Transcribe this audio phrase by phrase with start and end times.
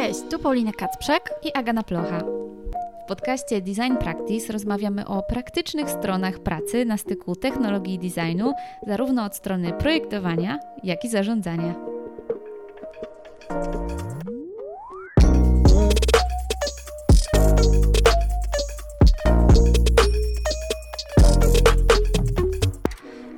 [0.00, 2.18] Cześć, tu Paulina Kacprzak i Agana Plocha.
[3.04, 8.52] W podcaście Design Practice rozmawiamy o praktycznych stronach pracy na styku technologii i designu,
[8.86, 11.74] zarówno od strony projektowania, jak i zarządzania.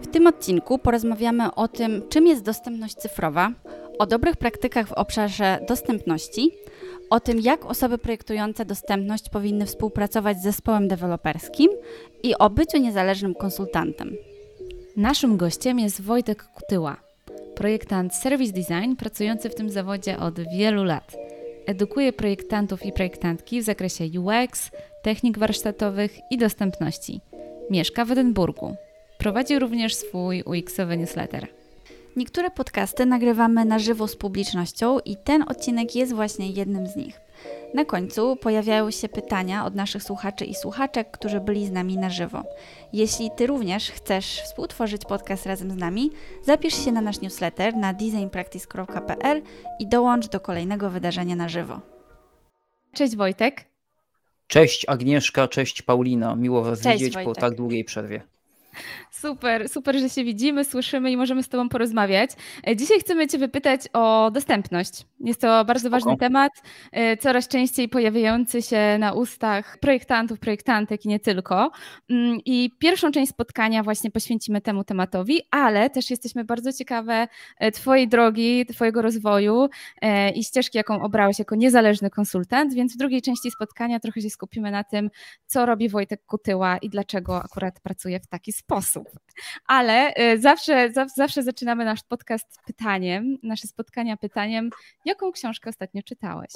[0.03, 3.51] W tym odcinku porozmawiamy o tym, czym jest dostępność cyfrowa,
[3.99, 6.51] o dobrych praktykach w obszarze dostępności,
[7.11, 11.71] o tym, jak osoby projektujące dostępność powinny współpracować z zespołem deweloperskim
[12.23, 14.17] i o byciu niezależnym konsultantem.
[14.97, 16.97] Naszym gościem jest Wojtek Kutyła,
[17.55, 21.17] projektant Service Design pracujący w tym zawodzie od wielu lat.
[21.67, 24.71] Edukuje projektantów i projektantki w zakresie UX,
[25.03, 27.21] technik warsztatowych i dostępności.
[27.71, 28.77] Mieszka w Edynburgu.
[29.19, 31.62] Prowadzi również swój UX-owy newsletter.
[32.17, 37.21] Niektóre podcasty nagrywamy na żywo z publicznością i ten odcinek jest właśnie jednym z nich.
[37.75, 42.11] Na końcu pojawiają się pytania od naszych słuchaczy i słuchaczek, którzy byli z nami na
[42.11, 42.43] żywo.
[42.93, 46.11] Jeśli Ty również chcesz współtworzyć podcast razem z nami,
[46.43, 49.43] zapisz się na nasz newsletter na designpractice.pl
[49.79, 51.81] i dołącz do kolejnego wydarzenia na żywo.
[52.93, 53.65] Cześć Wojtek.
[54.47, 56.37] Cześć Agnieszka, cześć Paulina.
[56.37, 57.35] Miło Was cześć, widzieć Wojtek.
[57.35, 58.23] po tak długiej przerwie.
[59.11, 62.31] Super, super, że się widzimy, słyszymy i możemy z Tobą porozmawiać.
[62.67, 65.07] E, dzisiaj chcemy Cię wypytać o dostępność.
[65.21, 66.53] Jest to bardzo ważny temat,
[66.93, 71.71] e, coraz częściej pojawiający się na ustach projektantów, projektantek i nie tylko.
[72.11, 77.29] Mm, I pierwszą część spotkania właśnie poświęcimy temu tematowi, ale też jesteśmy bardzo ciekawe
[77.59, 79.69] e, Twojej drogi, Twojego rozwoju
[80.35, 84.71] i ścieżki, jaką obrałeś jako niezależny konsultant, więc w drugiej części spotkania trochę się skupimy
[84.71, 85.11] na tym,
[85.47, 88.62] co robi Wojtek Kutyła i dlaczego akurat pracuje w taki sposób.
[89.67, 94.71] Ale zawsze, zawsze zaczynamy nasz podcast pytaniem, nasze spotkania pytaniem,
[95.05, 96.53] Jaką książkę ostatnio czytałeś?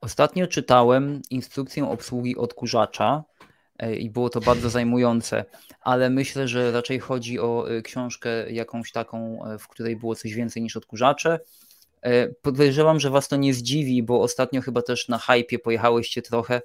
[0.00, 3.24] Ostatnio czytałem instrukcję obsługi odkurzacza
[3.78, 5.44] e, i było to bardzo zajmujące,
[5.80, 10.34] ale myślę, że raczej chodzi o e, książkę jakąś taką, e, w której było coś
[10.34, 11.40] więcej niż odkurzacze.
[12.42, 16.62] Podejrzewam, że Was to nie zdziwi, bo ostatnio chyba też na hypie pojechałyście trochę.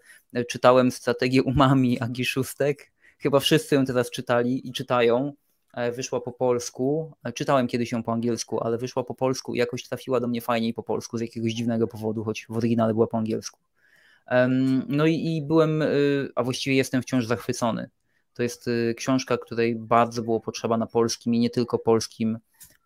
[0.49, 2.90] Czytałem strategię umami Agi Szóstek.
[3.21, 5.33] Chyba wszyscy ją teraz czytali i czytają.
[5.73, 7.13] E, wyszła po polsku.
[7.23, 10.41] E, czytałem kiedyś ją po angielsku, ale wyszła po polsku i jakoś trafiła do mnie
[10.41, 13.59] fajniej po polsku z jakiegoś dziwnego powodu, choć w oryginale była po angielsku.
[14.87, 17.89] No i, i byłem, y, a właściwie jestem wciąż zachwycony.
[18.33, 22.37] To jest y, książka, której bardzo było potrzeba na polskim i nie tylko polskim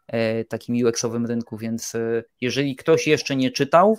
[0.07, 1.94] e, takim UX-owym rynku, więc
[2.41, 3.97] jeżeli ktoś jeszcze nie czytał,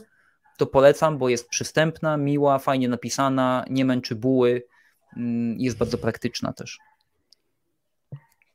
[0.57, 4.63] to polecam, bo jest przystępna, miła, fajnie napisana, nie męczy buły,
[5.59, 6.79] jest bardzo praktyczna też.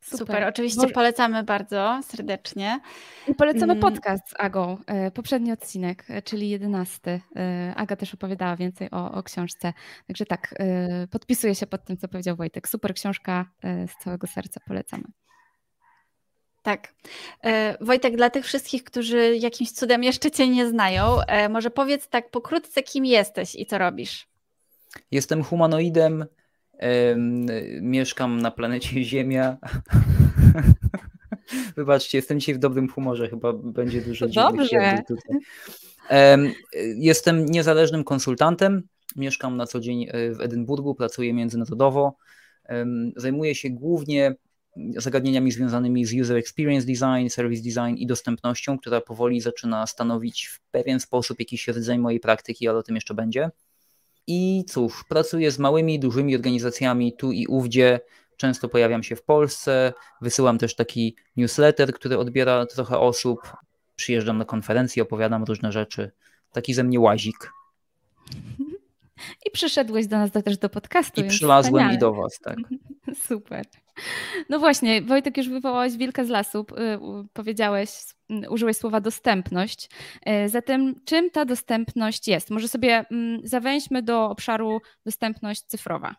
[0.01, 0.19] Super.
[0.19, 0.43] Super.
[0.43, 0.93] Oczywiście Może...
[0.93, 2.79] polecamy bardzo serdecznie.
[3.27, 3.79] I polecamy mm.
[3.79, 7.21] podcast z Agą, e, poprzedni odcinek, e, czyli jedenasty.
[7.35, 9.73] E, Aga też opowiadała więcej o, o książce.
[10.07, 10.55] Także tak,
[11.11, 12.69] podpisuję się pod tym, co powiedział Wojtek.
[12.69, 15.03] Super książka, z całego serca polecamy.
[16.63, 16.93] Tak.
[17.81, 21.17] Wojtek, dla tych wszystkich, którzy jakimś cudem jeszcze Cię nie znają,
[21.49, 24.27] może powiedz tak pokrótce, kim jesteś i co robisz?
[25.11, 26.25] Jestem humanoidem,
[27.81, 29.57] mieszkam na planecie Ziemia.
[31.77, 35.03] Wybaczcie, jestem dzisiaj w dobrym humorze, chyba będzie dużo Dobrze.
[35.07, 35.37] tutaj.
[36.95, 38.83] Jestem niezależnym konsultantem,
[39.15, 42.15] mieszkam na co dzień e, w Edynburgu, pracuję międzynarodowo.
[43.15, 44.35] Zajmuję się głównie
[44.97, 50.59] zagadnieniami związanymi z user experience design, service design i dostępnością, która powoli zaczyna stanowić w
[50.71, 53.49] pewien sposób jakiś rdzeń mojej praktyki, ale o tym jeszcze będzie.
[54.27, 57.99] I cóż, pracuję z małymi, dużymi organizacjami tu i ówdzie.
[58.37, 63.39] Często pojawiam się w Polsce, wysyłam też taki newsletter, który odbiera trochę osób.
[63.95, 66.11] Przyjeżdżam na konferencje, opowiadam różne rzeczy.
[66.51, 67.51] Taki ze mnie łazik.
[69.45, 71.21] I przyszedłeś do nas też do podcastu.
[71.21, 71.95] I przylazłem wspaniale.
[71.95, 72.57] i do Was, tak.
[73.27, 73.65] Super.
[74.49, 77.89] No właśnie, Wojtek, już wywołałeś wilka z lasu, y, powiedziałeś,
[78.49, 79.89] użyłeś słowa dostępność.
[80.45, 82.49] Y, zatem czym ta dostępność jest?
[82.49, 86.15] Może sobie mm, zawęźmy do obszaru dostępność cyfrowa.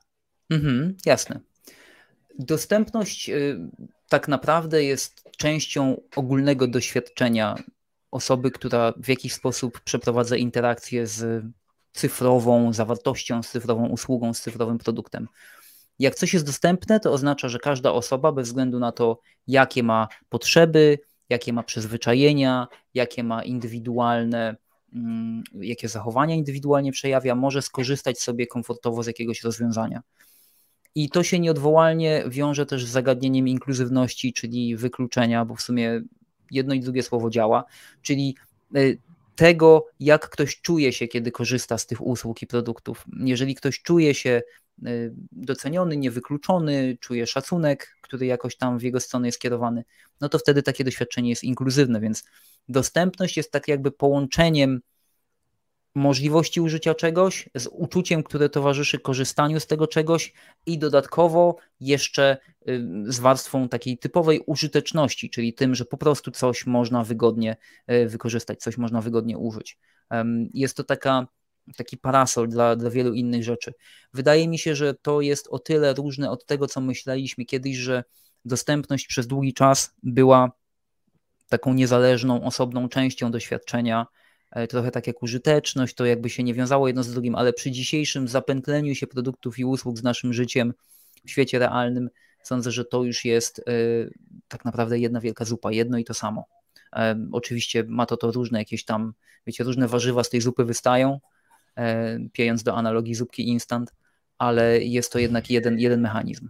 [0.50, 1.40] Mhm, jasne.
[2.38, 3.58] Dostępność y,
[4.08, 7.54] tak naprawdę jest częścią ogólnego doświadczenia
[8.10, 11.44] osoby, która w jakiś sposób przeprowadza interakcję z
[11.92, 15.28] cyfrową zawartością, z cyfrową usługą, z cyfrowym produktem.
[15.98, 20.08] Jak coś jest dostępne, to oznacza, że każda osoba, bez względu na to, jakie ma
[20.28, 20.98] potrzeby,
[21.28, 24.56] jakie ma przyzwyczajenia, jakie ma indywidualne,
[24.92, 30.02] mm, jakie zachowania indywidualnie przejawia, może skorzystać sobie komfortowo z jakiegoś rozwiązania.
[30.94, 36.02] I to się nieodwołalnie wiąże też z zagadnieniem inkluzywności, czyli wykluczenia, bo w sumie
[36.50, 37.64] jedno i drugie słowo działa,
[38.02, 38.36] czyli
[38.76, 38.98] y,
[39.36, 43.04] tego, jak ktoś czuje się, kiedy korzysta z tych usług i produktów.
[43.24, 44.42] Jeżeli ktoś czuje się
[45.32, 49.84] doceniony, niewykluczony, czuje szacunek, który jakoś tam w jego stronę jest kierowany,
[50.20, 52.24] no to wtedy takie doświadczenie jest inkluzywne, więc
[52.68, 54.80] dostępność jest tak jakby połączeniem
[55.94, 60.32] możliwości użycia czegoś, z uczuciem, które towarzyszy korzystaniu z tego czegoś
[60.66, 62.36] i dodatkowo jeszcze
[62.68, 67.56] y, z warstwą takiej typowej użyteczności, czyli tym, że po prostu coś można wygodnie
[67.90, 69.78] y, wykorzystać, coś można wygodnie użyć.
[70.54, 71.26] Jest to taka,
[71.76, 73.74] taki parasol dla, dla wielu innych rzeczy.
[74.14, 78.04] Wydaje mi się, że to jest o tyle różne od tego, co myśleliśmy kiedyś, że
[78.44, 80.52] dostępność przez długi czas była
[81.48, 84.06] taką niezależną, osobną częścią doświadczenia
[84.52, 87.70] E, trochę tak jak użyteczność, to jakby się nie wiązało jedno z drugim, ale przy
[87.70, 90.74] dzisiejszym zapętleniu się produktów i usług z naszym życiem
[91.26, 92.10] w świecie realnym,
[92.42, 93.62] sądzę, że to już jest e,
[94.48, 96.44] tak naprawdę jedna wielka zupa, jedno i to samo.
[96.96, 99.14] E, oczywiście ma to to różne jakieś tam,
[99.46, 101.20] wiecie, różne warzywa z tej zupy wystają,
[102.32, 103.92] piejąc do analogii zupki instant,
[104.38, 106.48] ale jest to jednak jeden, jeden mechanizm.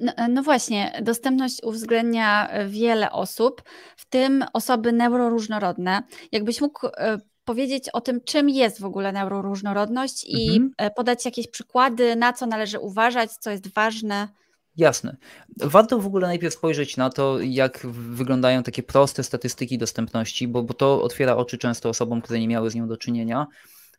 [0.00, 3.62] No, no, właśnie, dostępność uwzględnia wiele osób,
[3.96, 6.02] w tym osoby neuroróżnorodne.
[6.32, 10.70] Jakbyś mógł e, powiedzieć o tym, czym jest w ogóle neuroróżnorodność i mhm.
[10.78, 14.28] E, podać jakieś przykłady, na co należy uważać, co jest ważne?
[14.76, 15.16] Jasne.
[15.56, 20.74] Warto w ogóle najpierw spojrzeć na to, jak wyglądają takie proste statystyki dostępności, bo, bo
[20.74, 23.46] to otwiera oczy często osobom, które nie miały z nią do czynienia.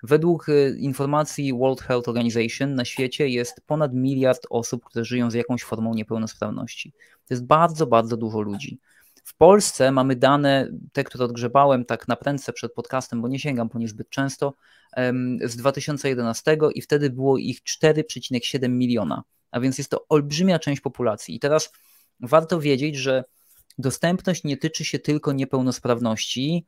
[0.03, 5.33] Według y, informacji World Health Organization na świecie jest ponad miliard osób, które żyją z
[5.33, 6.91] jakąś formą niepełnosprawności.
[7.27, 8.79] To jest bardzo, bardzo dużo ludzi.
[9.23, 13.69] W Polsce mamy dane, te, które odgrzebałem tak na prędce przed podcastem, bo nie sięgam
[13.69, 14.53] po nie zbyt często,
[15.45, 19.23] z 2011 i wtedy było ich 4,7 miliona,
[19.55, 21.35] a więc jest to olbrzymia część populacji.
[21.35, 21.71] I teraz
[22.19, 23.23] warto wiedzieć, że
[23.77, 26.65] dostępność nie tyczy się tylko niepełnosprawności,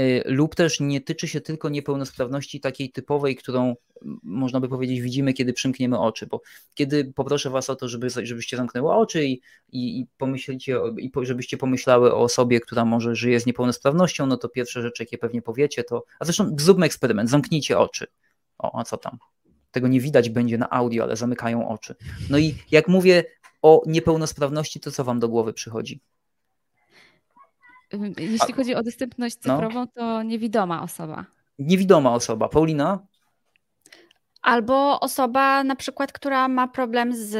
[0.00, 3.74] Y, lub też nie tyczy się tylko niepełnosprawności takiej typowej, którą
[4.22, 6.40] można by powiedzieć widzimy, kiedy przymkniemy oczy, bo
[6.74, 9.40] kiedy poproszę Was o to, żeby, żebyście zamknęły oczy i,
[9.72, 10.06] i, i
[10.98, 15.18] i żebyście pomyślały o osobie, która może żyje z niepełnosprawnością, no to pierwsze rzeczy, jakie
[15.18, 18.06] pewnie powiecie, to, a zresztą zróbmy eksperyment, zamknijcie oczy.
[18.58, 19.18] O, a co tam?
[19.78, 21.94] Tego nie widać będzie na audio, ale zamykają oczy.
[22.30, 23.24] No i jak mówię
[23.62, 26.00] o niepełnosprawności, to co Wam do głowy przychodzi?
[28.18, 29.54] Jeśli chodzi o dostępność no.
[29.54, 29.86] cyfrową, no.
[29.86, 31.24] to niewidoma osoba.
[31.58, 32.48] Niewidoma osoba.
[32.48, 33.06] Paulina?
[34.42, 37.30] Albo osoba na przykład, która ma problem z,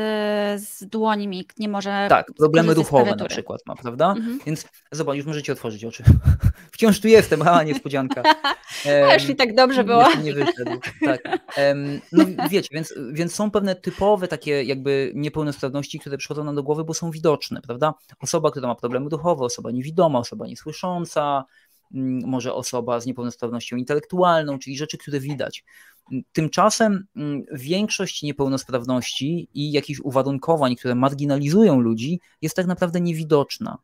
[0.62, 2.06] z dłońmi, nie może.
[2.08, 4.10] Tak, problemy ruchowe na przykład ma, prawda?
[4.10, 4.38] Mhm.
[4.46, 6.04] Więc zobacz, już możecie otworzyć oczy.
[6.72, 8.22] Wciąż tu jestem, a niespodzianka.
[8.84, 10.04] Um, mi tak dobrze było.
[10.22, 10.80] Nie wyszedł.
[11.04, 11.20] Tak.
[11.56, 16.62] Um, no wiecie, więc, więc są pewne typowe takie jakby niepełnosprawności, które przychodzą nam do
[16.62, 17.94] głowy, bo są widoczne, prawda?
[18.20, 21.44] Osoba, która ma problemy ruchowe, osoba niewidoma, osoba niesłysząca,
[21.94, 25.64] mm, może osoba z niepełnosprawnością intelektualną, czyli rzeczy, które widać.
[26.32, 33.78] Tymczasem mm, większość niepełnosprawności i jakichś uwarunkowań, które marginalizują ludzi, jest tak naprawdę niewidoczna.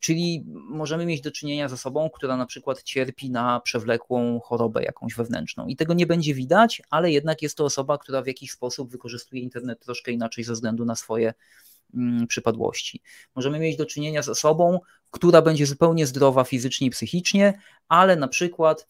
[0.00, 5.14] Czyli możemy mieć do czynienia z osobą, która na przykład cierpi na przewlekłą chorobę jakąś
[5.14, 8.90] wewnętrzną i tego nie będzie widać, ale jednak jest to osoba, która w jakiś sposób
[8.90, 11.34] wykorzystuje internet troszkę inaczej ze względu na swoje
[11.94, 13.02] mm, przypadłości.
[13.34, 17.58] Możemy mieć do czynienia z osobą, która będzie zupełnie zdrowa fizycznie i psychicznie,
[17.88, 18.86] ale na przykład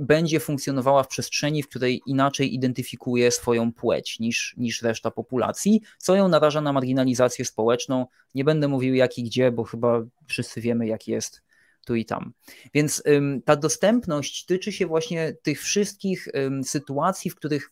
[0.00, 6.14] będzie funkcjonowała w przestrzeni, w której inaczej identyfikuje swoją płeć niż, niż reszta populacji, co
[6.14, 8.06] ją naraża na marginalizację społeczną.
[8.34, 11.42] Nie będę mówił jak i gdzie, bo chyba wszyscy wiemy, jak jest
[11.86, 12.32] tu i tam.
[12.74, 17.70] Więc ym, ta dostępność tyczy się właśnie tych wszystkich ym, sytuacji, w których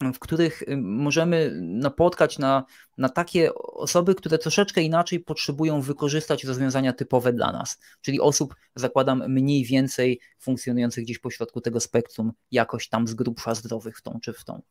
[0.00, 2.64] w których y, możemy napotkać na,
[2.98, 9.22] na takie osoby, które troszeczkę inaczej potrzebują wykorzystać rozwiązania typowe dla nas, czyli osób, zakładam,
[9.28, 14.32] mniej więcej funkcjonujących gdzieś pośrodku tego spektrum, jakoś tam z grubsza zdrowych w tą czy
[14.32, 14.62] w tą.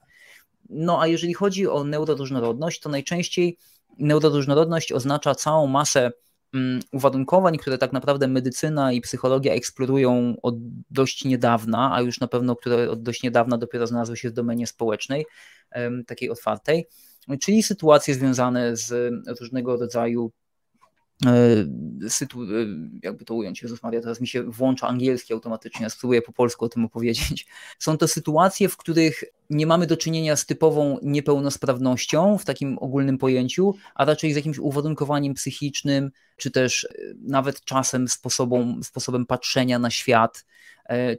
[0.69, 3.57] No a jeżeli chodzi o neuroróżnorodność, to najczęściej
[3.99, 6.11] neuroróżnorodność oznacza całą masę
[6.91, 10.55] uwarunkowań, które tak naprawdę medycyna i psychologia eksplorują od
[10.89, 14.67] dość niedawna, a już na pewno które od dość niedawna dopiero znalazły się w domenie
[14.67, 15.25] społecznej,
[16.07, 16.87] takiej otwartej,
[17.41, 20.31] czyli sytuacje związane z różnego rodzaju
[22.09, 22.47] sytu, e,
[23.03, 26.65] jakby to ująć, Jezus Maria, teraz mi się włącza angielski automatycznie, ja spróbuję po polsku
[26.65, 27.47] o tym opowiedzieć.
[27.79, 33.17] Są to sytuacje, w których nie mamy do czynienia z typową niepełnosprawnością w takim ogólnym
[33.17, 36.87] pojęciu, a raczej z jakimś uwarunkowaniem psychicznym, czy też e,
[37.21, 40.45] nawet czasem sposobem, sposobem patrzenia na świat,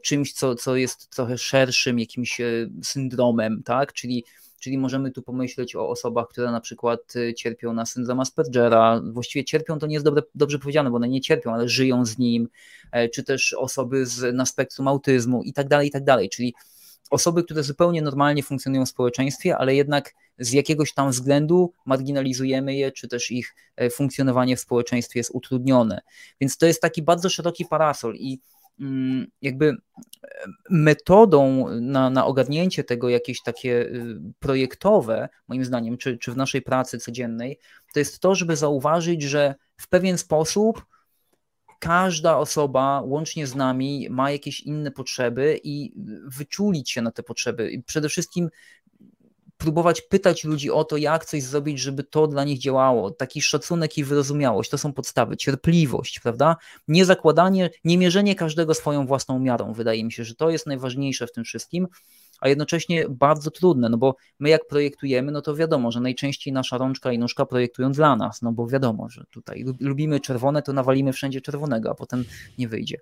[0.02, 2.40] czymś, co, co jest trochę szerszym jakimś
[2.82, 3.92] syndromem, tak?
[3.92, 4.24] Czyli
[4.58, 9.44] czyli możemy tu pomyśleć o osobach, które na przykład y, cierpią na syndrom Aspergera, właściwie
[9.44, 12.48] cierpią to nie jest dobre, dobrze powiedziane, bo one nie cierpią, ale żyją z nim,
[12.92, 16.54] e, czy też osoby z, na spektrum autyzmu i tak dalej, i tak dalej, czyli
[17.10, 22.92] osoby, które zupełnie normalnie funkcjonują w społeczeństwie, ale jednak z jakiegoś tam względu marginalizujemy je,
[22.92, 26.00] czy też ich e, funkcjonowanie w społeczeństwie jest utrudnione.
[26.40, 28.40] Więc to jest taki bardzo szeroki parasol i
[29.42, 29.76] jakby e,
[30.70, 36.62] metodą na, na ogarnięcie tego jakieś takie y, projektowe, moim zdaniem, czy, czy w naszej
[36.62, 37.58] pracy codziennej,
[37.94, 40.84] to jest to, żeby zauważyć, że w pewien sposób
[41.78, 45.92] każda osoba, łącznie z nami, ma jakieś inne potrzeby i
[46.24, 47.70] wyczulić się na te potrzeby.
[47.70, 48.48] I przede wszystkim
[49.58, 53.10] próbować pytać ludzi o to, jak coś zrobić, żeby to dla nich działało.
[53.10, 56.56] Taki szacunek i wyrozumiałość to są podstawy, cierpliwość, prawda?
[56.88, 59.72] Nie zakładanie, nie mierzenie każdego swoją własną miarą.
[59.72, 61.88] Wydaje mi się, że to jest najważniejsze w tym wszystkim,
[62.40, 66.78] a jednocześnie bardzo trudne, no bo my jak projektujemy, no to wiadomo, że najczęściej nasza
[66.78, 71.12] rączka i nóżka projektują dla nas, no bo wiadomo, że tutaj lubimy czerwone, to nawalimy
[71.12, 72.24] wszędzie czerwonego, a potem
[72.58, 72.98] nie wyjdzie.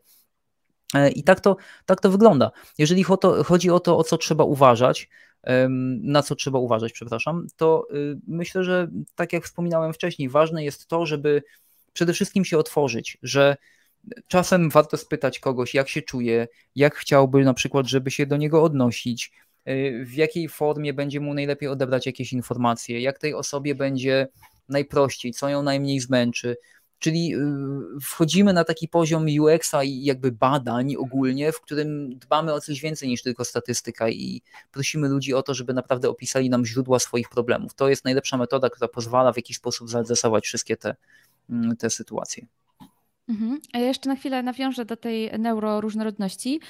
[0.96, 2.50] E, I tak to, tak to wygląda.
[2.78, 3.04] Jeżeli
[3.44, 5.08] chodzi o to, o co trzeba uważać,
[6.02, 10.86] na co trzeba uważać, przepraszam, to y, myślę, że tak jak wspominałem wcześniej, ważne jest
[10.86, 11.42] to, żeby
[11.92, 13.56] przede wszystkim się otworzyć, że
[14.28, 18.62] czasem warto spytać kogoś, jak się czuje, jak chciałby na przykład, żeby się do niego
[18.62, 19.32] odnosić,
[19.68, 24.28] y, w jakiej formie będzie mu najlepiej odebrać jakieś informacje, jak tej osobie będzie
[24.68, 26.56] najprościej, co ją najmniej zmęczy.
[26.98, 32.60] Czyli y, wchodzimy na taki poziom UX-a i jakby badań ogólnie, w którym dbamy o
[32.60, 36.98] coś więcej niż tylko statystyka i prosimy ludzi o to, żeby naprawdę opisali nam źródła
[36.98, 37.74] swoich problemów.
[37.74, 40.96] To jest najlepsza metoda, która pozwala w jakiś sposób zaadresować wszystkie te,
[41.50, 42.46] mm, te sytuacje.
[43.28, 43.60] Mhm.
[43.74, 46.60] Ja jeszcze na chwilę nawiążę do tej neuroróżnorodności.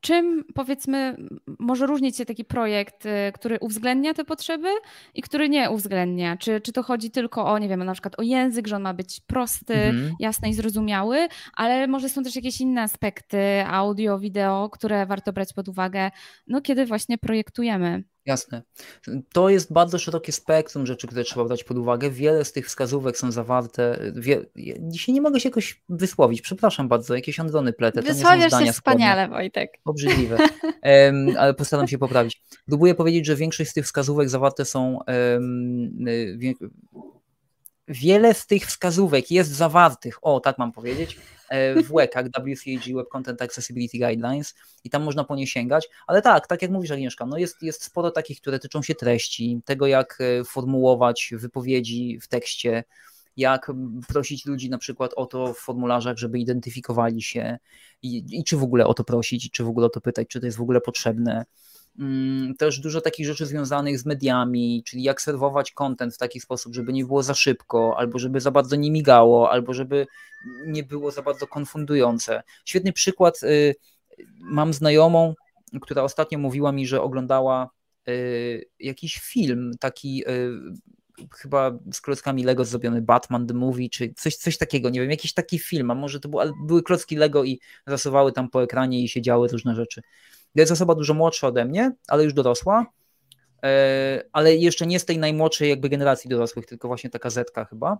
[0.00, 1.16] Czym powiedzmy
[1.58, 4.68] może różnić się taki projekt, y, który uwzględnia te potrzeby
[5.14, 6.36] i który nie uwzględnia?
[6.36, 8.94] Czy, czy to chodzi tylko o, nie wiem, na przykład o język, że on ma
[8.94, 10.14] być prosty, mhm.
[10.20, 15.52] jasny i zrozumiały, ale może są też jakieś inne aspekty audio, wideo, które warto brać
[15.52, 16.10] pod uwagę,
[16.46, 18.04] no kiedy właśnie projektujemy.
[18.26, 18.62] Jasne.
[19.32, 22.10] To jest bardzo szerokie spektrum rzeczy, które trzeba brać pod uwagę.
[22.10, 23.98] Wiele z tych wskazówek są zawarte.
[24.14, 24.46] Wie...
[24.80, 28.02] Dzisiaj nie mogę się jakoś wysłowić, przepraszam bardzo, jakieś androny pletę.
[28.02, 29.78] Wysławiasz się wspaniale, Wojtek.
[29.84, 30.38] Obrzydliwe,
[30.82, 32.42] um, ale postaram się poprawić.
[32.66, 35.90] Próbuję powiedzieć, że większość z tych wskazówek zawarte są um,
[37.90, 41.18] wiele z tych wskazówek jest zawartych, o tak mam powiedzieć,
[41.48, 44.54] e, w WCAG, WCAG Web Content Accessibility Guidelines
[44.84, 47.84] i tam można po nie sięgać, ale tak, tak jak mówisz Agnieszka, no jest, jest
[47.84, 52.84] sporo takich, które tyczą się treści, tego jak e, formułować wypowiedzi w tekście,
[53.36, 53.72] jak
[54.08, 57.58] prosić ludzi na przykład o to w formularzach, żeby identyfikowali się
[58.02, 60.40] i, i czy w ogóle o to prosić, czy w ogóle o to pytać, czy
[60.40, 61.44] to jest w ogóle potrzebne.
[62.00, 66.74] Mm, też dużo takich rzeczy związanych z mediami, czyli jak serwować content w taki sposób,
[66.74, 70.06] żeby nie było za szybko, albo żeby za bardzo nie migało, albo żeby
[70.66, 72.42] nie było za bardzo konfundujące.
[72.64, 73.74] Świetny przykład, y,
[74.40, 75.34] mam znajomą,
[75.80, 77.70] która ostatnio mówiła mi, że oglądała
[78.08, 84.36] y, jakiś film, taki y, chyba z klockami Lego zrobiony Batman The Movie, czy coś,
[84.36, 87.60] coś takiego, nie wiem, jakiś taki film, a może to był, były klocki Lego i
[87.86, 90.02] zasuwały tam po ekranie i się działy różne rzeczy.
[90.54, 92.86] Jest osoba dużo młodsza ode mnie, ale już dorosła,
[93.62, 97.98] e, ale jeszcze nie z tej najmłodszej jakby generacji dorosłych, tylko właśnie taka Zetka chyba.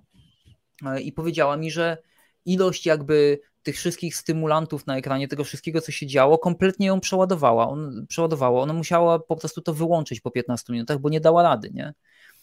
[0.87, 1.99] E, I powiedziała mi, że
[2.45, 7.69] ilość jakby tych wszystkich stymulantów na ekranie, tego wszystkiego, co się działo, kompletnie ją przeładowała.
[7.69, 8.63] On, przeładowała.
[8.63, 11.95] Ona musiała po prostu to wyłączyć po 15 minutach, bo nie dała rady, nie?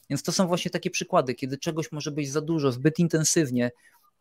[0.10, 3.72] Więc to są właśnie takie przykłady, kiedy czegoś może być za dużo, zbyt intensywnie,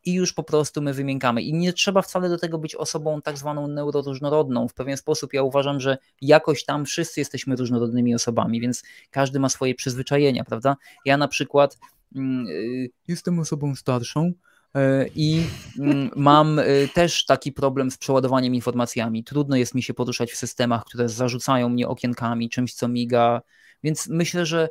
[0.06, 1.42] i już po prostu my wymiękamy.
[1.42, 4.68] I nie trzeba wcale do tego być osobą tak zwaną neuroróżnorodną.
[4.68, 9.48] W pewien sposób ja uważam, że jakoś tam wszyscy jesteśmy różnorodnymi osobami, więc każdy ma
[9.48, 10.76] swoje przyzwyczajenia, prawda?
[11.04, 11.78] Ja na przykład
[12.16, 15.42] mm, y, jestem osobą starszą, y, i
[15.78, 19.24] mm, mam y, też taki problem z przeładowaniem informacjami.
[19.24, 23.42] Trudno jest mi się poruszać w systemach, które zarzucają mnie okienkami, czymś, co miga.
[23.82, 24.68] Więc myślę, że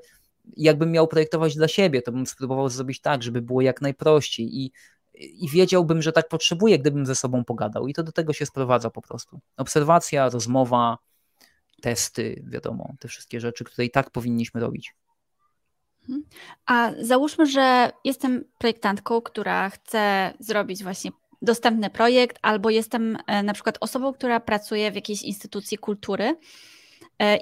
[0.58, 4.58] jakbym miał projektować dla siebie, to bym spróbował zrobić tak, żeby było jak najprościej.
[4.58, 4.72] I
[5.18, 7.88] i wiedziałbym, że tak potrzebuję, gdybym ze sobą pogadał.
[7.88, 9.40] I to do tego się sprowadza po prostu.
[9.58, 10.98] Obserwacja, rozmowa,
[11.82, 14.96] testy, wiadomo, te wszystkie rzeczy, które i tak powinniśmy robić.
[16.02, 16.24] Mhm.
[16.66, 23.54] A załóżmy, że jestem projektantką, która chce zrobić właśnie dostępny projekt, albo jestem e, na
[23.54, 26.36] przykład osobą, która pracuje w jakiejś instytucji kultury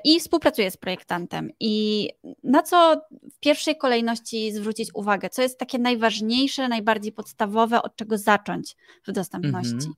[0.04, 1.50] i współpracuję z projektantem.
[1.60, 2.10] I
[2.44, 3.02] na co
[3.36, 5.30] w pierwszej kolejności zwrócić uwagę?
[5.30, 8.76] Co jest takie najważniejsze, najbardziej podstawowe, od czego zacząć
[9.08, 9.74] w dostępności?
[9.74, 9.94] Mhm.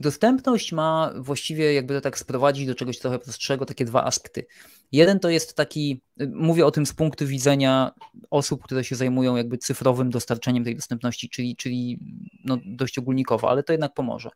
[0.00, 4.46] Dostępność ma właściwie, jakby to tak sprowadzić do czegoś trochę prostszego, takie dwa aspekty.
[4.92, 6.00] Jeden to jest taki,
[6.32, 7.92] mówię o tym z punktu widzenia
[8.30, 11.98] osób, które się zajmują jakby cyfrowym dostarczeniem tej dostępności, czyli, czyli
[12.44, 14.30] no dość ogólnikowo, ale to jednak pomoże.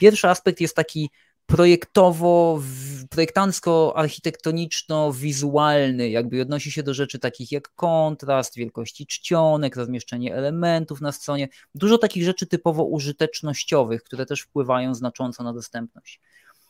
[0.00, 1.10] Pierwszy aspekt jest taki
[1.46, 2.62] projektowo,
[3.10, 11.48] projektancko-architektoniczno-wizualny, jakby odnosi się do rzeczy takich jak kontrast, wielkości czcionek, rozmieszczenie elementów na stronie,
[11.74, 16.20] dużo takich rzeczy typowo użytecznościowych, które też wpływają znacząco na dostępność.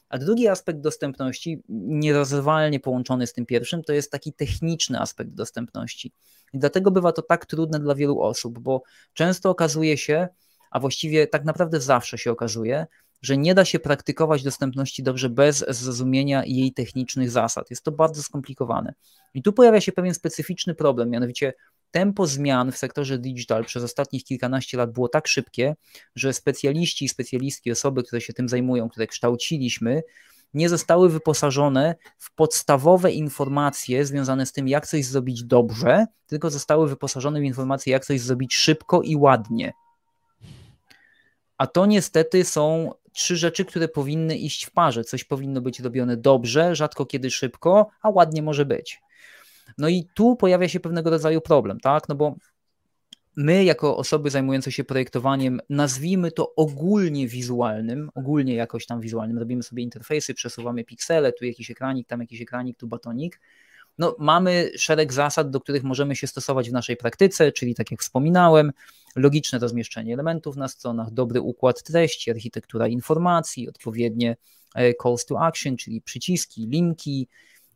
[0.09, 6.13] A drugi aspekt dostępności, nierozerwalnie połączony z tym pierwszym, to jest taki techniczny aspekt dostępności.
[6.53, 8.83] I dlatego bywa to tak trudne dla wielu osób, bo
[9.15, 10.29] często okazuje się,
[10.71, 12.87] a właściwie tak naprawdę zawsze się okazuje,
[13.23, 17.71] że nie da się praktykować dostępności dobrze bez zrozumienia jej technicznych zasad.
[17.71, 18.95] Jest to bardzo skomplikowane.
[19.35, 21.53] I tu pojawia się pewien specyficzny problem, mianowicie
[21.91, 25.77] tempo zmian w sektorze digital przez ostatnich kilkanaście lat było tak szybkie,
[26.17, 30.03] że specjaliści i specjalistki, osoby, które się tym zajmują, które kształciliśmy,
[30.55, 36.89] nie zostały wyposażone w podstawowe informacje związane z tym, jak coś zrobić dobrze, tylko zostały
[36.89, 39.73] wyposażone w informacje, jak coś zrobić szybko i ładnie.
[41.59, 45.05] A to niestety są trzy rzeczy, które powinny iść w parze.
[45.05, 49.01] Coś powinno być robione dobrze, rzadko kiedy szybko, a ładnie może być.
[49.79, 52.09] No i tu pojawia się pewnego rodzaju problem, tak?
[52.09, 52.37] No bo
[53.37, 59.63] my, jako osoby zajmujące się projektowaniem, nazwijmy to ogólnie wizualnym, ogólnie jakoś tam wizualnym, robimy
[59.63, 63.41] sobie interfejsy, przesuwamy piksele, tu jakiś ekranik, tam jakiś ekranik, tu batonik.
[63.99, 68.01] No, mamy szereg zasad, do których możemy się stosować w naszej praktyce, czyli tak jak
[68.01, 68.73] wspominałem,
[69.17, 74.37] logiczne rozmieszczenie elementów na stronach, dobry układ treści, architektura informacji, odpowiednie
[74.75, 77.29] e, calls to action, czyli przyciski, linki,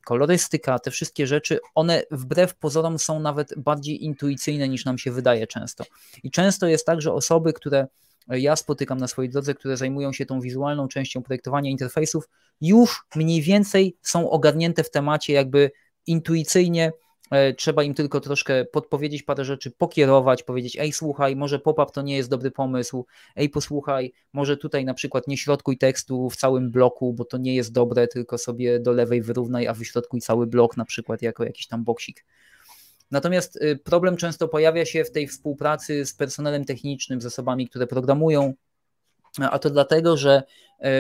[0.05, 5.47] kolorystyka, te wszystkie rzeczy, one wbrew pozorom są nawet bardziej intuicyjne niż nam się wydaje
[5.47, 5.85] często.
[6.23, 7.87] I często jest tak, że osoby, które
[8.29, 12.29] ja spotykam na swojej drodze, które zajmują się tą wizualną częścią projektowania interfejsów,
[12.61, 15.71] już mniej więcej są ogarnięte w temacie jakby
[16.07, 16.93] intuicyjnie
[17.31, 22.03] E, trzeba im tylko troszkę podpowiedzieć parę rzeczy, pokierować, powiedzieć, ej słuchaj, może pop-up to
[22.03, 26.71] nie jest dobry pomysł, ej posłuchaj, może tutaj na przykład nie środkuj tekstu w całym
[26.71, 30.77] bloku, bo to nie jest dobre, tylko sobie do lewej wyrównaj, a wyśrodkuj cały blok
[30.77, 32.25] na przykład jako jakiś tam boksik.
[33.11, 37.87] Natomiast y, problem często pojawia się w tej współpracy z personelem technicznym, z osobami, które
[37.87, 38.55] programują,
[39.39, 40.43] a to dlatego, że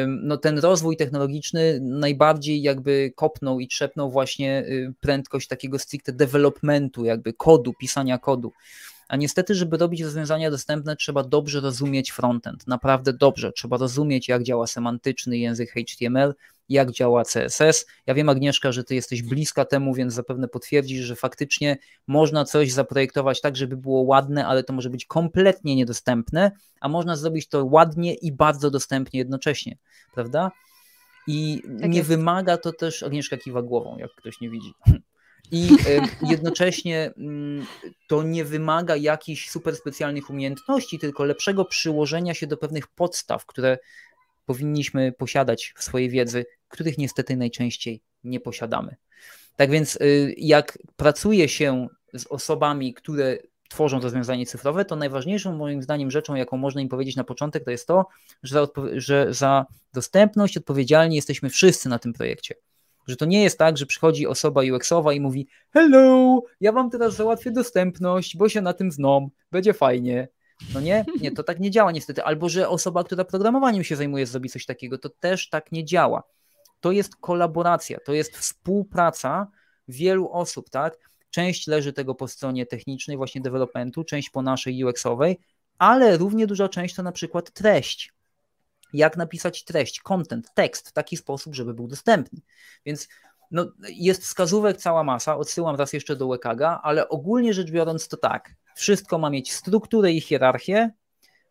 [0.07, 7.05] no, ten rozwój technologiczny najbardziej jakby kopnął i trzepnął właśnie y, prędkość takiego stricte developmentu,
[7.05, 8.53] jakby kodu, pisania kodu.
[9.11, 13.53] A niestety, żeby robić rozwiązania dostępne, trzeba dobrze rozumieć frontend, naprawdę dobrze.
[13.53, 16.35] Trzeba rozumieć, jak działa semantyczny język HTML,
[16.69, 17.87] jak działa CSS.
[18.07, 22.73] Ja wiem, Agnieszka, że ty jesteś bliska temu, więc zapewne potwierdzisz, że faktycznie można coś
[22.73, 27.65] zaprojektować tak, żeby było ładne, ale to może być kompletnie niedostępne, a można zrobić to
[27.65, 29.77] ładnie i bardzo dostępnie jednocześnie,
[30.15, 30.51] prawda?
[31.27, 32.09] I tak nie jest.
[32.09, 34.73] wymaga to też, Agnieszka kiwa głową, jak ktoś nie widzi.
[35.53, 35.69] I
[36.23, 37.67] jednocześnie mm,
[38.09, 43.79] to nie wymaga jakichś super specjalnych umiejętności, tylko lepszego przyłożenia się do pewnych podstaw, które
[44.47, 48.97] powinniśmy posiadać w swojej wiedzy, których niestety najczęściej nie posiadamy.
[49.57, 55.83] Tak więc, y, jak pracuje się z osobami, które tworzą rozwiązanie cyfrowe, to najważniejszą moim
[55.83, 58.07] zdaniem rzeczą, jaką można im powiedzieć na początek, to jest to,
[58.43, 62.55] że za, że za dostępność odpowiedzialni jesteśmy wszyscy na tym projekcie.
[63.07, 67.15] Że to nie jest tak, że przychodzi osoba UX-owa i mówi: Hello, ja wam teraz
[67.15, 70.29] załatwię dostępność, bo się na tym znam, będzie fajnie.
[70.75, 71.05] No nie?
[71.21, 72.25] Nie, to tak nie działa niestety.
[72.25, 76.23] Albo że osoba, która programowaniem się zajmuje, zrobi coś takiego, to też tak nie działa.
[76.81, 79.47] To jest kolaboracja, to jest współpraca
[79.89, 80.99] wielu osób, tak?
[81.31, 85.37] Część leży tego po stronie technicznej, właśnie developmentu, część po naszej UX-owej,
[85.79, 88.13] ale równie duża część to na przykład treść
[88.93, 92.41] jak napisać treść, content, tekst w taki sposób, żeby był dostępny.
[92.87, 93.09] Więc
[93.51, 98.17] no, jest wskazówek cała masa, odsyłam raz jeszcze do Wekaga, ale ogólnie rzecz biorąc to
[98.17, 100.91] tak, wszystko ma mieć strukturę i hierarchię,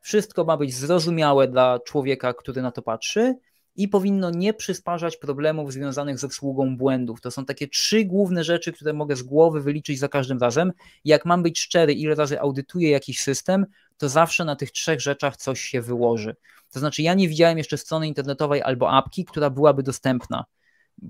[0.02, 3.36] wszystko ma być zrozumiałe dla człowieka, który na to patrzy
[3.76, 7.22] i powinno nie przysparzać problemów związanych z obsługą błędów.
[7.22, 10.72] To są takie trzy główne rzeczy, które mogę z głowy wyliczyć za każdym razem.
[11.06, 13.66] Jak mam być szczery, ile razy audytuję jakiś system,
[14.00, 16.36] to zawsze na tych trzech rzeczach coś się wyłoży.
[16.72, 20.46] To znaczy, ja nie widziałem jeszcze strony internetowej albo apki, która byłaby dostępna.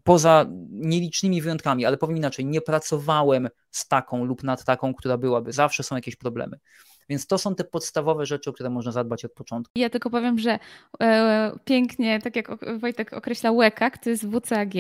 [0.04, 5.52] Poza nielicznymi wyjątkami, ale powiem inaczej, nie pracowałem z taką lub nad taką, która byłaby.
[5.52, 6.60] Zawsze są jakieś problemy.
[7.10, 9.72] Więc to są te podstawowe rzeczy, o które można zadbać od początku.
[9.76, 10.60] Ja tylko powiem, że
[11.02, 14.74] e, pięknie, tak jak Wojtek określa łekak, to jest WCAG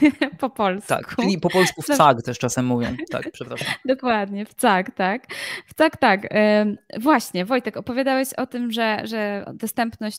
[0.40, 0.88] po polsku.
[0.88, 2.96] Tak, czyli po polsku w CAG też czasem mówią.
[3.10, 3.68] Tak, przepraszam.
[3.84, 5.26] Dokładnie, w CAG, tak.
[5.66, 6.26] W CAG, tak.
[6.30, 6.66] E,
[7.00, 10.18] właśnie, Wojtek, opowiadałeś o tym, że, że dostępność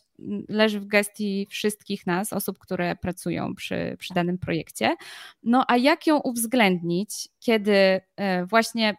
[0.49, 4.95] leży w gestii wszystkich nas, osób, które pracują przy, przy danym projekcie.
[5.43, 8.95] No a jak ją uwzględnić, kiedy e, właśnie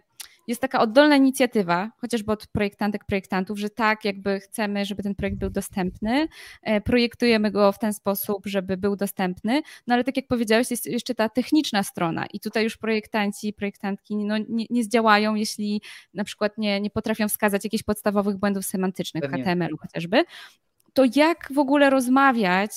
[0.47, 5.39] jest taka oddolna inicjatywa, chociażby od projektantek, projektantów, że tak, jakby chcemy, żeby ten projekt
[5.39, 6.29] był dostępny,
[6.63, 10.87] e, projektujemy go w ten sposób, żeby był dostępny, no ale tak jak powiedziałeś, jest
[10.87, 15.83] jeszcze ta techniczna strona i tutaj już projektanci, projektantki no, nie, nie zdziałają, jeśli
[16.15, 19.45] na przykład nie, nie potrafią wskazać jakichś podstawowych błędów semantycznych Pewnie.
[19.45, 20.25] HTML-u chociażby,
[20.93, 22.73] to jak w ogóle rozmawiać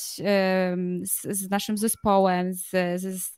[1.04, 2.70] z, z naszym zespołem, z,
[3.02, 3.32] z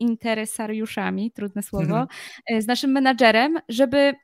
[0.00, 2.06] interesariuszami, trudne słowo, mhm.
[2.46, 4.14] e, z naszym menadżerem, żeby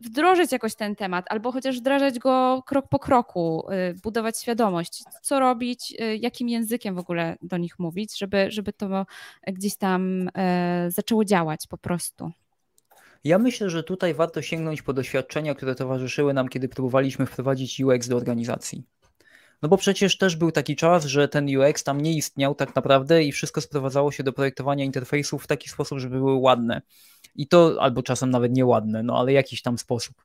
[0.00, 5.40] wdrożyć jakoś ten temat, albo chociaż wdrażać go krok po kroku, e, budować świadomość, co
[5.40, 9.06] robić, e, jakim językiem w ogóle do nich mówić, żeby, żeby to
[9.46, 10.30] gdzieś tam
[10.88, 12.30] zaczęło działać po prostu.
[13.24, 18.08] Ja myślę, że tutaj warto sięgnąć po doświadczenia, które towarzyszyły nam, kiedy próbowaliśmy wprowadzić UX
[18.08, 18.84] do organizacji.
[19.62, 23.24] No bo przecież też był taki czas, że ten UX tam nie istniał tak naprawdę
[23.24, 26.82] i wszystko sprowadzało się do projektowania interfejsów w taki sposób, żeby były ładne.
[27.34, 30.16] I to, albo czasem nawet nieładne, no ale jakiś tam sposób.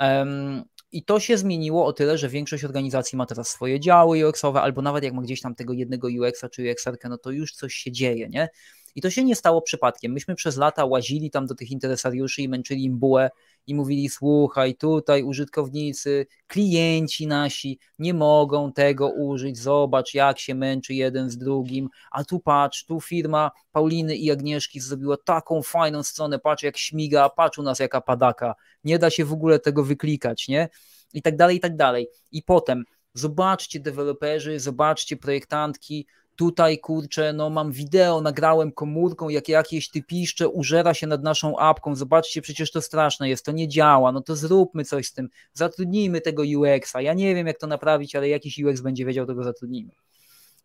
[0.00, 4.60] Um, i to się zmieniło o tyle, że większość organizacji ma teraz swoje działy UX-owe,
[4.60, 7.74] albo nawet jak ma gdzieś tam tego jednego UX-a czy UX-arkę, no to już coś
[7.74, 8.48] się dzieje, nie?
[8.96, 10.12] I to się nie stało przypadkiem.
[10.12, 13.30] Myśmy przez lata łazili tam do tych interesariuszy i męczyli im bułę
[13.66, 19.58] i mówili: Słuchaj, tutaj użytkownicy, klienci nasi nie mogą tego użyć.
[19.58, 21.88] Zobacz, jak się męczy jeden z drugim.
[22.10, 26.38] A tu patrz, tu firma Pauliny i Agnieszki zrobiła taką fajną stronę.
[26.38, 28.54] Patrz, jak śmiga, patrz u nas, jaka padaka.
[28.84, 30.68] Nie da się w ogóle tego wyklikać, nie?
[31.14, 32.08] I tak dalej, i tak dalej.
[32.32, 39.88] I potem zobaczcie deweloperzy, zobaczcie projektantki, tutaj kurczę, no mam wideo, nagrałem komórką, jak jakieś
[39.88, 44.20] typiszcze użera się nad naszą apką, zobaczcie, przecież to straszne jest, to nie działa, no
[44.20, 48.28] to zróbmy coś z tym, zatrudnijmy tego UX-a, ja nie wiem jak to naprawić, ale
[48.28, 49.92] jakiś UX będzie wiedział, tego zatrudnijmy.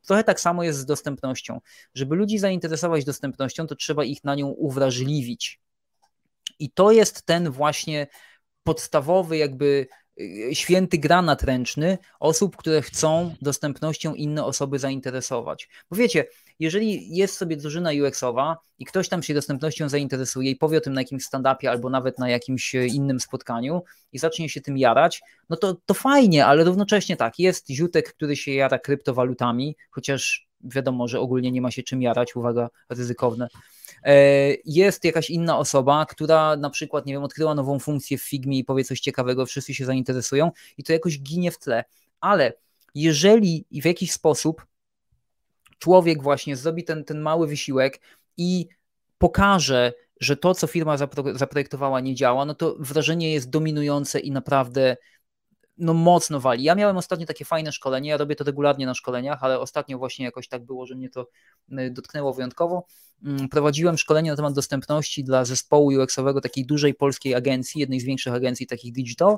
[0.07, 1.61] Trochę tak samo jest z dostępnością.
[1.93, 5.59] Żeby ludzi zainteresować dostępnością, to trzeba ich na nią uwrażliwić.
[6.59, 8.07] I to jest ten właśnie
[8.63, 9.87] podstawowy jakby
[10.53, 15.69] święty granat ręczny osób, które chcą dostępnością inne osoby zainteresować.
[15.89, 16.25] Bo wiecie,
[16.59, 20.93] jeżeli jest sobie drużyna UX-owa i ktoś tam się dostępnością zainteresuje i powie o tym
[20.93, 25.21] na jakimś stand-upie albo nawet na jakimś e, innym spotkaniu i zacznie się tym jarać,
[25.49, 31.07] no to, to fajnie, ale równocześnie tak, jest ziutek, który się jara kryptowalutami, chociaż wiadomo,
[31.07, 33.47] że ogólnie nie ma się czym jarać, uwaga, ryzykowne.
[34.03, 34.15] E,
[34.65, 38.63] jest jakaś inna osoba, która na przykład, nie wiem, odkryła nową funkcję w Figmie i
[38.63, 41.83] powie coś ciekawego, wszyscy się zainteresują i to jakoś ginie w tle.
[42.21, 42.53] Ale
[42.95, 44.65] jeżeli w jakiś sposób
[45.79, 48.01] człowiek właśnie zrobi ten, ten mały wysiłek
[48.37, 48.67] i
[49.17, 50.97] pokaże, że to, co firma
[51.33, 54.97] zaprojektowała, nie działa, no to wrażenie jest dominujące i naprawdę
[55.81, 56.63] no mocno wali.
[56.63, 60.25] Ja miałem ostatnio takie fajne szkolenie, ja robię to regularnie na szkoleniach, ale ostatnio właśnie
[60.25, 61.27] jakoś tak było, że mnie to
[61.91, 62.85] dotknęło wyjątkowo.
[63.23, 68.03] Mm, prowadziłem szkolenie na temat dostępności dla zespołu UX-owego takiej dużej polskiej agencji, jednej z
[68.03, 69.37] większych agencji takich digital.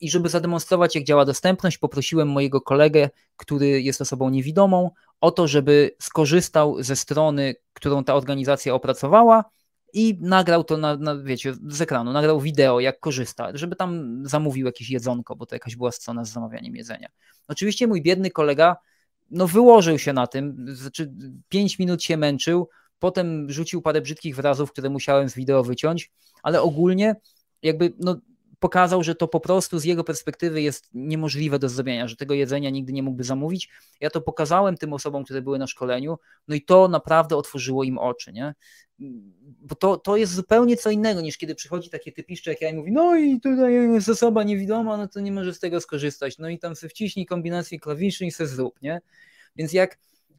[0.00, 5.48] I żeby zademonstrować, jak działa dostępność, poprosiłem mojego kolegę, który jest osobą niewidomą, o to,
[5.48, 9.44] żeby skorzystał ze strony, którą ta organizacja opracowała
[9.92, 14.66] i nagrał to, na, na, wiecie, z ekranu, nagrał wideo, jak korzysta, żeby tam zamówił
[14.66, 17.08] jakieś jedzonko, bo to jakaś była strona z zamawianiem jedzenia.
[17.48, 18.76] Oczywiście mój biedny kolega,
[19.30, 21.12] no wyłożył się na tym, znaczy
[21.48, 26.10] 5 minut się męczył, potem rzucił parę brzydkich wyrazów, które musiałem z wideo wyciąć,
[26.42, 27.16] ale ogólnie
[27.62, 28.16] jakby no,
[28.58, 32.70] pokazał, że to po prostu z jego perspektywy jest niemożliwe do zrobienia, że tego jedzenia
[32.70, 33.68] nigdy nie mógłby zamówić.
[34.00, 36.18] Ja to pokazałem tym osobom, które były na szkoleniu,
[36.48, 38.54] no i to naprawdę otworzyło im oczy, nie?
[39.60, 42.74] Bo to, to jest zupełnie co innego niż kiedy przychodzi takie typiszcze, jak ja i
[42.74, 46.48] mówi, no i tutaj jest osoba niewidoma, no to nie może z tego skorzystać, no
[46.48, 49.00] i tam sobie wciśnij kombinację klawiszy i se zrób, nie?
[49.56, 49.98] Więc jak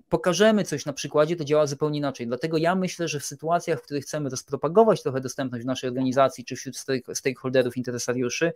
[0.10, 2.28] pokażemy coś na przykładzie, to działa zupełnie inaczej.
[2.28, 6.46] Dlatego ja myślę, że w sytuacjach, w których chcemy rozpropagować trochę dostępność w naszej organizacji
[6.46, 6.78] czy wśród
[7.14, 8.54] stakeholderów, interesariuszy,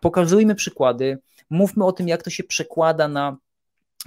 [0.00, 1.18] pokazujmy przykłady,
[1.50, 3.36] mówmy o tym, jak to się przekłada na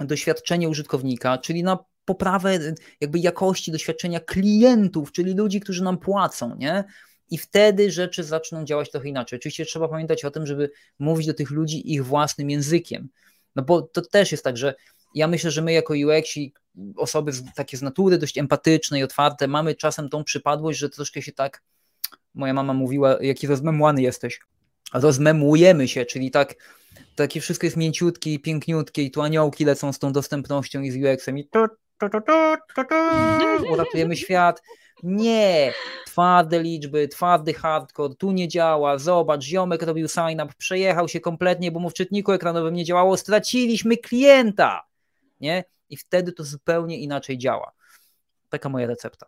[0.00, 2.58] doświadczenie użytkownika, czyli na poprawę
[3.00, 6.84] jakby jakości doświadczenia klientów, czyli ludzi, którzy nam płacą, nie?
[7.30, 9.38] I wtedy rzeczy zaczną działać trochę inaczej.
[9.38, 13.08] Oczywiście trzeba pamiętać o tym, żeby mówić do tych ludzi ich własnym językiem.
[13.56, 14.74] No bo to też jest tak, że
[15.14, 16.52] ja myślę, że my jako UX i
[16.96, 21.32] osoby takie z natury dość empatyczne i otwarte mamy czasem tą przypadłość, że troszkę się
[21.32, 21.62] tak,
[22.34, 24.40] moja mama mówiła, jaki rozmemłany jesteś.
[24.92, 26.54] rozmemujemy się, czyli tak
[27.16, 30.96] takie wszystko jest mięciutkie i piękniutkie i tu aniołki lecą z tą dostępnością i z
[30.96, 31.66] UX-em i tu,
[31.98, 34.62] tu, tu, tu, tu, uratujemy świat.
[35.02, 35.72] Nie,
[36.06, 41.80] twarde liczby, twardy hardcore, tu nie działa, zobacz, ziomek robił sign-up, przejechał się kompletnie, bo
[41.80, 44.89] mu w czytniku ekranowym nie działało, straciliśmy klienta,
[45.40, 45.64] nie?
[45.88, 47.72] I wtedy to zupełnie inaczej działa.
[48.48, 49.26] Taka moja recepta.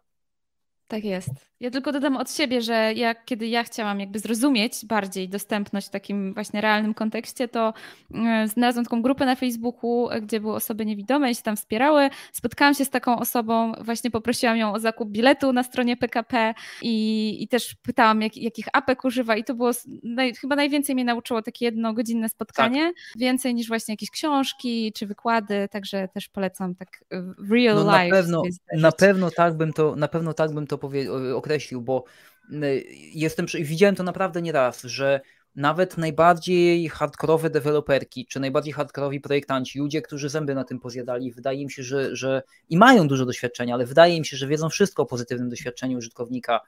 [0.88, 1.30] Tak jest.
[1.60, 5.90] Ja tylko dodam od siebie, że jak, kiedy ja chciałam jakby zrozumieć bardziej dostępność w
[5.90, 7.74] takim właśnie realnym kontekście, to
[8.14, 12.10] e, znalazłam taką grupę na Facebooku, gdzie były osoby niewidome i się tam wspierały.
[12.32, 17.36] Spotkałam się z taką osobą, właśnie poprosiłam ją o zakup biletu na stronie PKP i,
[17.42, 19.70] i też pytałam, jak, jakich apek używa i to było
[20.02, 22.94] naj, chyba najwięcej mnie nauczyło takie jednogodzinne spotkanie, tak.
[23.16, 27.04] więcej niż właśnie jakieś książki czy wykłady, także też polecam tak
[27.38, 28.08] w real no, life.
[28.08, 28.42] Na pewno,
[28.78, 30.81] na pewno tak bym to, na pewno tak bym to
[31.34, 32.04] określił, bo
[32.52, 35.20] y, jestem, widziałem to naprawdę nieraz, że
[35.56, 41.64] nawet najbardziej hardkorowe deweloperki, czy najbardziej hardkorowi projektanci, ludzie, którzy zęby na tym pozjadali, wydaje
[41.64, 45.02] mi się, że, że i mają dużo doświadczenia, ale wydaje mi się, że wiedzą wszystko
[45.02, 46.60] o pozytywnym doświadczeniu użytkownika.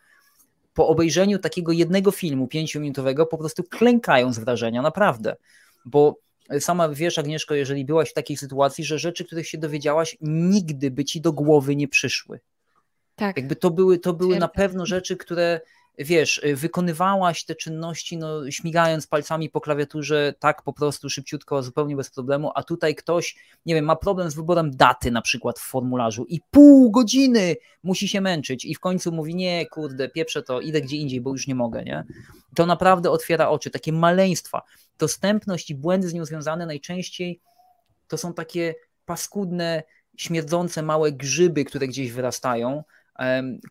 [0.74, 5.36] Po obejrzeniu takiego jednego filmu pięciominutowego po prostu klękają z wrażenia, naprawdę.
[5.84, 6.18] Bo
[6.60, 11.04] sama wiesz, Agnieszko, jeżeli byłaś w takiej sytuacji, że rzeczy, których się dowiedziałaś, nigdy by
[11.04, 12.40] ci do głowy nie przyszły.
[13.16, 13.36] Tak.
[13.36, 15.60] Jakby to były, to były na pewno rzeczy, które
[15.98, 22.10] wiesz, wykonywałaś te czynności, no, śmigając palcami po klawiaturze, tak po prostu szybciutko, zupełnie bez
[22.10, 26.24] problemu, a tutaj ktoś, nie wiem, ma problem z wyborem daty na przykład w formularzu
[26.24, 30.80] i pół godziny musi się męczyć i w końcu mówi, nie, kurde, pieprzę to, idę
[30.80, 32.04] gdzie indziej, bo już nie mogę, nie?
[32.54, 34.62] To naprawdę otwiera oczy, takie maleństwa.
[34.98, 37.40] Dostępność i błędy z nią związane najczęściej
[38.08, 38.74] to są takie
[39.06, 39.82] paskudne,
[40.16, 42.84] śmierdzące małe grzyby, które gdzieś wyrastają,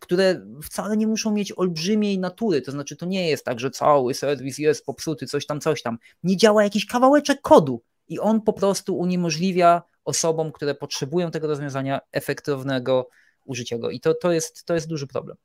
[0.00, 2.62] które wcale nie muszą mieć olbrzymiej natury.
[2.62, 5.98] To znaczy, to nie jest tak, że cały serwis jest popsuty, coś tam, coś tam.
[6.22, 12.00] Nie działa jakiś kawałeczek kodu i on po prostu uniemożliwia osobom, które potrzebują tego rozwiązania,
[12.12, 13.08] efektywnego
[13.44, 13.90] użycia go.
[13.90, 15.36] I to, to, jest, to jest duży problem.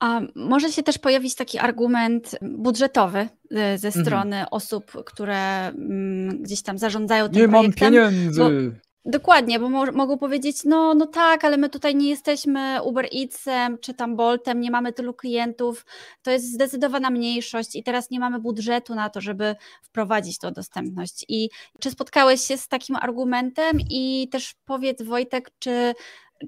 [0.00, 3.18] A może się też pojawić taki argument budżetowy
[3.50, 4.04] e, ze mhm.
[4.04, 4.48] strony mhm.
[4.50, 7.92] osób, które mm, gdzieś tam zarządzają tym Nie projektem.
[7.92, 8.72] Nie mam pieniędzy.
[9.04, 13.78] Dokładnie, bo mo mogą powiedzieć, no, no tak, ale my tutaj nie jesteśmy Uber Eatsem
[13.78, 15.86] czy tam Boltem, nie mamy tylu klientów,
[16.22, 21.24] to jest zdecydowana mniejszość i teraz nie mamy budżetu na to, żeby wprowadzić tą dostępność.
[21.28, 21.48] I
[21.80, 25.94] czy spotkałeś się z takim argumentem i też powiedz Wojtek, czy,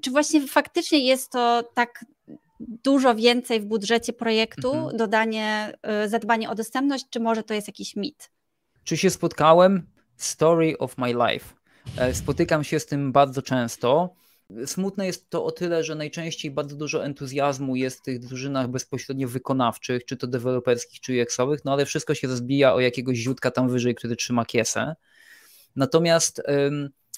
[0.01, 2.05] czy właśnie faktycznie jest to tak
[2.59, 4.97] dużo więcej w budżecie projektu, mhm.
[4.97, 5.73] dodanie,
[6.05, 8.31] y, zadbanie o dostępność, czy może to jest jakiś mit?
[8.83, 9.87] Czy się spotkałem?
[10.17, 11.60] Story of my life
[12.13, 14.13] spotykam się z tym bardzo często.
[14.65, 19.27] Smutne jest to o tyle, że najczęściej bardzo dużo entuzjazmu jest w tych drużynach bezpośrednio
[19.27, 23.69] wykonawczych, czy to deweloperskich, czy UX-owych, no ale wszystko się rozbija o jakiegoś ziutka tam
[23.69, 24.95] wyżej, który trzyma kiesę.
[25.75, 26.41] Natomiast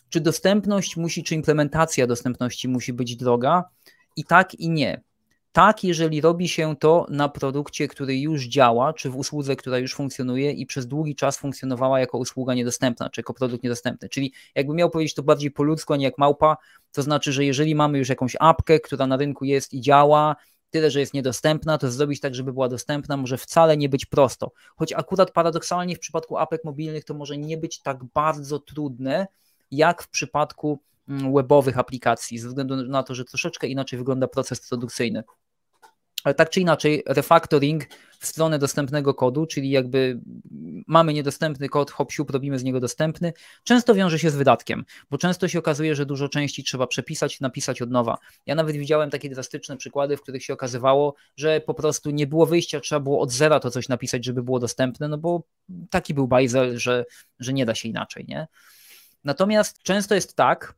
[0.09, 3.63] czy dostępność musi, czy implementacja dostępności musi być droga?
[4.15, 5.01] I tak, i nie.
[5.53, 9.95] Tak, jeżeli robi się to na produkcie, który już działa, czy w usłudze, która już
[9.95, 14.09] funkcjonuje i przez długi czas funkcjonowała jako usługa niedostępna, czy jako produkt niedostępny.
[14.09, 16.57] Czyli jakby miał powiedzieć to bardziej po ludzku, a nie jak małpa,
[16.91, 20.35] to znaczy, że jeżeli mamy już jakąś apkę, która na rynku jest i działa,
[20.69, 24.51] tyle, że jest niedostępna, to zrobić tak, żeby była dostępna, może wcale nie być prosto.
[24.75, 29.27] Choć akurat paradoksalnie w przypadku apek mobilnych to może nie być tak bardzo trudne,
[29.71, 34.69] jak w przypadku mm, webowych aplikacji, ze względu na to, że troszeczkę inaczej wygląda proces
[34.69, 35.23] produkcyjny.
[36.23, 37.83] Ale tak czy inaczej, refactoring
[38.19, 40.19] w stronę dostępnego kodu, czyli jakby
[40.87, 43.33] mamy niedostępny kod, hop siup, robimy z niego dostępny,
[43.63, 47.81] często wiąże się z wydatkiem, bo często się okazuje, że dużo części trzeba przepisać, napisać
[47.81, 48.17] od nowa.
[48.45, 52.45] Ja nawet widziałem takie drastyczne przykłady, w których się okazywało, że po prostu nie było
[52.45, 55.43] wyjścia, trzeba było od zera to coś napisać, żeby było dostępne, no bo
[55.89, 57.05] taki był bajzel, że,
[57.39, 58.47] że nie da się inaczej, nie?
[59.23, 60.75] Natomiast często jest tak,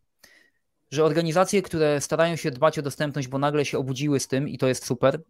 [0.91, 4.57] że organizacje, które starają się dbać o dostępność, bo nagle się obudziły z tym i
[4.57, 5.21] to jest super,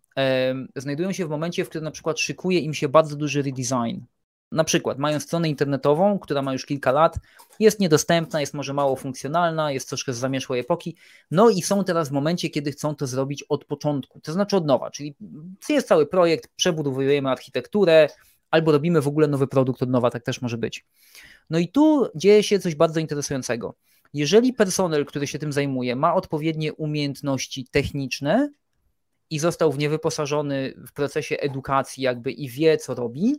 [0.76, 4.00] znajdują się w momencie, w którym na przykład szykuje im się bardzo duży redesign.
[4.52, 7.20] Na przykład mają stronę internetową, która ma już kilka lat,
[7.60, 10.96] jest niedostępna, jest może mało funkcjonalna, jest troszkę z zamieszłej epoki,
[11.32, 14.66] no i są teraz w momencie, kiedy chcą to zrobić od początku, to znaczy od
[14.66, 15.16] nowa, czyli
[15.70, 18.08] jest cały projekt, przebudowujemy architekturę,
[18.52, 20.86] albo robimy w ogóle nowy produkt od nowa, tak też może być.
[21.50, 23.76] No i tu dzieje się coś bardzo interesującego.
[24.16, 28.50] Jeżeli personel, który się tym zajmuje, ma odpowiednie umiejętności techniczne
[29.30, 33.36] i został w nie wyposażony w procesie edukacji, jakby i wie, co robi,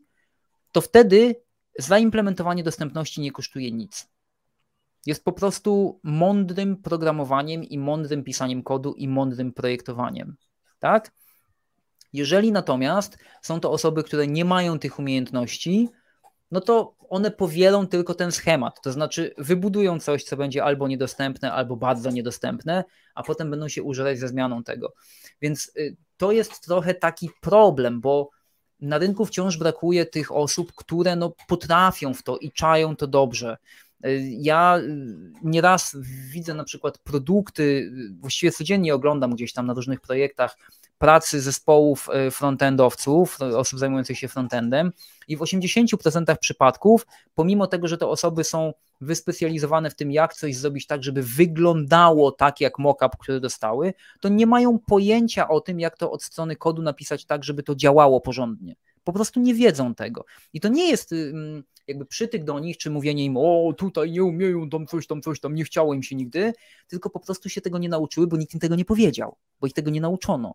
[0.72, 1.42] to wtedy
[1.78, 4.08] zaimplementowanie dostępności nie kosztuje nic.
[5.06, 10.36] Jest po prostu mądrym programowaniem i mądrym pisaniem kodu i mądrym projektowaniem.
[10.78, 11.12] Tak?
[12.12, 15.88] Jeżeli natomiast są to osoby, które nie mają tych umiejętności,
[16.50, 18.80] no to one powielą tylko ten schemat.
[18.82, 23.82] To znaczy, wybudują coś, co będzie albo niedostępne, albo bardzo niedostępne, a potem będą się
[23.82, 24.92] użerać ze zmianą tego.
[25.42, 28.30] Więc y, to jest trochę taki problem, bo
[28.80, 33.56] na rynku wciąż brakuje tych osób, które no potrafią w to i czają to dobrze.
[34.06, 35.96] Y, ja y, nieraz
[36.32, 40.56] widzę na przykład produkty, właściwie codziennie oglądam gdzieś tam na różnych projektach
[40.98, 44.92] pracy zespołów e, frontendowców, osób zajmujących się frontendem
[45.28, 50.56] i w 80% przypadków, pomimo tego, że te osoby są wyspecjalizowane w tym, jak coś
[50.56, 55.80] zrobić tak, żeby wyglądało tak jak mockup, który dostały, to nie mają pojęcia o tym,
[55.80, 58.76] jak to od strony kodu napisać tak, żeby to działało porządnie.
[59.04, 60.24] Po prostu nie wiedzą tego.
[60.52, 61.14] I to nie jest
[61.86, 65.40] jakby przytyk do nich, czy mówienie im, o tutaj nie umieją, tam coś tam, coś
[65.40, 66.52] tam, nie chciało im się nigdy,
[66.88, 69.72] tylko po prostu się tego nie nauczyły, bo nikt im tego nie powiedział, bo ich
[69.72, 70.54] tego nie nauczono.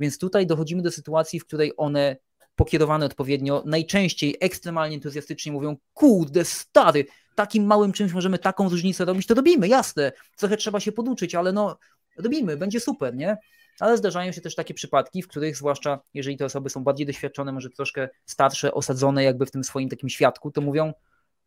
[0.00, 2.16] Więc tutaj dochodzimy do sytuacji, w której one
[2.56, 9.26] pokierowane odpowiednio, najczęściej ekstremalnie entuzjastycznie mówią, kurde, stary, takim małym czymś możemy taką różnicę robić,
[9.26, 11.78] to robimy, jasne, trochę trzeba się poduczyć, ale no
[12.16, 13.36] robimy, będzie super, nie?
[13.80, 17.52] Ale zdarzają się też takie przypadki, w których zwłaszcza jeżeli te osoby są bardziej doświadczone,
[17.52, 20.92] może troszkę starsze, osadzone jakby w tym swoim takim świadku, to mówią,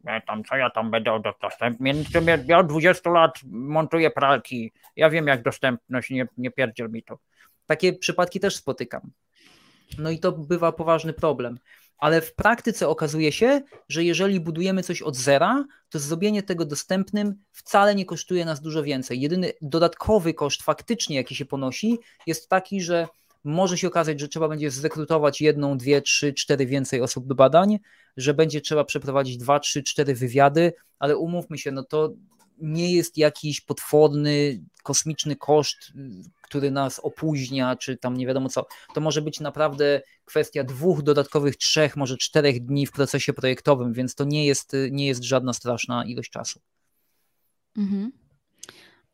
[0.04, 1.94] ja tam co ja tam będę dostępny,
[2.48, 7.18] ja od 20 lat montuję pralki, ja wiem jak dostępność, nie, nie pierdziel mi to.
[7.66, 9.12] Takie przypadki też spotykam.
[9.98, 11.60] No i to bywa poważny problem.
[11.98, 17.36] Ale w praktyce okazuje się, że jeżeli budujemy coś od zera, to zrobienie tego dostępnym
[17.52, 19.22] wcale nie kosztuje nas dużo więcej.
[19.22, 23.08] Jedyny dodatkowy koszt faktycznie, jaki się ponosi, jest taki, że
[23.44, 27.80] może się okazać, że trzeba będzie zrekrutować jedną, dwie, trzy, cztery więcej osób do badań,
[28.18, 32.14] że będzie trzeba przeprowadzić dwa, trzy, cztery wywiady, ale umówmy się, no to
[32.58, 35.92] nie jest jakiś potworny, kosmiczny koszt,
[36.54, 38.66] który nas opóźnia, czy tam nie wiadomo co.
[38.94, 44.16] To może być naprawdę kwestia dwóch dodatkowych, trzech, może czterech dni w procesie projektowym, więc
[44.16, 46.60] to nie jest, nie jest żadna straszna ilość czasu.
[47.78, 48.12] Mhm.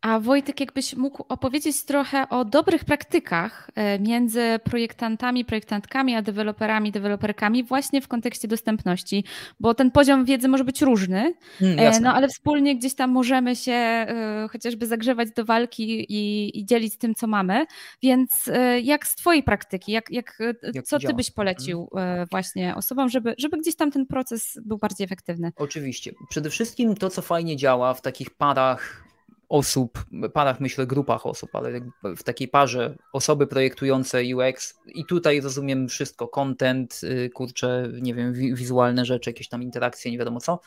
[0.01, 6.91] A Wojtek, jakbyś mógł opowiedzieć trochę o dobrych praktykach e, między projektantami, projektantkami, a deweloperami,
[6.91, 9.23] deweloperkami właśnie w kontekście dostępności,
[9.59, 13.71] bo ten poziom wiedzy może być różny, mm, no ale wspólnie gdzieś tam możemy się
[13.71, 17.65] e, chociażby zagrzewać do walki i, i dzielić tym, co mamy.
[18.03, 18.49] Więc
[18.83, 20.39] jak z Twojej praktyki, jak, jak,
[20.73, 22.27] jak co Ty byś polecił mhm.
[22.31, 25.51] właśnie osobom, żeby, żeby gdzieś tam ten proces był bardziej efektywny?
[25.55, 26.11] Oczywiście.
[26.29, 29.08] Przede wszystkim to, co fajnie działa w takich parach
[29.49, 35.87] osób, parach myślę, grupach osób, ale w takiej parze osoby projektujące UX i tutaj rozumiem
[35.87, 40.59] wszystko, content, y, kurczę, nie wiem, wizualne rzeczy, jakieś tam interakcje, nie wiadomo co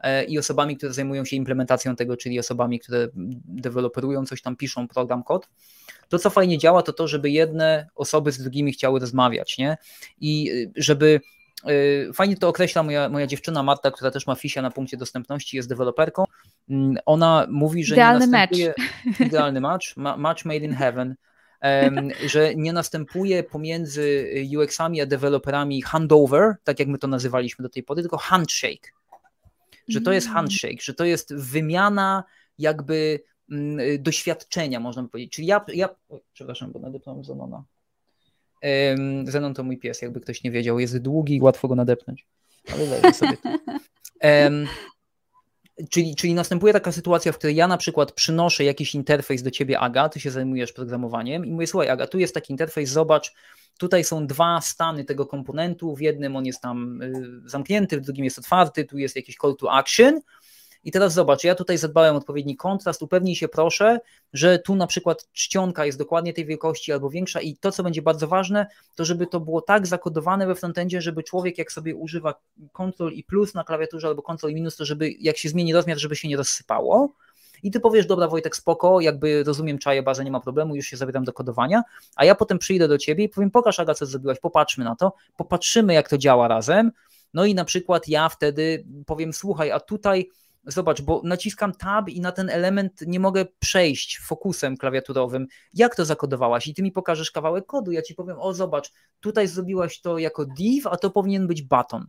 [0.00, 3.08] e, i osobami, które zajmują się implementacją tego, czyli osobami, które
[3.44, 5.48] deweloperują coś tam, piszą program, kod.
[6.08, 9.76] To, co fajnie działa, to to, żeby jedne osoby z drugimi chciały rozmawiać, nie?
[10.20, 11.20] I y, żeby
[11.70, 15.56] y, Fajnie to określa moja, moja dziewczyna Marta, która też ma fisia na punkcie dostępności,
[15.56, 16.24] jest deweloperką
[17.06, 18.74] ona mówi, że idealny nie następuje
[19.06, 19.20] match.
[19.26, 21.14] idealny match, match made in heaven,
[22.26, 27.82] że nie następuje pomiędzy UX-ami a deweloperami handover, tak jak my to nazywaliśmy do tej
[27.82, 28.92] pory, tylko handshake.
[29.88, 30.34] Że to jest mm.
[30.34, 32.24] handshake, że to jest wymiana
[32.58, 33.20] jakby
[33.50, 35.32] mm, doświadczenia, można by powiedzieć.
[35.32, 35.88] Czyli ja, ja
[36.32, 37.64] przepraszam, bo nadepnąłem Zenona.
[39.24, 40.78] Zenon to mój pies, jakby ktoś nie wiedział.
[40.78, 42.26] Jest długi i łatwo go nadepnąć.
[42.72, 43.36] Ale leży sobie.
[45.90, 49.78] Czyli, czyli następuje taka sytuacja, w której ja na przykład przynoszę jakiś interfejs do ciebie,
[49.78, 53.34] Aga, ty się zajmujesz programowaniem i mówię, słuchaj, Aga, tu jest taki interfejs, zobacz,
[53.78, 58.24] tutaj są dwa stany tego komponentu, w jednym on jest tam y, zamknięty, w drugim
[58.24, 60.20] jest otwarty, tu jest jakiś call to action
[60.84, 64.00] i teraz zobacz, ja tutaj zadbałem odpowiedni kontrast, upewnij się proszę,
[64.32, 68.02] że tu na przykład czcionka jest dokładnie tej wielkości albo większa i to, co będzie
[68.02, 68.66] bardzo ważne,
[68.96, 72.34] to żeby to było tak zakodowane we frontendzie, żeby człowiek jak sobie używa
[72.72, 75.98] Ctrl i plus na klawiaturze albo Ctrl i minus, to żeby jak się zmieni rozmiar,
[75.98, 77.14] żeby się nie rozsypało.
[77.62, 80.96] I ty powiesz, dobra Wojtek, spoko, jakby rozumiem czaję bazę, nie ma problemu, już się
[80.96, 81.82] zabieram do kodowania,
[82.16, 85.12] a ja potem przyjdę do ciebie i powiem, pokaż Aga, co zrobiłaś, popatrzmy na to,
[85.36, 86.92] popatrzymy jak to działa razem,
[87.34, 90.28] no i na przykład ja wtedy powiem, słuchaj, a tutaj
[90.66, 95.46] Zobacz, bo naciskam tab i na ten element nie mogę przejść fokusem klawiaturowym.
[95.74, 96.66] Jak to zakodowałaś?
[96.66, 97.92] I ty mi pokażesz kawałek kodu.
[97.92, 102.06] Ja ci powiem, o zobacz, tutaj zrobiłaś to jako div, a to powinien być button.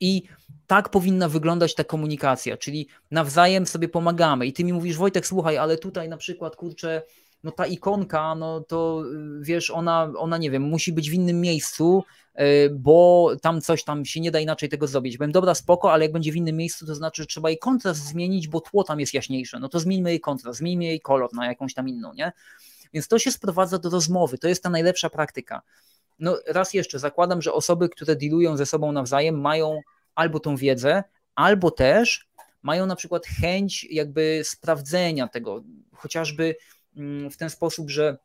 [0.00, 0.22] I
[0.66, 4.46] tak powinna wyglądać ta komunikacja, czyli nawzajem sobie pomagamy.
[4.46, 7.02] I ty mi mówisz, Wojtek, słuchaj, ale tutaj na przykład, kurczę,
[7.46, 9.02] no ta ikonka, no to
[9.40, 12.04] y, wiesz, ona, ona nie wiem, musi być w innym miejscu,
[12.40, 15.18] y, bo tam coś tam się nie da inaczej tego zrobić.
[15.18, 18.06] Byłem dobra, spoko, ale jak będzie w innym miejscu, to znaczy, że trzeba jej kontrast
[18.06, 19.58] zmienić, bo tło tam jest jaśniejsze.
[19.60, 22.32] No to zmieńmy jej kontrast, zmieńmy jej kolor na jakąś tam inną, nie?
[22.92, 25.62] Więc to się sprowadza do rozmowy, to jest ta najlepsza praktyka.
[26.18, 29.80] No raz jeszcze, zakładam, że osoby, które dealują ze sobą nawzajem mają
[30.14, 32.28] albo tą wiedzę, albo też
[32.62, 36.56] mają na przykład chęć jakby sprawdzenia tego, chociażby
[37.30, 38.18] w ten sposób, że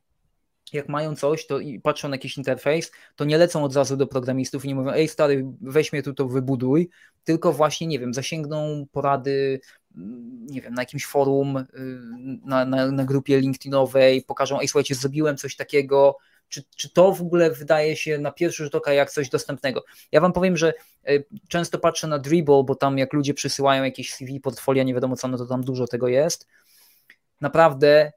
[0.74, 4.08] jak mają coś, to i patrzą na jakiś interfejs, to nie lecą od razu do
[4.08, 6.90] programistów i nie mówią, ej stary, weź mnie tu to wybuduj,
[7.24, 9.60] tylko właśnie, nie wiem, zasięgną porady,
[9.96, 11.66] mm, nie wiem, na jakimś forum, y,
[12.46, 16.18] na, na, na grupie LinkedInowej, pokażą, ej słuchajcie, zrobiłem coś takiego,
[16.50, 19.84] czy, czy to w ogóle wydaje się na pierwszy rzut oka jak coś dostępnego.
[20.12, 20.74] Ja wam powiem, że
[21.10, 25.16] y, często patrzę na Dribble, bo tam jak ludzie przysyłają jakieś CV, portfolia, nie wiadomo
[25.16, 26.48] co, no to tam dużo tego jest.
[27.42, 28.12] Naprawdę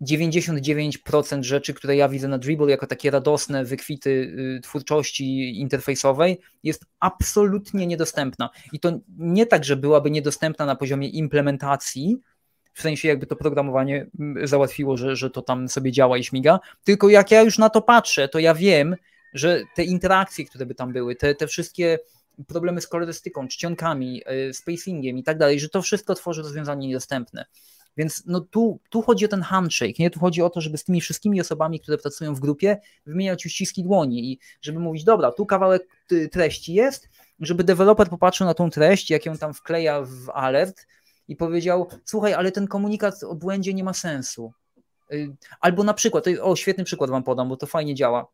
[0.00, 6.84] 99% rzeczy, które ja widzę na Dribble jako takie radosne wykwity y, twórczości interfejsowej jest
[7.00, 8.50] absolutnie niedostępna.
[8.72, 12.20] I to nie tak, że byłaby niedostępna na poziomie implementacji,
[12.74, 16.60] w sensie jakby to programowanie mm, załatwiło, że, że to tam sobie działa i śmiga,
[16.84, 18.96] tylko jak ja już na to patrzę, to ja wiem,
[19.34, 21.98] że te interakcje, które by tam były, te, te wszystkie
[22.48, 27.44] problemy z kolorystyką, czcionkami, y, spacingiem i tak dalej, że to wszystko tworzy rozwiązanie niedostępne.
[27.96, 30.10] Więc no tu, tu chodzi o ten handshake, nie?
[30.10, 33.82] Tu chodzi o to, żeby z tymi wszystkimi osobami, które pracują w grupie, wymieniać uściski
[33.82, 35.88] dłoni i żeby mówić, dobra, tu kawałek
[36.32, 37.08] treści jest,
[37.40, 40.86] żeby deweloper popatrzył na tą treść, jak ją tam wkleja w alert
[41.28, 44.52] i powiedział, słuchaj, ale ten komunikat o błędzie nie ma sensu.
[45.12, 48.26] Y, albo na przykład, o świetny przykład wam podam, bo to fajnie działa.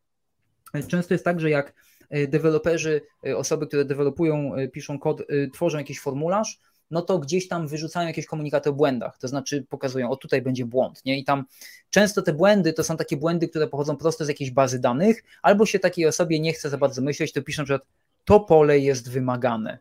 [0.88, 1.74] Często jest tak, że jak
[2.14, 7.68] y, deweloperzy, y, osoby, które dewelopują, piszą kod, tworzą jakiś formularz, no to gdzieś tam
[7.68, 11.18] wyrzucają jakieś komunikaty o błędach, to znaczy pokazują, o tutaj będzie błąd, nie?
[11.18, 11.44] I tam
[11.90, 15.66] często te błędy to są takie błędy, które pochodzą prosto z jakiejś bazy danych, albo
[15.66, 17.80] się takiej osobie nie chce za bardzo myśleć, to piszą, że
[18.24, 19.78] to pole jest wymagane.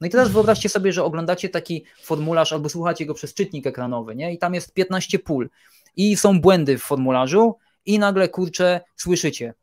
[0.00, 4.16] No i teraz wyobraźcie sobie, że oglądacie taki formularz albo słuchacie go przez czytnik ekranowy,
[4.16, 4.32] nie?
[4.32, 5.50] I tam jest 15 pól
[5.96, 9.54] i są błędy w formularzu i nagle, kurczę, słyszycie.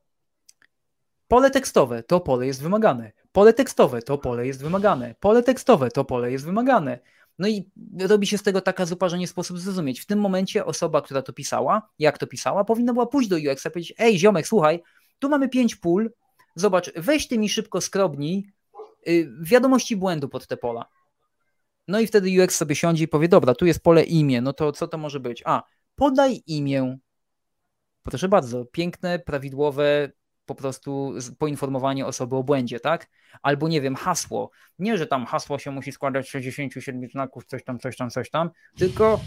[1.28, 3.12] Pole tekstowe, to pole jest wymagane.
[3.32, 5.16] Pole tekstowe, to pole jest wymagane.
[5.20, 7.00] Pole tekstowe, to pole jest wymagane.
[7.40, 10.00] No i robi się z tego taka zupa, że nie sposób zrozumieć.
[10.00, 13.70] W tym momencie osoba, która to pisała, jak to pisała, powinna była pójść do UX-a
[13.70, 14.84] i powiedzieć, ej ziomek, słuchaj,
[15.20, 16.12] tu mamy pięć pól,
[16.56, 18.54] zobacz, weź ty mi szybko skrobnij
[19.06, 20.86] yy, wiadomości błędu pod te pola.
[21.88, 24.72] No i wtedy UX sobie siądzie i powie, dobra, tu jest pole imię, no to
[24.72, 25.44] co to może być?
[25.46, 25.64] A,
[25.96, 26.98] podaj imię.
[28.04, 30.12] Proszę bardzo, piękne, prawidłowe,
[30.56, 33.10] po prostu poinformowanie osoby o błędzie, tak?
[33.42, 34.52] Albo nie wiem, hasło.
[34.80, 38.30] Nie, że tam hasło się musi składać z 67 znaków, coś tam, coś tam, coś
[38.30, 39.20] tam, tylko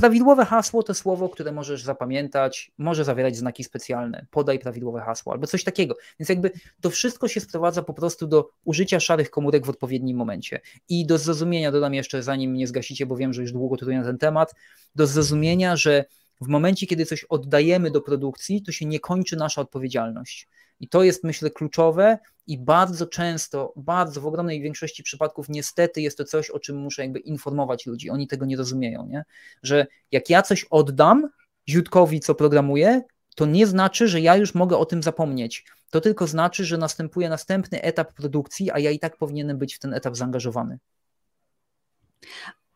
[0.00, 4.26] prawidłowe hasło to słowo, które możesz zapamiętać, może zawierać znaki specjalne.
[4.30, 5.96] Podaj prawidłowe hasło albo coś takiego.
[6.18, 10.60] Więc jakby to wszystko się sprowadza po prostu do użycia szarych komórek w odpowiednim momencie.
[10.88, 14.04] I do zrozumienia, dodam jeszcze, zanim mnie zgasicie, bo wiem, że już długo tutaj na
[14.04, 14.54] ten temat,
[14.94, 16.04] do zrozumienia, że
[16.40, 20.48] w momencie, kiedy coś oddajemy do produkcji, to się nie kończy nasza odpowiedzialność.
[20.80, 26.18] I to jest, myślę, kluczowe i bardzo często, bardzo w ogromnej większości przypadków, niestety jest
[26.18, 28.10] to coś, o czym muszę jakby informować ludzi.
[28.10, 29.24] Oni tego nie rozumieją, nie?
[29.62, 31.28] że jak ja coś oddam
[31.68, 33.02] ziutkowi, co programuje,
[33.34, 35.64] to nie znaczy, że ja już mogę o tym zapomnieć.
[35.90, 39.78] To tylko znaczy, że następuje następny etap produkcji, a ja i tak powinienem być w
[39.78, 40.78] ten etap zaangażowany.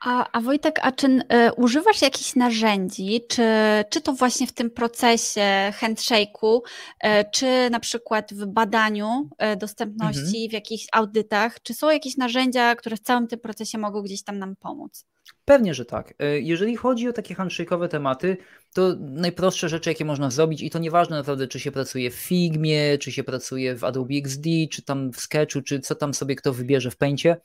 [0.05, 1.21] A, a Wojtek, a czy y,
[1.57, 3.43] używasz jakichś narzędzi, czy,
[3.91, 10.21] czy to właśnie w tym procesie handshake'u, y, czy na przykład w badaniu y, dostępności,
[10.21, 10.51] mhm.
[10.51, 14.39] w jakichś audytach, czy są jakieś narzędzia, które w całym tym procesie mogą gdzieś tam
[14.39, 15.05] nam pomóc?
[15.45, 16.15] Pewnie, że tak.
[16.41, 18.37] Jeżeli chodzi o takie handshake'owe tematy,
[18.75, 22.99] to najprostsze rzeczy, jakie można zrobić, i to nieważne naprawdę, czy się pracuje w Figmie,
[22.99, 26.53] czy się pracuje w Adobe XD, czy tam w Sketchu, czy co tam sobie kto
[26.53, 27.37] wybierze w Paintie,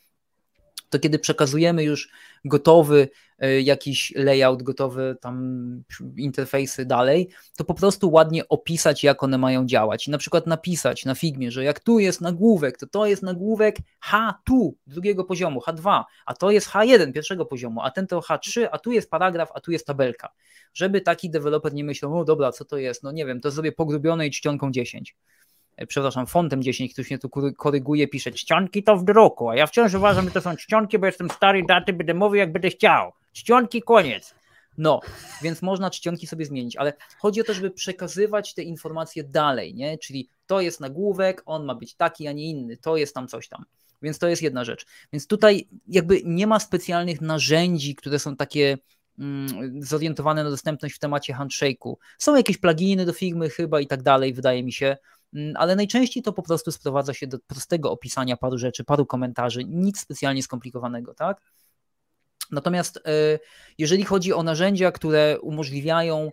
[0.89, 2.09] to kiedy przekazujemy już
[2.45, 3.09] gotowy
[3.39, 5.83] e, jakiś layout, gotowe tam
[6.17, 10.07] interfejsy dalej, to po prostu ładnie opisać, jak one mają działać.
[10.07, 14.33] Na przykład napisać na Figmie, że jak tu jest nagłówek, to to jest nagłówek H
[14.45, 18.79] tu drugiego poziomu, H2, a to jest H1 pierwszego poziomu, a ten to H3, a
[18.79, 20.29] tu jest paragraf, a tu jest tabelka.
[20.73, 23.71] Żeby taki deweloper nie myślał, o dobra, co to jest, no nie wiem, to zrobię
[23.71, 25.38] pogrubione i czcionką 10 E,
[25.87, 29.93] przepraszam, fontem 10, ktoś mnie tu koryguje, pisze czcionki to w druku, a ja wciąż
[29.93, 33.11] uważam, że to są czcionki, bo jestem stary daty, będę mówił jak będę chciał.
[33.33, 34.35] Czcionki, koniec.
[34.77, 34.99] No,
[35.41, 39.97] więc można czcionki sobie zmienić, ale chodzi o to, żeby przekazywać te informacje dalej, nie?
[39.97, 43.47] Czyli to jest nagłówek, on ma być taki, a nie inny, to jest tam coś
[43.47, 43.65] tam.
[44.01, 44.85] Więc to jest jedna rzecz.
[45.13, 48.77] Więc tutaj jakby nie ma specjalnych narzędzi, które są takie
[49.19, 51.93] mm, zorientowane na dostępność w temacie handshake'u.
[52.17, 54.97] Są jakieś pluginy do Figmy chyba i tak dalej, wydaje mi się,
[55.55, 59.99] ale najczęściej to po prostu sprowadza się do prostego opisania paru rzeczy, paru komentarzy, nic
[59.99, 61.41] specjalnie skomplikowanego, tak?
[62.51, 63.39] Natomiast e,
[63.77, 66.29] jeżeli chodzi o narzędzia, które umożliwiają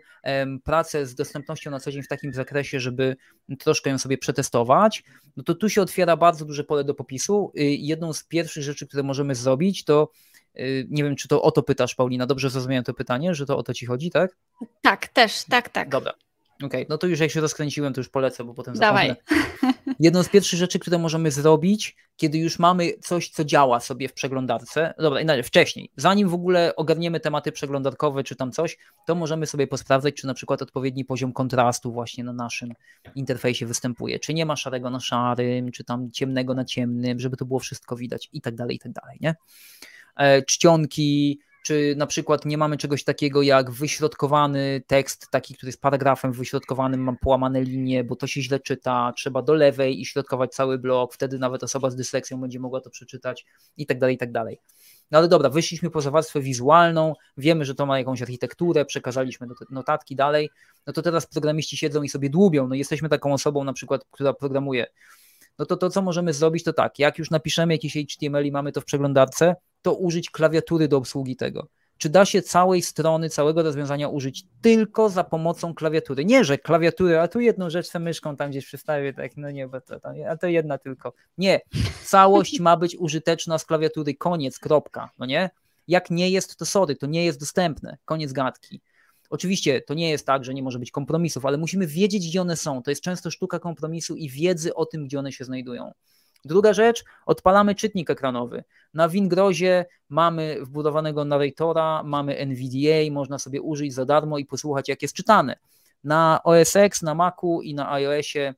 [0.65, 3.17] pracę z dostępnością na co dzień w takim zakresie, żeby
[3.59, 5.05] troszkę ją sobie przetestować,
[5.37, 7.53] no to tu się otwiera bardzo duże pole do popisu.
[7.55, 10.11] Jedną z pierwszych rzeczy, które możemy zrobić, to
[10.59, 13.59] y, nie wiem, czy to o to pytasz, Paulina, dobrze zrozumiałem to pytanie, że to
[13.59, 14.37] o to ci chodzi, tak?
[14.83, 15.89] Tak, też, tak, tak.
[15.89, 16.13] Dobra.
[16.57, 19.15] Okej, okay, no to już jak się rozkręciłem, to już polecę, bo potem Dawaj.
[20.01, 24.13] Jedną z pierwszych rzeczy, które możemy zrobić, kiedy już mamy coś, co działa sobie w
[24.13, 29.67] przeglądarce, dobra, wcześniej, zanim w ogóle ogarniemy tematy przeglądarkowe czy tam coś, to możemy sobie
[29.67, 32.73] posprawdzać, czy na przykład odpowiedni poziom kontrastu właśnie na naszym
[33.15, 37.45] interfejsie występuje, czy nie ma szarego na szarym, czy tam ciemnego na ciemnym, żeby to
[37.45, 39.35] było wszystko widać i tak dalej, i tak dalej, nie?
[40.17, 45.81] E, czcionki, czy na przykład nie mamy czegoś takiego jak wyśrodkowany tekst, taki, który jest
[45.81, 50.55] paragrafem wyśrodkowanym, mam połamane linie, bo to się źle czyta, trzeba do lewej i środkować
[50.55, 53.47] cały blok, wtedy nawet osoba z dysleksją będzie mogła to przeczytać
[53.77, 54.61] i tak dalej, i tak dalej.
[55.11, 60.17] No ale dobra, wyszliśmy poza warstwę wizualną, wiemy, że to ma jakąś architekturę, przekazaliśmy notatki
[60.17, 60.51] dalej,
[60.87, 64.33] no to teraz programiści siedzą i sobie dłubią, no jesteśmy taką osobą na przykład, która
[64.33, 64.87] programuje
[65.59, 68.73] no to to, co możemy zrobić, to tak, jak już napiszemy jakiś HTML i mamy
[68.73, 69.57] to w przeglądarce,
[69.87, 71.69] to użyć klawiatury do obsługi tego.
[71.99, 76.25] Czy da się całej strony, całego rozwiązania użyć tylko za pomocą klawiatury?
[76.25, 79.69] Nie, że klawiatury, a tu jedną rzecz sobie myszką tam gdzieś przystawię, tak, no nie,
[79.69, 79.97] bo to,
[80.29, 81.13] a to jedna tylko.
[81.39, 81.61] Nie,
[82.05, 85.51] całość ma być użyteczna z klawiatury, koniec, kropka, no nie?
[85.89, 88.81] Jak nie jest, to sorry, to nie jest dostępne, koniec gadki.
[89.31, 92.57] Oczywiście to nie jest tak, że nie może być kompromisów, ale musimy wiedzieć, gdzie one
[92.57, 92.83] są.
[92.83, 95.93] To jest często sztuka kompromisu i wiedzy o tym, gdzie one się znajdują.
[96.47, 98.65] Druga rzecz, odpalamy czytnik ekranowy.
[98.95, 105.03] Na Wingrozie mamy wbudowanego narratora, mamy NVDA, można sobie użyć za darmo i posłuchać, jak
[105.03, 105.57] jest czytane.
[106.05, 108.55] Na OS X, na Macu i na iOSie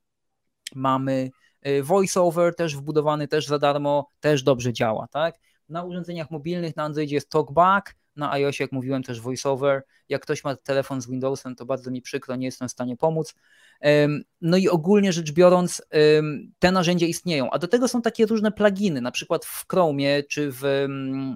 [0.75, 1.31] mamy
[1.67, 5.35] y, VoiceOver też wbudowany, też za darmo, też dobrze działa, tak?
[5.69, 9.83] Na urządzeniach mobilnych na Androidzie jest TalkBack, na iOSie, jak mówiłem, też VoiceOver.
[10.09, 13.35] Jak ktoś ma telefon z Windowsem, to bardzo mi przykro, nie jestem w stanie pomóc.
[14.41, 15.83] No i ogólnie rzecz biorąc,
[16.59, 20.51] te narzędzia istnieją, a do tego są takie różne pluginy, na przykład w Chromie czy
[20.53, 20.87] w,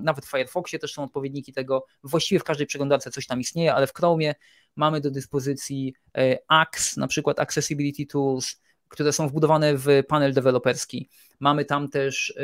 [0.02, 3.86] nawet w Firefoxie też są odpowiedniki tego, właściwie w każdej przeglądarce coś tam istnieje, ale
[3.86, 4.34] w Chromie
[4.76, 8.60] mamy do dyspozycji e, AX, na przykład Accessibility Tools,
[8.92, 11.08] które są wbudowane w panel deweloperski.
[11.40, 12.34] Mamy tam też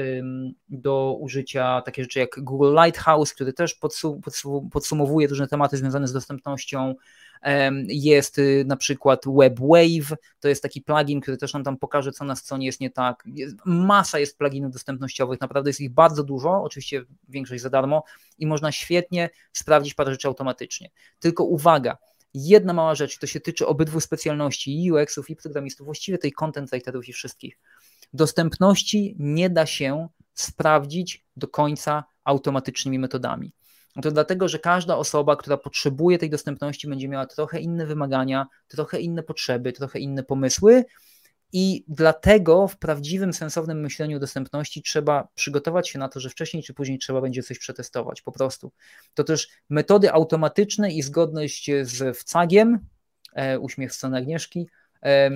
[0.69, 3.79] do użycia takie rzeczy jak Google Lighthouse, który też
[4.73, 6.95] podsumowuje różne tematy związane z dostępnością.
[7.89, 12.25] Jest y, na przykład WebWave, to jest taki plugin, który też nam tam pokaże, co
[12.25, 13.25] na stronie jest nie tak.
[13.65, 18.05] Masa jest pluginów dostępnościowych, naprawdę jest ich bardzo dużo, oczywiście większość za darmo
[18.39, 20.91] i można świetnie sprawdzić parę rzeczy automatycznie.
[21.19, 21.97] Tylko uwaga,
[22.35, 26.71] jedna mała rzecz, to się tyczy obydwu specjalności, i UX-ów, i programistów, właściwie tej content
[26.71, 27.59] writerów i wszystkich.
[28.13, 33.53] Dostępności nie da się sprawdzić do końca automatycznymi metodami.
[34.03, 39.01] To dlatego, że każda osoba, która potrzebuje tej dostępności, będzie miała trochę inne wymagania, trochę
[39.01, 40.85] inne potrzeby, trochę inne pomysły,
[41.53, 46.75] i dlatego w prawdziwym, sensownym myśleniu dostępności trzeba przygotować się na to, że wcześniej czy
[46.75, 48.73] później trzeba będzie coś przetestować, po prostu.
[49.15, 52.79] To też metody automatyczne i zgodność z wcagiem,
[53.33, 54.69] e, uśmiech sceny Agnieszki,
[55.03, 55.31] e,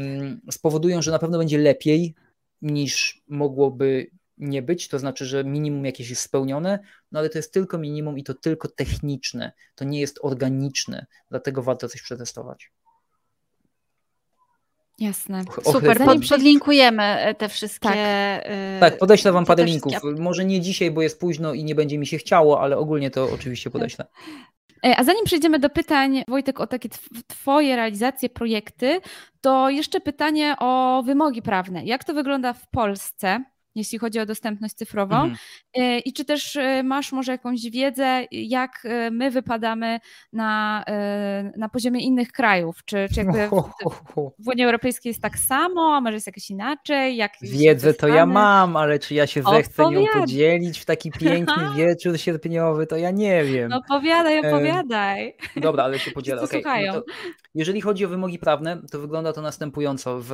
[0.50, 2.14] spowodują, że na pewno będzie lepiej
[2.62, 6.78] niż mogłoby nie być, to znaczy, że minimum jakieś jest spełnione,
[7.12, 11.62] no ale to jest tylko minimum i to tylko techniczne, to nie jest organiczne, dlatego
[11.62, 12.72] warto coś przetestować.
[14.98, 15.42] Jasne.
[15.64, 17.88] Super, pod, podlinkujemy e, te wszystkie.
[17.88, 19.92] Tak, yy, tak podeślę Wam parę linków.
[19.92, 20.22] Wszystkie...
[20.22, 23.28] Może nie dzisiaj, bo jest późno i nie będzie mi się chciało, ale ogólnie to
[23.34, 24.06] oczywiście podeślę.
[24.86, 26.88] E, a zanim przejdziemy do pytań, Wojtek, o takie
[27.26, 29.00] Twoje realizacje, projekty,
[29.40, 31.84] to jeszcze pytanie o wymogi prawne.
[31.84, 33.44] Jak to wygląda w Polsce?
[33.74, 35.16] Jeśli chodzi o dostępność cyfrową.
[35.16, 35.36] Mhm.
[35.74, 40.00] E, I czy też e, masz może jakąś wiedzę, jak e, my wypadamy
[40.32, 40.84] na,
[41.56, 42.84] na poziomie innych krajów?
[42.84, 47.16] Czy, czy jakby w, w Unii Europejskiej jest tak samo, a może jest jakoś inaczej?
[47.16, 51.64] Jak Wiedzę to ja mam, ale czy ja się zechcę nią podzielić w taki piękny
[51.76, 53.68] wieczór sierpniowy, to ja nie wiem.
[53.70, 55.36] No opowiadaj, opowiadaj.
[55.56, 56.42] Dobra, ale się podzielę.
[56.42, 56.86] Okay.
[56.86, 57.02] No
[57.54, 60.20] jeżeli chodzi o wymogi prawne, to wygląda to następująco.
[60.20, 60.32] W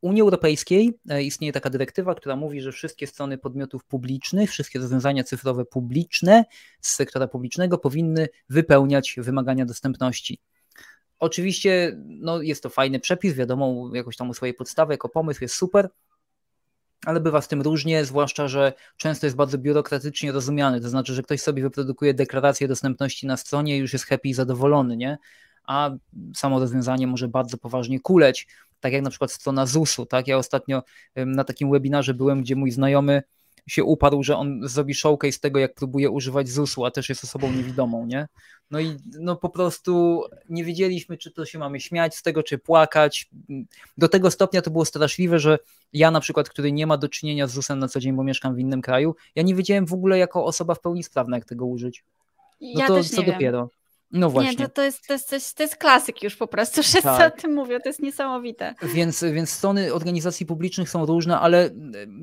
[0.00, 5.64] Unii Europejskiej istnieje taka dyrektywa, która mówi, że wszystkie strony podmiotów publicznych, wszystkie rozwiązania cyfrowe
[5.64, 6.44] publiczne
[6.80, 10.40] z sektora publicznego powinny wypełniać wymagania dostępności.
[11.18, 15.54] Oczywiście no, jest to fajny przepis, wiadomo, jakoś tam u swojej podstawy, jako pomysł jest
[15.54, 15.88] super,
[17.06, 21.22] ale bywa z tym różnie, zwłaszcza, że często jest bardzo biurokratycznie rozumiany, to znaczy, że
[21.22, 25.18] ktoś sobie wyprodukuje deklarację dostępności na stronie i już jest happy i zadowolony, nie?
[25.66, 25.90] A
[26.36, 28.46] samo rozwiązanie może bardzo poważnie kuleć
[28.82, 30.06] tak jak na przykład strona ZUS-u.
[30.06, 30.28] Tak?
[30.28, 30.82] Ja ostatnio
[31.16, 33.22] na takim webinarze byłem, gdzie mój znajomy
[33.66, 37.52] się uparł, że on zrobi showcase tego, jak próbuje używać ZUS-u, a też jest osobą
[37.52, 38.28] niewidomą, nie?
[38.70, 42.58] No i no po prostu nie wiedzieliśmy, czy to się mamy śmiać z tego, czy
[42.58, 43.30] płakać.
[43.98, 45.58] Do tego stopnia to było straszliwe, że
[45.92, 48.54] ja na przykład, który nie ma do czynienia z ZUS-em na co dzień, bo mieszkam
[48.54, 51.66] w innym kraju, ja nie wiedziałem w ogóle jako osoba w pełni sprawna, jak tego
[51.66, 52.04] użyć.
[52.60, 53.32] No ja to co wiem.
[53.32, 53.70] dopiero.
[54.12, 54.50] No właśnie.
[54.50, 56.82] Nie, to, to, jest, to, jest, jest, to jest klasyk już po prostu.
[56.82, 57.38] Wszyscy Tak.
[57.38, 58.74] o tym mówią, to jest niesamowite.
[58.94, 61.70] Więc, więc strony organizacji publicznych są różne, ale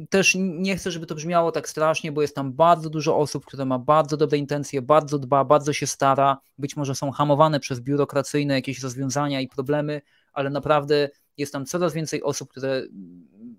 [0.09, 3.65] też nie chcę, żeby to brzmiało tak strasznie, bo jest tam bardzo dużo osób, które
[3.65, 6.37] ma bardzo dobre intencje, bardzo dba, bardzo się stara.
[6.57, 10.01] Być może są hamowane przez biurokracyjne jakieś rozwiązania i problemy,
[10.33, 12.83] ale naprawdę jest tam coraz więcej osób, które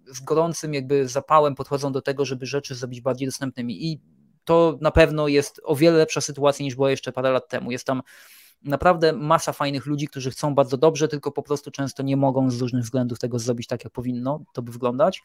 [0.07, 3.87] z gorącym jakby zapałem podchodzą do tego, żeby rzeczy zrobić bardziej dostępnymi.
[3.87, 4.01] I
[4.45, 7.71] to na pewno jest o wiele lepsza sytuacja niż była jeszcze parę lat temu.
[7.71, 8.03] Jest tam
[8.63, 12.61] naprawdę masa fajnych ludzi, którzy chcą bardzo dobrze, tylko po prostu często nie mogą z
[12.61, 15.23] różnych względów tego zrobić tak, jak powinno to by wyglądać.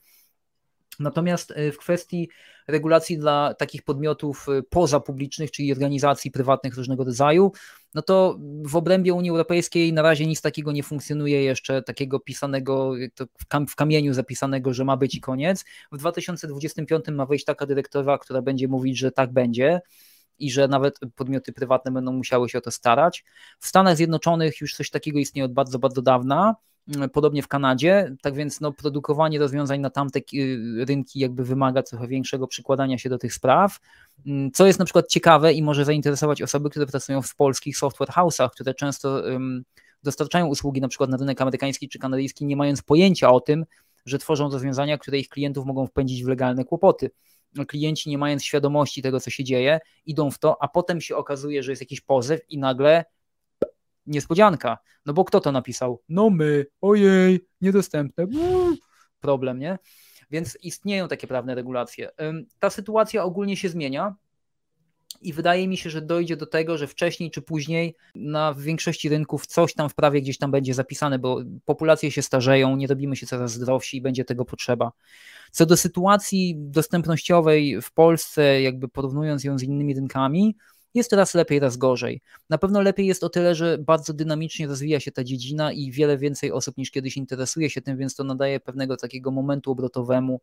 [1.00, 2.30] Natomiast y, w kwestii
[2.68, 7.52] regulacji dla takich podmiotów y, pozapublicznych, czyli organizacji prywatnych różnego rodzaju,
[7.94, 12.94] no to w obrębie Unii Europejskiej na razie nic takiego nie funkcjonuje jeszcze, takiego pisanego,
[13.70, 15.66] w kamieniu zapisanego, że ma być i koniec.
[15.92, 19.82] W 2025 ma wejść taka dyrektywa, która będzie mówić, że tak będzie
[20.40, 23.26] i że nawet podmioty prywatne będą musiały się o to starać.
[23.60, 26.56] W Stanach Zjednoczonych już coś takiego istnieje od bardzo, bardzo dawna,
[26.96, 30.20] mm, podobnie w Kanadzie, tak więc no, produkowanie rozwiązań na tamte
[30.78, 33.80] rynki jakby wymaga trochę większego przykładania się do tych spraw,
[34.26, 38.10] mm, co jest na przykład ciekawe i może zainteresować osoby, które pracują w polskich software
[38.10, 39.64] house'ach, które często um,
[40.04, 43.66] dostarczają usługi na przykład na rynek amerykański czy kanadyjski, nie mając pojęcia o tym,
[44.06, 47.10] że tworzą rozwiązania, które ich klientów mogą wpędzić w legalne kłopoty
[47.68, 51.64] klienci nie mając świadomości tego, co się dzieje, idą w to, a potem się okazuje,
[51.64, 53.06] że jest jakiś pozew i nagle
[54.06, 54.78] niespodzianka.
[55.06, 56.02] No bo kto to napisał?
[56.10, 58.28] No my, ojej, niedostępne,
[59.20, 59.78] problem, nie?
[60.32, 62.10] Więc istnieją takie prawne regulacje.
[62.60, 64.16] Ta sytuacja ogólnie się zmienia.
[65.22, 69.46] I wydaje mi się, że dojdzie do tego, że wcześniej czy później na większości rynków
[69.46, 73.28] coś tam w prawie gdzieś tam będzie zapisane, bo populacje się starzeją, nie robimy się
[73.28, 74.92] coraz zdrowsi i będzie tego potrzeba.
[75.52, 80.56] Co do sytuacji dostępnościowej w Polsce, jakby porównując ją z innymi rynkami,
[80.96, 82.22] jest raz lepiej, raz gorzej.
[82.50, 86.18] Na pewno lepiej jest o tyle, że bardzo dynamicznie rozwija się ta dziedzina i wiele
[86.18, 90.42] więcej osób niż kiedyś interesuje się tym, więc to nadaje pewnego takiego momentu obrotowemu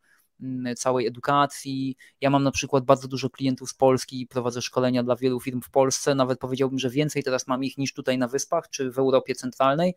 [0.77, 1.97] całej edukacji.
[2.21, 5.61] Ja mam na przykład bardzo dużo klientów z Polski i prowadzę szkolenia dla wielu firm
[5.61, 6.15] w Polsce.
[6.15, 9.95] Nawet powiedziałbym, że więcej teraz mam ich niż tutaj na Wyspach czy w Europie Centralnej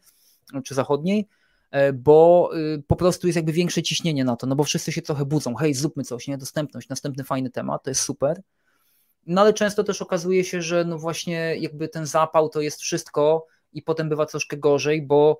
[0.64, 1.28] czy Zachodniej
[1.76, 5.02] E, bo y, po prostu jest jakby większe ciśnienie na to, no bo wszyscy się
[5.02, 8.42] trochę budzą, hej, zróbmy coś, nie, dostępność, następny fajny temat, to jest super,
[9.26, 13.46] no ale często też okazuje się, że no właśnie jakby ten zapał to jest wszystko
[13.74, 15.40] i potem bywa troszkę gorzej, bo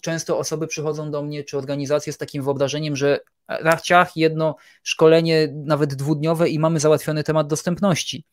[0.00, 5.94] często osoby przychodzą do mnie, czy organizacje z takim wyobrażeniem, że rachciach jedno szkolenie, nawet
[5.94, 8.24] dwudniowe i mamy załatwiony temat dostępności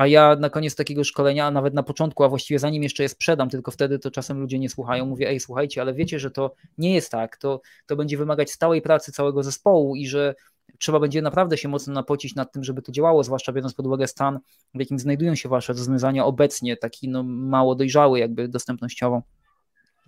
[0.00, 3.08] a ja na koniec takiego szkolenia, a nawet na początku, a właściwie zanim jeszcze je
[3.08, 6.54] sprzedam, tylko wtedy to czasem ludzie nie słuchają, mówię, ej, słuchajcie, ale wiecie, że to
[6.78, 10.34] nie jest tak, to, to będzie wymagać stałej pracy całego zespołu i że
[10.78, 14.06] trzeba będzie naprawdę się mocno napocić nad tym, żeby to działało, zwłaszcza biorąc pod uwagę
[14.06, 14.38] stan,
[14.74, 19.22] w jakim znajdują się wasze rozwiązania obecnie, taki no, mało dojrzały jakby dostępnościowo.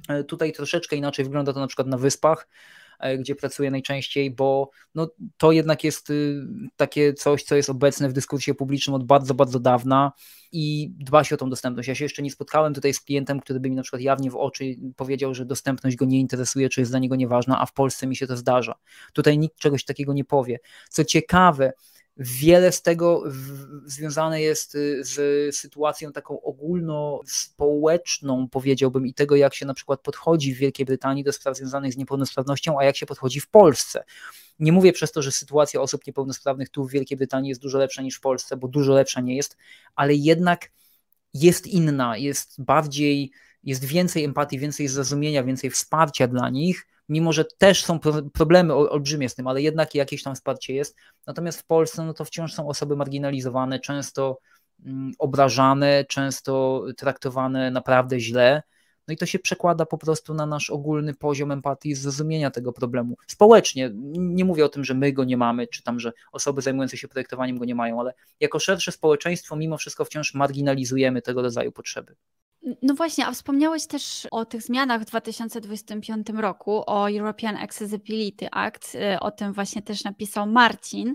[0.09, 2.47] E, tutaj troszeczkę inaczej wygląda to na przykład na wyspach,
[3.03, 8.09] E, gdzie pracuję najczęściej, bo no, to jednak jest y, takie coś, co jest obecne
[8.09, 10.12] w dyskursie publicznym od bardzo, bardzo dawna
[10.53, 11.88] i dba się o tą dostępność.
[11.88, 14.36] Ja się jeszcze nie spotkałem tutaj z klientem, który by mi na przykład jawnie w
[14.36, 14.64] oczy
[14.97, 18.16] powiedział, że dostępność go nie interesuje, czy jest dla niego nieważna, a w Polsce mi
[18.16, 18.74] się to zdarza.
[19.12, 20.59] Tutaj nikt czegoś takiego nie powie.
[20.90, 21.72] Co ciekawe,
[22.17, 23.23] Wiele z tego
[23.87, 30.55] związane jest y, z sytuacją taką ogólnospołeczną, powiedziałbym, i tego, jak się na przykład podchodzi
[30.55, 34.05] w Wielkiej Brytanii do spraw związanych z niepełnosprawnością, a jak się podchodzi w Polsce.
[34.59, 38.03] Nie mówię przez to, że sytuacja osób niepełnosprawnych tu w Wielkiej Brytanii jest dużo lepsza
[38.03, 39.57] niż w Polsce, bo dużo lepsza nie jest,
[39.95, 40.71] ale jednak
[41.35, 43.33] jest inna, jest bardziej,
[43.65, 47.98] jest więcej empatii, więcej zrozumienia, więcej wsparcia dla nich mimo że też są
[48.32, 50.96] problemy olbrzymie z tym, ale jednak jakieś tam wsparcie jest.
[51.26, 54.38] Natomiast w Polsce no to wciąż są osoby marginalizowane, często
[54.86, 58.62] mm, obrażane, często traktowane naprawdę źle.
[59.09, 62.72] No i to się przekłada po prostu na nasz ogólny poziom empatii i zrozumienia tego
[62.72, 63.16] problemu.
[63.26, 66.96] Społecznie, nie mówię o tym, że my go nie mamy, czy tam, że osoby zajmujące
[66.96, 71.72] się projektowaniem go nie mają, ale jako szersze społeczeństwo mimo wszystko wciąż marginalizujemy tego rodzaju
[71.72, 72.14] potrzeby.
[72.83, 78.95] No właśnie, a wspomniałeś też o tych zmianach w 2025 roku, o European Accessibility Act,
[78.95, 81.15] y, o tym właśnie też napisał Marcin.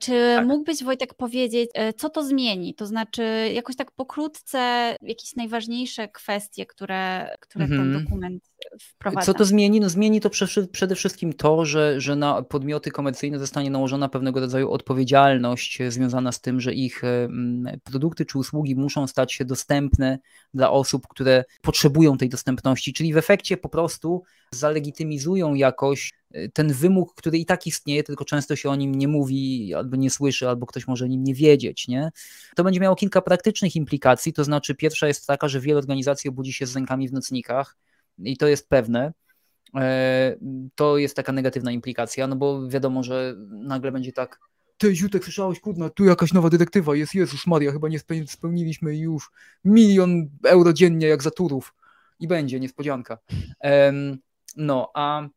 [0.00, 0.46] Czy tak.
[0.46, 2.74] mógłbyś Wojtek powiedzieć, y, co to zmieni?
[2.74, 3.24] To znaczy
[3.54, 4.58] jakoś tak pokrótce
[5.02, 7.80] jakieś najważniejsze kwestie, które, które mhm.
[7.80, 9.26] ten dokument wprowadza.
[9.26, 9.80] Co to zmieni?
[9.80, 10.30] No zmieni to
[10.72, 16.40] przede wszystkim to, że, że na podmioty komercyjne zostanie nałożona pewnego rodzaju odpowiedzialność związana z
[16.40, 17.02] tym, że ich
[17.84, 20.18] produkty czy usługi muszą stać się dostępne
[20.54, 26.72] dla osób, które potrzebują tej dostępności, czyli w efekcie po prostu zalegitymizują jakoś e, ten
[26.72, 30.48] wymóg, który i tak istnieje, tylko często się o nim nie mówi, albo nie słyszy,
[30.48, 31.88] albo ktoś może o nim nie wiedzieć.
[31.88, 32.10] Nie?
[32.56, 36.52] To będzie miało kilka praktycznych implikacji, to znaczy pierwsza jest taka, że wiele organizacji obudzi
[36.52, 37.76] się z rękami w nocnikach,
[38.24, 39.12] i to jest pewne.
[39.76, 40.36] E,
[40.74, 44.38] to jest taka negatywna implikacja, no bo wiadomo, że nagle będzie tak
[44.82, 49.30] ty Ziutek, słyszałeś, kurna, tu jakaś nowa dyrektywa jest, Jezus Maria, chyba nie spełniliśmy już
[49.64, 51.74] milion euro dziennie jak za turów.
[52.20, 53.18] I będzie, niespodzianka.
[54.56, 55.28] No, a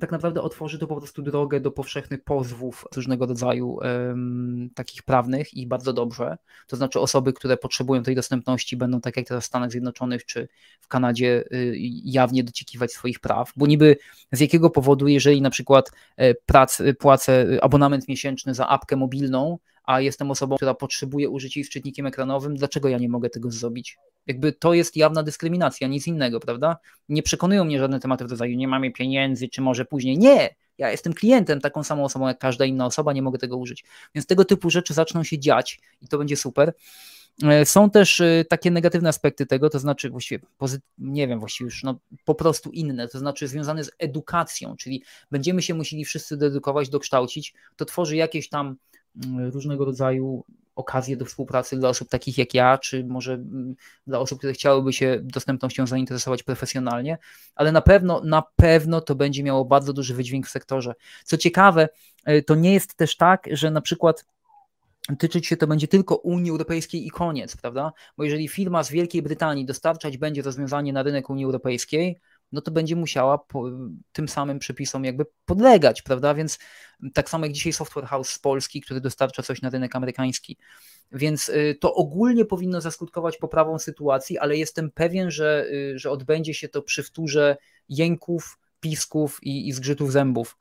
[0.00, 5.54] tak naprawdę otworzy to po prostu drogę do powszechnych pozwów różnego rodzaju um, takich prawnych
[5.54, 6.38] i bardzo dobrze.
[6.66, 10.48] To znaczy osoby, które potrzebują tej dostępności będą tak jak teraz w Stanach Zjednoczonych czy
[10.80, 11.74] w Kanadzie y,
[12.04, 13.96] jawnie dociekiwać swoich praw, bo niby
[14.32, 19.58] z jakiego powodu, jeżeli na przykład e, prac, płacę abonament miesięczny za apkę mobilną,
[19.88, 23.98] a jestem osobą, która potrzebuje jej z czytnikiem ekranowym, dlaczego ja nie mogę tego zrobić?
[24.26, 26.76] Jakby to jest jawna dyskryminacja, nic innego, prawda?
[27.08, 30.18] Nie przekonują mnie żadne tematy w rodzaju nie mamy pieniędzy, czy może później.
[30.18, 30.54] Nie!
[30.78, 33.84] Ja jestem klientem, taką samą osobą jak każda inna osoba, nie mogę tego użyć.
[34.14, 36.72] Więc tego typu rzeczy zaczną się dziać i to będzie super.
[37.42, 40.46] E, są też e, takie negatywne aspekty tego, to znaczy właściwie,
[40.98, 45.62] nie wiem, właściwie już no, po prostu inne, to znaczy związane z edukacją, czyli będziemy
[45.62, 48.76] się musieli wszyscy dedukować, dokształcić, to tworzy jakieś tam
[49.52, 50.44] różnego rodzaju
[50.78, 53.74] okazje do współpracy dla osób takich jak ja, czy może mm,
[54.06, 57.18] dla osób, które chciałyby się dostępnością zainteresować profesjonalnie,
[57.54, 60.94] ale na pewno, na pewno to będzie miało bardzo duży wydźwięk w sektorze.
[61.24, 61.88] Co ciekawe,
[62.24, 64.24] e, to nie jest też tak, że na przykład
[65.18, 67.92] tyczyć się to będzie tylko Unii Europejskiej i koniec, prawda?
[68.16, 72.20] Bo jeżeli firma z Wielkiej Brytanii dostarczać będzie rozwiązanie na rynek Unii Europejskiej,
[72.52, 73.64] no to będzie musiała po,
[74.12, 76.34] tym samym przepisom jakby podlegać, prawda?
[76.34, 76.58] Więc
[77.14, 80.56] tak samo jak dzisiaj Software House z Polski, który dostarcza coś na rynek amerykański.
[81.12, 86.54] Więc y, to ogólnie powinno zaskutkować poprawą sytuacji, ale jestem pewien, że, y, że odbędzie
[86.54, 87.56] się to przy wtórze
[87.88, 90.56] jęków, pisków i, i zgrzytów zębów.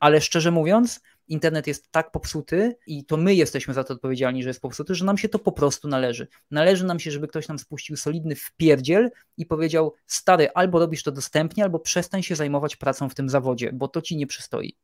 [0.00, 4.48] Ale szczerze mówiąc, internet jest tak popsuty i to my jesteśmy za to odpowiedzialni, że
[4.48, 6.28] jest popsuty, że nam się to po prostu należy.
[6.50, 11.12] Należy nam się, żeby ktoś nam spuścił solidny wpierdziel i powiedział, stary, albo robisz to
[11.12, 14.76] dostępnie, albo przestań się zajmować pracą w tym zawodzie, bo to ci nie przystoi.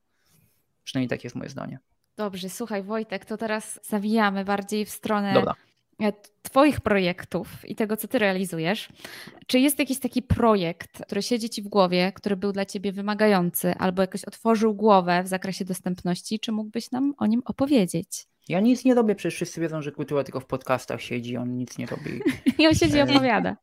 [0.84, 1.78] Przynajmniej takie jest moje zdanie.
[2.16, 5.55] Dobrze, słuchaj Wojtek, to teraz zawijamy bardziej w stronę Dobra.
[6.03, 8.88] E, twoich projektów i tego, co Ty realizujesz.
[9.46, 13.74] Czy jest jakiś taki projekt, który siedzi Ci w głowie, który był dla Ciebie wymagający
[13.78, 16.40] albo jakoś otworzył głowę w zakresie dostępności?
[16.40, 18.26] Czy mógłbyś nam o nim opowiedzieć?
[18.49, 21.78] Ja nic nie robię, przecież wszyscy wiedzą, że kultura tylko w podcastach siedzi, on nic
[21.78, 22.20] nie robi.
[22.59, 23.57] I on siedzi i opowiada.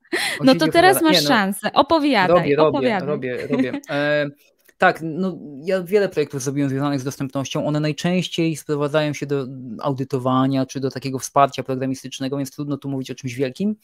[0.44, 1.02] no to teraz opowiada.
[1.02, 2.56] masz nie, no, szansę, opowiadaj.
[2.56, 3.82] Robię, robię, robię, robię.
[3.90, 4.30] E,
[4.78, 7.68] tak, no ja wiele projektów zrobiłem związanych z dostępnością.
[7.68, 9.48] One najczęściej sprowadzają się do
[9.82, 13.76] audytowania czy do takiego wsparcia programistycznego, więc trudno tu mówić o czymś wielkim.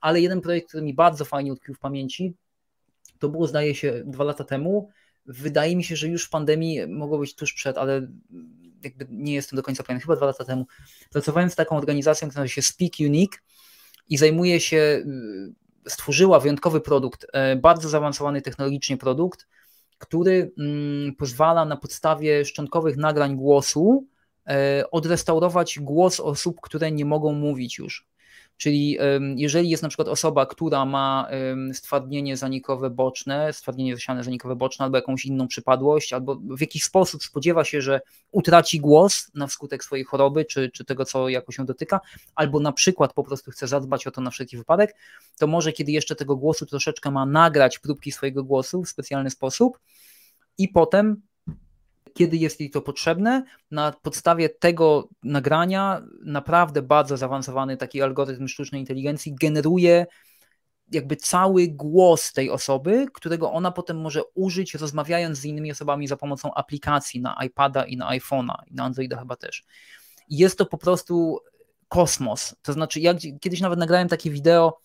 [0.00, 2.34] Ale jeden projekt, który mi bardzo fajnie utkwił w pamięci,
[3.18, 4.88] to było zdaje się dwa lata temu.
[5.26, 8.08] Wydaje mi się, że już w pandemii mogło być tuż przed, ale
[8.84, 10.66] jakby nie jestem do końca pewien, chyba dwa lata temu.
[11.10, 13.42] Pracowałem z taką organizacją, która nazywa się Speak Unique
[14.08, 15.04] i zajmuje się,
[15.88, 19.46] stworzyła wyjątkowy produkt, e, bardzo zaawansowany technologicznie produkt,
[19.98, 24.06] który mm, pozwala na podstawie szczątkowych nagrań głosu
[24.46, 28.06] e, odrestaurować głos osób, które nie mogą mówić już.
[28.58, 28.98] Czyli
[29.36, 31.28] jeżeli jest na przykład osoba, która ma
[31.72, 37.22] stwardnienie zanikowe boczne, stwardnienie zasiane zanikowe boczne, albo jakąś inną przypadłość, albo w jakiś sposób
[37.22, 38.00] spodziewa się, że
[38.32, 42.00] utraci głos na skutek swojej choroby, czy, czy tego, co jakoś ją dotyka,
[42.34, 44.94] albo na przykład po prostu chce zadbać o to na wszelki wypadek,
[45.38, 49.78] to może, kiedy jeszcze tego głosu troszeczkę ma, nagrać próbki swojego głosu w specjalny sposób
[50.58, 51.27] i potem
[52.14, 53.44] kiedy jest jej to potrzebne.
[53.70, 60.06] Na podstawie tego nagrania naprawdę bardzo zaawansowany taki algorytm sztucznej inteligencji generuje
[60.92, 66.16] jakby cały głos tej osoby, którego ona potem może użyć rozmawiając z innymi osobami za
[66.16, 69.64] pomocą aplikacji na iPada i na iPhone'a i na Androida chyba też.
[70.28, 71.38] Jest to po prostu
[71.88, 72.56] kosmos.
[72.62, 74.78] To znaczy, ja kiedyś nawet nagrałem takie wideo,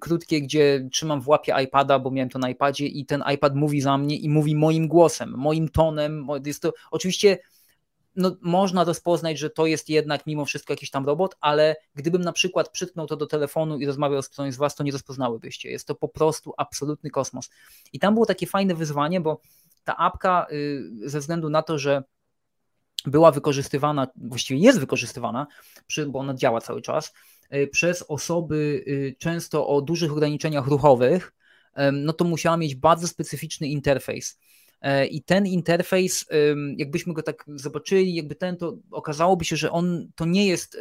[0.00, 3.80] krótkie, gdzie trzymam w łapie iPada, bo miałem to na iPadzie i ten iPad mówi
[3.80, 6.26] za mnie i mówi moim głosem, moim tonem.
[6.44, 7.38] Jest to oczywiście
[8.16, 12.32] no, można rozpoznać, że to jest jednak mimo wszystko jakiś tam robot, ale gdybym na
[12.32, 15.70] przykład przytknął to do telefonu i rozmawiał z którąś z was, to nie rozpoznałybyście.
[15.70, 17.50] Jest to po prostu absolutny kosmos.
[17.92, 19.40] I tam było takie fajne wyzwanie, bo
[19.84, 22.02] ta apka y, ze względu na to, że
[23.06, 25.46] była wykorzystywana, właściwie jest wykorzystywana,
[26.08, 27.12] bo ona działa cały czas,
[27.72, 31.32] przez osoby y, często o dużych ograniczeniach ruchowych,
[31.92, 34.38] no to musiała mieć bardzo specyficzny interfejs.
[34.80, 36.26] E, I ten interfejs,
[36.76, 40.78] jakbyśmy go tak zobaczyli, jakby ten, to okazałoby się, że on to nie jest.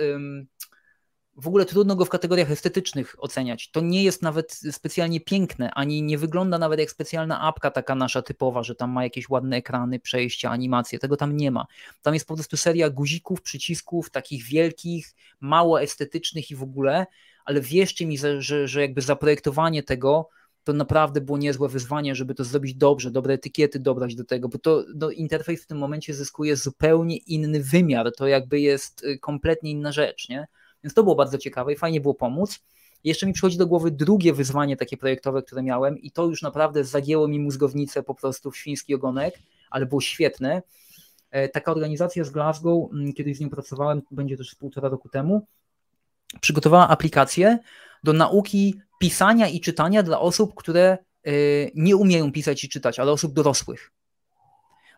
[1.41, 3.71] W ogóle trudno go w kategoriach estetycznych oceniać.
[3.71, 8.21] To nie jest nawet specjalnie piękne, ani nie wygląda nawet jak specjalna apka taka nasza
[8.21, 10.99] typowa, że tam ma jakieś ładne ekrany, przejścia, animacje.
[10.99, 11.65] Tego tam nie ma.
[12.01, 17.05] Tam jest po prostu seria guzików, przycisków, takich wielkich, mało estetycznych i w ogóle,
[17.45, 20.29] ale wierzcie mi, że, że jakby zaprojektowanie tego
[20.63, 24.57] to naprawdę było niezłe wyzwanie, żeby to zrobić dobrze, dobre etykiety dobrać do tego, bo
[24.57, 29.71] to no, interfejs w tym momencie zyskuje zupełnie inny wymiar, to jakby jest y, kompletnie
[29.71, 30.47] inna rzecz, nie?
[30.83, 32.59] Więc to było bardzo ciekawe i fajnie było pomóc.
[33.03, 36.83] Jeszcze mi przychodzi do głowy drugie wyzwanie takie projektowe, które miałem i to już naprawdę
[36.83, 40.61] zagięło mi mózgownicę po prostu w świński ogonek, ale było świetne.
[41.31, 45.45] E, taka organizacja z Glasgow, mm, kiedyś z nią pracowałem, będzie też półtora roku temu,
[46.41, 47.59] przygotowała aplikację
[48.03, 53.11] do nauki pisania i czytania dla osób, które y, nie umieją pisać i czytać, ale
[53.11, 53.91] osób dorosłych.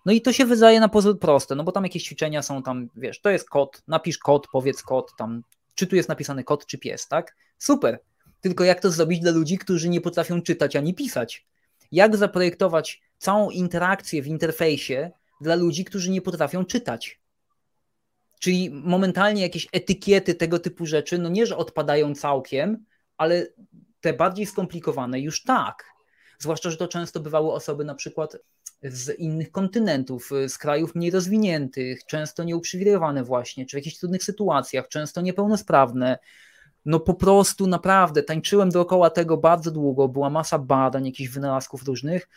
[0.05, 2.89] No i to się wydaje na pozór proste, no bo tam jakieś ćwiczenia są tam,
[2.95, 5.43] wiesz, to jest kod, napisz kod, powiedz kod, tam,
[5.75, 7.35] czy tu jest napisany kod, czy pies, tak?
[7.57, 7.99] Super.
[8.41, 11.47] Tylko jak to zrobić dla ludzi, którzy nie potrafią czytać ani pisać?
[11.91, 15.11] Jak zaprojektować całą interakcję w interfejsie
[15.41, 17.21] dla ludzi, którzy nie potrafią czytać?
[18.39, 22.85] Czyli momentalnie jakieś etykiety tego typu rzeczy, no nie, że odpadają całkiem,
[23.17, 23.47] ale
[24.01, 25.85] te bardziej skomplikowane już tak.
[26.39, 28.37] Zwłaszcza, że to często bywały osoby na przykład
[28.83, 34.87] z innych kontynentów, z krajów mniej rozwiniętych, często nieuprzywilejowane właśnie, czy w jakichś trudnych sytuacjach,
[34.87, 36.19] często niepełnosprawne.
[36.85, 42.29] No po prostu naprawdę tańczyłem dookoła tego bardzo długo, była masa badań, jakichś wynalazków różnych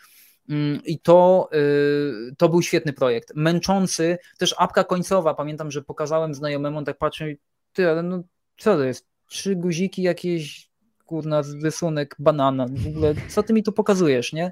[0.49, 3.31] mm, i to, y, to był świetny projekt.
[3.35, 7.37] Męczący, też apka końcowa, pamiętam, że pokazałem znajomemu, on tak patrzy,
[7.73, 8.23] ty, ale no
[8.57, 9.07] co to jest?
[9.27, 10.69] Trzy guziki jakieś
[11.05, 14.51] kurna, rysunek banana, w ogóle, co ty mi tu pokazujesz, nie?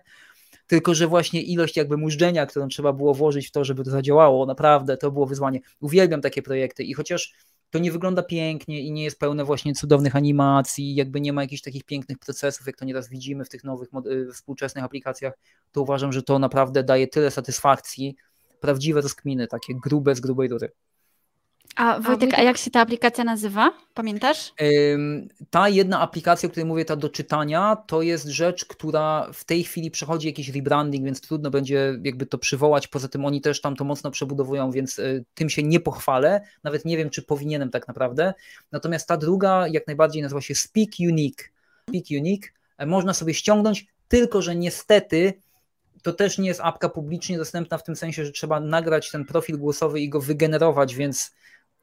[0.67, 4.45] Tylko, że właśnie ilość jakby mużdżenia, którą trzeba było włożyć w to, żeby to zadziałało,
[4.45, 5.59] naprawdę to było wyzwanie.
[5.79, 7.33] Uwielbiam takie projekty i chociaż
[7.69, 11.61] to nie wygląda pięknie i nie jest pełne właśnie cudownych animacji, jakby nie ma jakichś
[11.61, 15.33] takich pięknych procesów, jak to nieraz widzimy w tych nowych, y, współczesnych aplikacjach,
[15.71, 18.15] to uważam, że to naprawdę daje tyle satysfakcji,
[18.59, 20.71] prawdziwe rozkminy, takie grube z grubej rury.
[21.75, 23.71] A Wojtek, a jak się ta aplikacja nazywa?
[23.93, 24.53] Pamiętasz?
[25.49, 29.63] Ta jedna aplikacja, o której mówię, ta do czytania, to jest rzecz, która w tej
[29.63, 32.87] chwili przechodzi jakiś rebranding, więc trudno będzie jakby to przywołać.
[32.87, 36.41] Poza tym oni też tam to mocno przebudowują, więc y, tym się nie pochwalę.
[36.63, 38.33] Nawet nie wiem, czy powinienem tak naprawdę.
[38.71, 41.51] Natomiast ta druga jak najbardziej nazywa się Speak Unique.
[41.89, 42.53] Speak Unique.
[42.77, 45.33] E, można sobie ściągnąć, tylko że niestety
[46.03, 49.57] to też nie jest apka publicznie dostępna w tym sensie, że trzeba nagrać ten profil
[49.57, 51.31] głosowy i go wygenerować, więc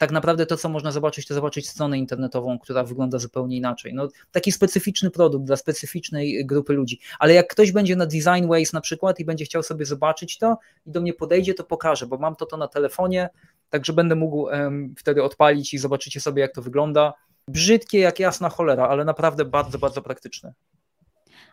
[0.00, 3.94] tak naprawdę to, co można zobaczyć, to zobaczyć stronę internetową, która wygląda zupełnie inaczej.
[3.94, 7.00] No, taki specyficzny produkt dla specyficznej grupy ludzi.
[7.18, 10.58] Ale jak ktoś będzie na Design Ways na przykład i będzie chciał sobie zobaczyć to
[10.86, 13.28] i do mnie podejdzie, to pokażę, bo mam to, to na telefonie,
[13.70, 17.12] także będę mógł um, wtedy odpalić i zobaczycie sobie, jak to wygląda.
[17.48, 20.52] Brzydkie jak jasna cholera, ale naprawdę bardzo, bardzo praktyczne.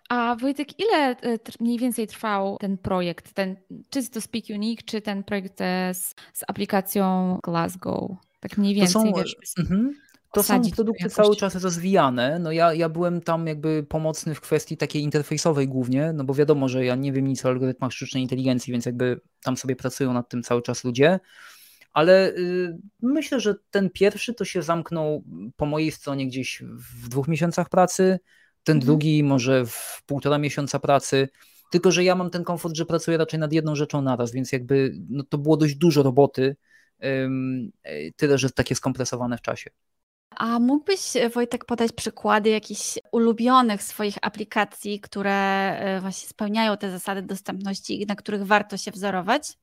[0.10, 3.34] A Wojtek, ile e, mniej więcej trwał ten projekt?
[3.34, 3.56] Ten,
[3.89, 8.26] czy to Speak Unique, czy ten projekt e, z, z aplikacją Glasgow?
[8.40, 9.94] Tak mniej więcej, to są, wiesz, mhm.
[10.34, 12.40] To są produkty cały czas rozwijane.
[12.40, 16.70] No ja, ja byłem tam jakby pomocny w kwestii takiej interfejsowej głównie, no bo wiadomo,
[16.70, 20.30] że ja nie wiem nic o algorytmach sztucznej inteligencji, więc jakby tam sobie pracują nad
[20.30, 21.20] tym cały czas ludzie.
[21.94, 25.24] Ale y, myślę, że ten pierwszy to się zamknął
[25.56, 26.64] po mojej stronie gdzieś
[27.04, 28.20] w dwóch miesiącach pracy,
[28.64, 28.86] ten mhm.
[28.86, 31.30] drugi może w półtora miesiąca pracy.
[31.72, 34.94] Tylko, że ja mam ten komfort, że pracuję raczej nad jedną rzeczą naraz, więc jakby
[35.10, 36.56] no, to było dość dużo roboty
[38.16, 39.70] tyle, że takie skompresowane w czasie.
[40.38, 45.32] A mógłbyś, e, Wojtek, podać przykłady jakichś ulubionych swoich aplikacji, które
[45.80, 49.58] e, właśnie spełniają te zasady dostępności i na których warto się wzorować?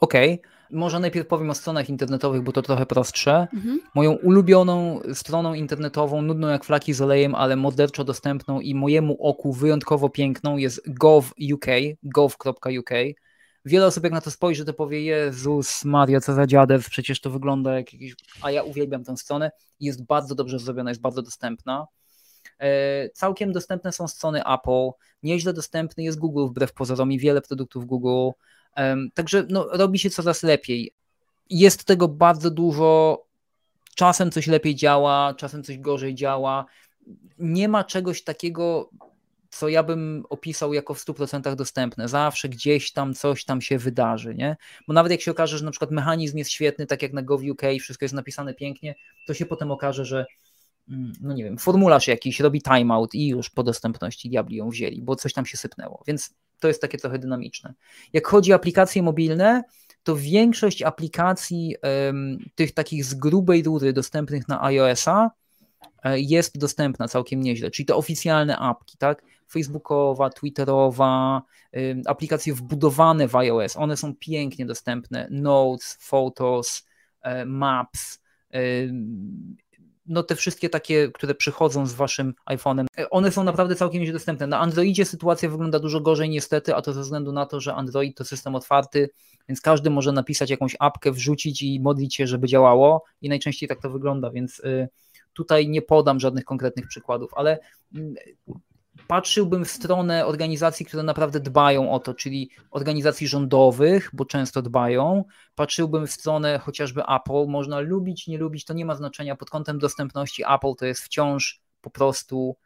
[0.00, 0.78] Okej, okay.
[0.78, 3.48] może najpierw powiem o stronach internetowych, bo to trochę prostsze.
[3.54, 3.80] Mhm.
[3.94, 9.52] Moją ulubioną stroną internetową, nudną jak flaki z olejem, ale morderczo dostępną i mojemu oku
[9.52, 11.66] wyjątkowo piękną jest gov.uk,
[12.02, 12.90] gov.uk.
[13.64, 17.30] Wiele osób jak na to spojrzy, to powie, Jezus Maria, co za dziadew, przecież to
[17.30, 18.14] wygląda jak jakiś...
[18.42, 19.50] A ja uwielbiam tę stronę,
[19.80, 21.86] jest bardzo dobrze zrobiona, jest bardzo dostępna.
[22.58, 24.90] E, całkiem dostępne są strony Apple,
[25.22, 28.30] nieźle dostępny jest Google wbrew pozorom i wiele produktów Google,
[29.14, 30.94] także no, robi się coraz lepiej.
[31.50, 33.22] jest tego bardzo dużo.
[33.94, 36.64] Czasem coś lepiej działa, czasem coś gorzej działa.
[37.38, 38.90] Nie ma czegoś takiego,
[39.52, 42.08] co ja bym opisał jako w 100% dostępne.
[42.08, 44.56] Zawsze gdzieś tam coś tam się wydarzy, nie?
[44.88, 47.62] Bo nawet jak się okaże, że na przykład mechanizm jest świetny, tak jak na GovUK,
[47.80, 48.94] wszystko jest napisane pięknie,
[49.26, 50.26] to się potem okaże, że
[50.88, 55.02] mm, no nie wiem, formularz jakiś robi timeout i już po dostępności diabli ją wzięli,
[55.02, 57.74] bo coś tam się sypnęło, więc to jest takie trochę dynamiczne.
[58.12, 59.62] Jak chodzi o aplikacje mobilne,
[60.02, 61.76] to większość aplikacji
[62.06, 65.30] um, tych takich z grubej rury dostępnych na iOS-a
[66.04, 69.22] e, jest dostępna całkiem nieźle, czyli te oficjalne apki, tak?
[69.52, 71.42] Facebookowa, Twitterowa,
[72.06, 76.86] aplikacje wbudowane w iOS, one są pięknie dostępne, Notes, Photos,
[77.24, 78.18] um, Maps,
[80.06, 84.12] no te wszystkie takie, które przychodzą z waszym iPhone'em, e, one są naprawdę całkiem nieźle
[84.12, 84.46] dostępne.
[84.46, 88.16] Na Androidzie sytuacja wygląda dużo gorzej niestety, a to ze względu na to, że Android
[88.16, 89.10] to system otwarty,
[89.48, 93.04] więc każdy może napisać jakąś apkę, wrzucić i modlić się, żeby działało.
[93.20, 94.88] I najczęściej tak to wygląda, więc y,
[95.32, 97.58] tutaj nie podam żadnych konkretnych przykładów, ale
[97.94, 98.14] mm,
[99.06, 105.24] patrzyłbym w stronę organizacji, które naprawdę dbają o to, czyli organizacji rządowych, bo często dbają.
[105.54, 107.46] Patrzyłbym w stronę chociażby Apple.
[107.48, 109.36] Można lubić, nie lubić, to nie ma znaczenia.
[109.36, 112.56] Pod kątem dostępności Apple to jest wciąż po prostu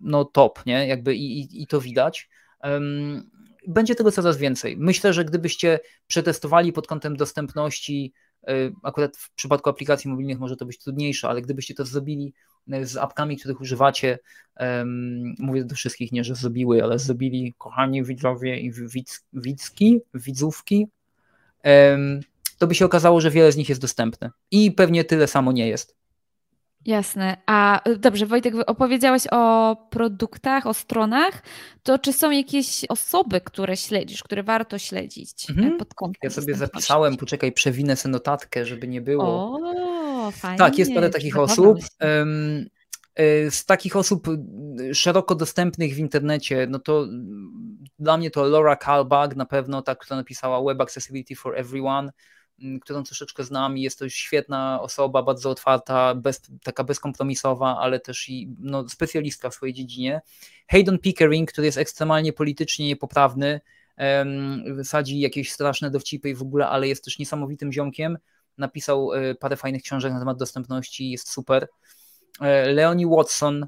[0.00, 0.86] no top, nie?
[0.88, 2.28] Jakby i, i, i to widać.
[2.62, 3.30] Um,
[3.68, 4.76] będzie tego coraz więcej.
[4.76, 8.12] Myślę, że gdybyście przetestowali pod kątem dostępności,
[8.82, 12.32] akurat w przypadku aplikacji mobilnych może to być trudniejsze, ale gdybyście to zrobili
[12.74, 14.18] y, z apkami, których używacie,
[15.38, 18.72] mówię do wszystkich, nie, że zrobiły, ale zrobili kochani widzowie i
[19.32, 20.86] widzki, widzówki,
[22.58, 24.30] to by się okazało, że wiele z nich jest dostępne.
[24.50, 25.96] I pewnie tyle samo nie jest.
[26.86, 27.36] Jasne.
[27.46, 31.42] A dobrze, Wojtek, opowiedziałeś o produktach, o stronach.
[31.82, 35.76] To czy są jakieś osoby, które śledzisz, które warto śledzić e, mhm.
[35.76, 36.20] pod kątem?
[36.22, 39.24] Ja sobie zapisałem, poczekaj, przewinę sobie notatkę, żeby nie było.
[39.24, 40.58] O, fajnie.
[40.58, 41.78] Tak, jest parę takich osób.
[42.00, 44.26] E, z takich osób
[44.92, 47.06] szeroko dostępnych w internecie, no to
[47.98, 52.12] dla mnie to Laura Kalbach, na pewno ta, która napisała Web Accessibility for Everyone
[52.80, 58.28] którą troszeczkę znam i jest to świetna osoba, bardzo otwarta, bez, taka bezkompromisowa, ale też
[58.28, 60.20] i no, specjalistka w swojej dziedzinie.
[60.68, 63.60] Hayden Pickering, który jest ekstremalnie politycznie niepoprawny,
[63.98, 68.18] um, sadzi jakieś straszne dowcipy i w ogóle, ale jest też niesamowitym ziomkiem.
[68.58, 71.68] Napisał e, parę fajnych książek na temat dostępności, jest super.
[72.40, 73.66] E, Leonie Watson,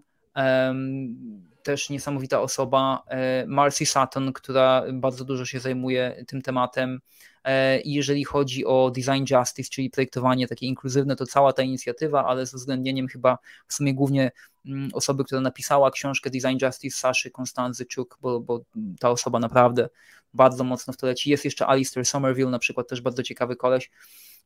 [1.62, 3.02] też niesamowita osoba.
[3.08, 7.00] E, Marcy Sutton, która bardzo dużo się zajmuje tym tematem.
[7.44, 12.46] E, jeżeli chodzi o design justice, czyli projektowanie takie inkluzywne, to cała ta inicjatywa, ale
[12.46, 13.38] z uwzględnieniem chyba
[13.68, 14.30] w sumie głównie
[14.66, 18.60] mm, osoby, która napisała książkę Design Justice, Saszy Konstanzyciuk, bo, bo
[19.00, 19.88] ta osoba naprawdę
[20.34, 21.30] bardzo mocno w to leci.
[21.30, 23.90] Jest jeszcze Alistair Somerville, na przykład też bardzo ciekawy koleś.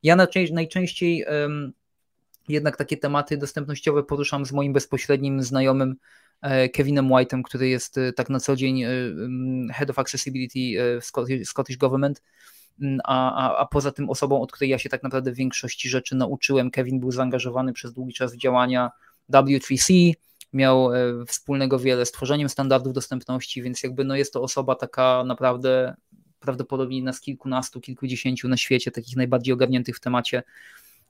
[0.03, 0.15] Ja
[0.51, 1.25] najczęściej
[2.47, 5.95] jednak takie tematy dostępnościowe poruszam z moim bezpośrednim znajomym
[6.73, 8.83] Kevinem White'em, który jest e, tak na co dzień
[9.73, 10.59] Head of Accessibility
[11.01, 11.05] w
[11.45, 12.21] Scottish Government
[12.81, 15.89] Mm, a, a, a poza tym osobą, od której ja się tak naprawdę w większości
[15.89, 16.71] rzeczy nauczyłem.
[16.71, 18.91] Kevin był zaangażowany przez długi czas w działania
[19.29, 20.13] W3C,
[20.53, 25.23] miał e, wspólnego wiele z tworzeniem standardów dostępności, więc jakby no jest to osoba taka
[25.23, 25.95] naprawdę
[26.39, 30.43] prawdopodobnie nas kilkunastu, kilkudziesięciu na świecie, takich najbardziej ogarniętych w temacie.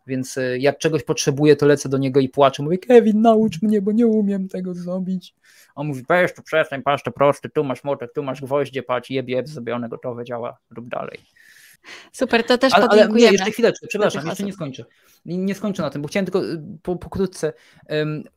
[0.08, 2.64] Więc e, jak czegoś potrzebuję, to lecę do niego i płaczę.
[2.64, 5.36] Mówię, Kevin, naucz mnie, bo nie umiem tego zrobić.
[5.76, 9.10] On mówi, weź tu przestań, patrz, to prosty, tu masz motek, tu masz gwoździe, patrz,
[9.10, 11.20] jeb, jeb, zrobione, gotowe, działa, rób dalej.
[12.12, 14.86] Super, to też ale, ale nie, jeszcze chwileczkę, przepraszam, jeszcze nie skończę.
[15.26, 17.54] Nie skończę na tym, bo chciałem tylko y, po, pokrótce.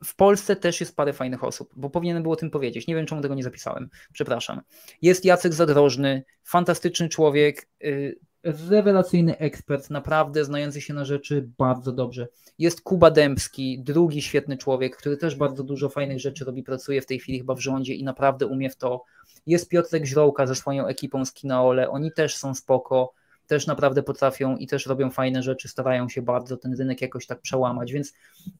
[0.05, 2.87] W Polsce też jest parę fajnych osób, bo powinienem było o tym powiedzieć.
[2.87, 3.89] Nie wiem, czemu tego nie zapisałem.
[4.13, 4.61] Przepraszam.
[5.01, 8.19] Jest Jacek Zadrożny, fantastyczny człowiek, y,
[8.69, 12.27] rewelacyjny ekspert, naprawdę znający się na rzeczy bardzo dobrze.
[12.59, 17.05] Jest Kuba Dębski, drugi świetny człowiek, który też bardzo dużo fajnych rzeczy robi, pracuje w
[17.05, 19.03] tej chwili chyba w rządzie i naprawdę umie w to.
[19.45, 23.13] Jest Piotrek Źrołka ze swoją ekipą z Kinaole, oni też są spoko
[23.47, 27.41] też naprawdę potrafią i też robią fajne rzeczy, starają się bardzo ten rynek jakoś tak
[27.41, 28.13] przełamać, więc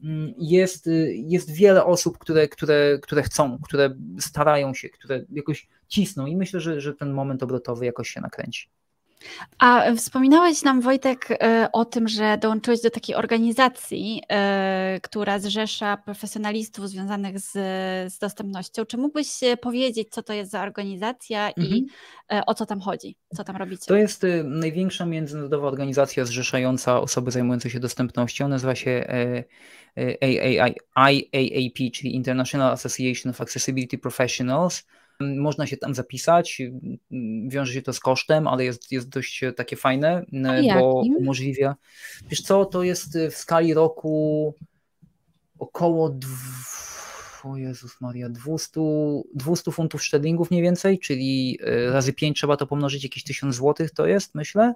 [0.03, 5.67] mm, jest, y, jest wiele osób, które, które, które chcą, które starają się, które jakoś
[5.87, 8.69] cisną i myślę, że, że ten moment obrotowy jakoś się nakręci.
[9.59, 15.97] A wspominałeś nam, Wojtek, e, o tym, że dołączyłeś do takiej organizacji, e, która zrzesza
[15.97, 17.51] profesjonalistów związanych z,
[18.13, 18.85] z dostępnością.
[18.85, 19.27] Czy mógłbyś
[19.61, 21.67] powiedzieć, co to jest za organizacja mhm.
[21.67, 21.87] i
[22.31, 23.15] e, o co tam chodzi?
[23.35, 23.85] Co tam robicie?
[23.85, 28.47] To jest największa międzynarodowa organizacja zrzeszająca osoby zajmujące się dostępnością.
[28.47, 29.05] Nazywa się
[30.21, 34.83] IAAP, czyli International Association of Accessibility Professionals.
[35.19, 36.61] Można się tam zapisać,
[37.47, 40.25] wiąże się to z kosztem, ale jest, jest dość takie fajne,
[40.73, 41.75] bo umożliwia.
[42.29, 44.53] Wiesz co, to jest w skali roku
[45.59, 46.19] około
[47.43, 48.81] o Jezus Maria, 200,
[49.35, 53.91] 200 funtów szterlingów mniej więcej, czyli e, razy 5 trzeba to pomnożyć, jakieś 1000 złotych
[53.91, 54.73] to jest, myślę.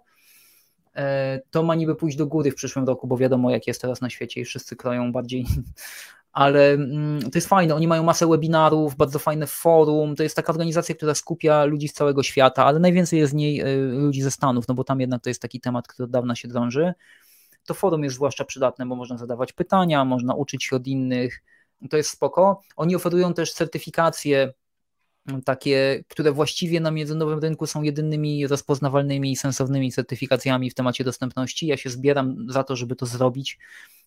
[0.95, 4.01] E, to ma niby pójść do góry w przyszłym roku, bo wiadomo jak jest teraz
[4.01, 5.45] na świecie i wszyscy kroją bardziej
[6.33, 7.75] ale mm, to jest fajne.
[7.75, 10.15] Oni mają masę webinarów, bardzo fajne forum.
[10.15, 13.59] To jest taka organizacja, która skupia ludzi z całego świata, ale najwięcej jest z niej
[13.59, 16.35] e, ludzi ze Stanów, no bo tam jednak to jest taki temat, który od dawna
[16.35, 16.93] się drąży.
[17.65, 21.43] To forum jest zwłaszcza przydatne, bo można zadawać pytania, można uczyć się od innych
[21.89, 22.61] to jest spoko.
[22.75, 24.53] Oni oferują też certyfikacje
[25.27, 31.03] mm, takie, które właściwie na międzynarodowym rynku są jedynymi rozpoznawalnymi i sensownymi certyfikacjami w temacie
[31.03, 31.67] dostępności.
[31.67, 33.59] Ja się zbieram za to, żeby to zrobić,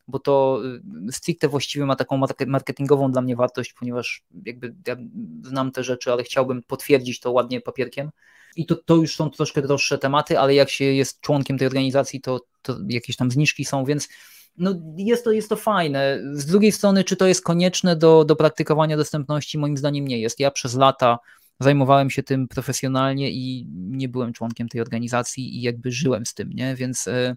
[0.08, 0.60] bo to
[1.08, 4.96] y, stricte właściwie ma taką marketingową dla mnie wartość, ponieważ jakby ja
[5.42, 8.10] znam te rzeczy, ale chciałbym potwierdzić to ładnie papierkiem.
[8.56, 12.20] I to, to już są troszkę droższe tematy, ale jak się jest członkiem tej organizacji,
[12.20, 14.08] to, to jakieś tam zniżki są, więc
[14.56, 16.20] no jest to, jest to fajne.
[16.32, 19.58] Z drugiej strony, czy to jest konieczne do, do praktykowania dostępności?
[19.58, 20.40] Moim zdaniem nie jest.
[20.40, 21.18] Ja przez lata
[21.60, 26.52] zajmowałem się tym profesjonalnie i nie byłem członkiem tej organizacji i jakby żyłem z tym,
[26.52, 26.74] nie?
[26.74, 27.36] Więc e,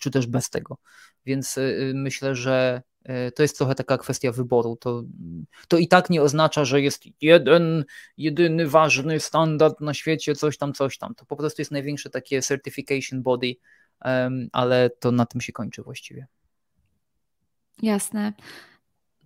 [0.00, 0.78] czy też bez tego.
[1.26, 1.62] Więc e,
[1.94, 4.76] myślę, że e, to jest trochę taka kwestia wyboru.
[4.76, 5.02] To,
[5.68, 7.84] to i tak nie oznacza, że jest jeden,
[8.16, 11.14] jedyny ważny standard na świecie, coś tam, coś tam.
[11.14, 13.54] To po prostu jest największe takie certification body,
[14.52, 16.26] ale to na tym się kończy właściwie.
[17.82, 18.32] Jasne.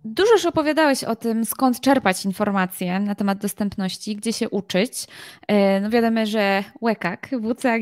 [0.03, 5.07] Dużo już opowiadałeś o tym, skąd czerpać informacje na temat dostępności, gdzie się uczyć.
[5.47, 7.81] E, no wiadomo, że WCAG, WCAG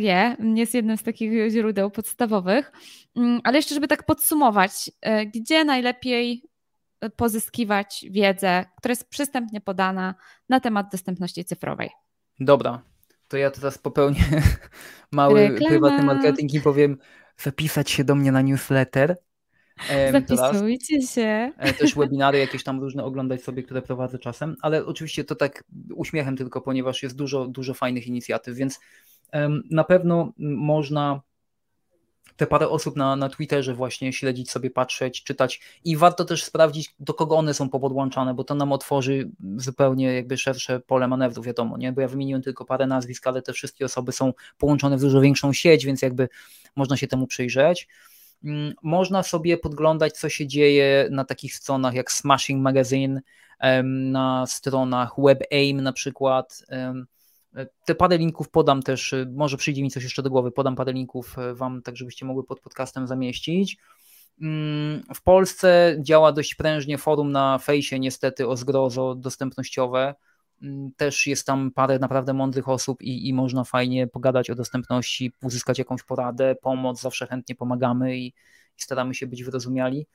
[0.56, 2.72] jest jednym z takich źródeł podstawowych,
[3.16, 6.44] mm, ale jeszcze, żeby tak podsumować, e, gdzie najlepiej
[7.16, 10.16] pozyskiwać wiedzę, która jest przystępnie podana
[10.50, 11.90] na temat dostępności cyfrowej?
[12.40, 12.82] Dobra,
[13.28, 14.24] to ja teraz popełnię
[15.12, 15.70] mały Reklama.
[15.70, 16.98] prywatny marketing i powiem
[17.38, 19.18] zapisać się do mnie na newsletter
[20.12, 21.52] Zapisujcie się.
[21.58, 25.64] E, też webinary jakieś tam różne oglądać sobie, które prowadzę czasem, ale oczywiście to tak
[25.96, 28.80] uśmiechem tylko, ponieważ jest dużo, dużo fajnych inicjatyw, więc
[29.72, 31.22] na pewno można
[32.38, 36.96] te parę osób na, na Twitterze właśnie śledzić sobie, patrzeć, czytać i warto też sprawdzić,
[37.00, 41.78] do kogo one są podłączane, bo to nam otworzy zupełnie jakby szersze pole manewru, wiadomo,
[41.78, 41.92] nie?
[41.92, 45.54] Bo ja wymieniłem tylko parę nazwisk, ale te wszystkie osoby są połączone w dużo większą
[45.54, 46.30] sieć, więc jakby
[46.76, 47.88] można się temu przyjrzeć.
[48.44, 53.22] Mm, można sobie podglądać, co się dzieje na takich stronach jak Smashing Magazine,
[53.84, 56.66] na stronach WebAIM na przykład.
[57.86, 60.94] Te parę linków podam też, y, może przyjdzie mi coś jeszcze do głowy, podam parę
[60.94, 63.78] linków y, Wam, tak żebyście mogły pod podcastem zamieścić.
[64.42, 70.16] Mm, w Polsce działa dość prężnie forum na fejsie, niestety o zgrozo dostępnościowe.
[70.62, 75.34] Mm, też jest tam parę naprawdę mądrych osób i, i można fajnie pogadać o dostępności,
[75.44, 80.08] uzyskać jakąś poradę, pomoc, zawsze chętnie pomagamy i, i staramy się być wyrozumiali.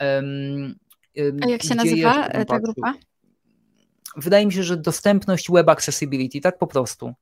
[0.00, 0.74] Um,
[1.42, 2.94] A jak się nazywa ta grupa?
[4.16, 7.14] Wydaje mi się, że dostępność web accessibility, tak po prostu.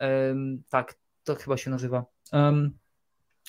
[0.00, 0.94] Um, tak,
[1.24, 2.04] to chyba się nazywa.
[2.32, 2.78] Um,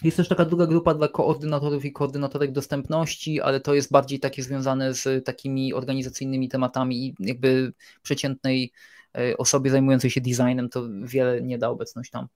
[0.04, 4.44] jest też taka druga grupa dla koordynatorów i koordynatorek dostępności, ale to jest bardziej takie
[4.44, 8.72] związane z takimi organizacyjnymi tematami i jakby przeciętnej
[9.18, 12.28] e, osobie zajmującej się designem to wiele nie da obecność tam.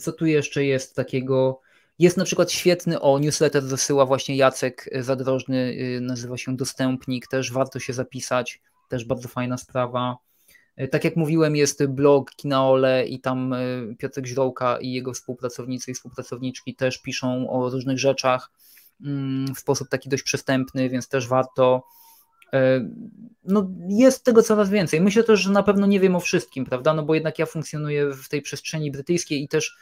[0.00, 1.60] Co tu jeszcze jest takiego?
[1.98, 7.52] Jest na przykład świetny, o newsletter zasyła właśnie Jacek Zadrożny, e, nazywa się Dostępnik, też
[7.52, 10.16] warto się zapisać, też bardzo fajna sprawa.
[10.76, 13.58] E, tak jak mówiłem, jest blog Kinaole i tam e,
[13.98, 18.50] Piotrek Źrołka i jego współpracownicy i współpracowniczki też piszą o różnych rzeczach
[19.04, 21.82] mm, w sposób taki dość przystępny, więc też warto.
[22.52, 22.88] E,
[23.44, 25.00] no, jest tego coraz więcej.
[25.00, 26.94] Myślę też, że na pewno nie wiem o wszystkim, prawda?
[26.94, 29.76] No bo jednak ja funkcjonuję w tej przestrzeni brytyjskiej i też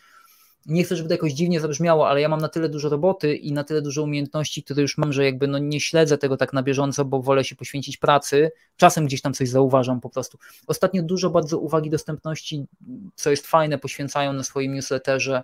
[0.67, 3.53] nie chcę, żeby to jakoś dziwnie zabrzmiało, ale ja mam na tyle dużo roboty i
[3.53, 6.63] na tyle dużo umiejętności, które już mam, że jakby no nie śledzę tego tak na
[6.63, 8.51] bieżąco, bo wolę się poświęcić pracy.
[8.77, 10.39] Czasem gdzieś tam coś zauważam po prostu.
[10.67, 12.67] Ostatnio dużo bardzo uwagi dostępności,
[13.15, 15.43] co jest fajne, poświęcają na swoim newsletterze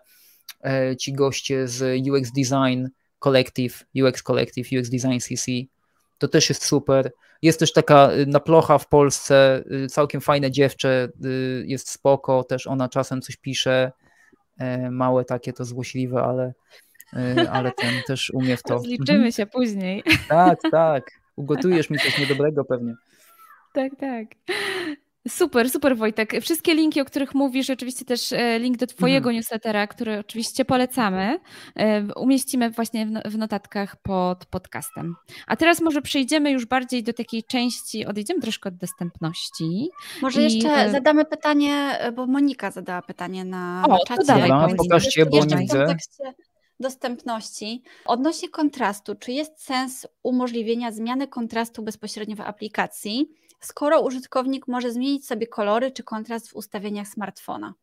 [0.65, 2.87] e, ci goście z UX Design
[3.19, 5.53] Collective, UX Collective, UX Design CC.
[6.19, 7.13] To też jest super.
[7.43, 12.67] Jest też taka y, naplocha w Polsce, y, całkiem fajne dziewczę, y, jest spoko, też
[12.67, 13.93] ona czasem coś pisze
[14.91, 16.53] małe takie to złośliwe, ale,
[17.17, 18.79] e, ale ten też umie w to.
[18.89, 19.33] Zliczymy mhm.
[19.33, 20.03] się później.
[20.29, 21.11] Tak, tak.
[21.37, 22.95] Ugotujesz mi coś niedobrego pewnie.
[23.73, 24.27] Tak, tak.
[25.29, 26.33] Super, super Wojtek.
[26.43, 29.37] Wszystkie linki, o których mówisz, oczywiście też e, link do Twojego mhm.
[29.37, 31.41] newslettera, który oczywiście polecamy,
[31.77, 35.15] e, umieścimy właśnie w notatkach pod podcastem.
[35.47, 39.89] A teraz może przejdziemy już bardziej do takiej części, odejdziemy troszkę od dostępności.
[40.23, 40.45] Może I...
[40.45, 44.25] jeszcze e, zadamy pytanie, bo Monika zadała pytanie na, o, na czacie.
[44.25, 45.97] Dobra, pokażcie, bo nie widzę
[46.81, 47.83] dostępności.
[48.05, 53.29] Odnośnie kontrastu, czy jest sens umożliwienia zmiany kontrastu bezpośrednio w aplikacji?
[53.61, 57.75] Skoro użytkownik może zmienić sobie kolory czy kontrast w ustawieniach smartfona?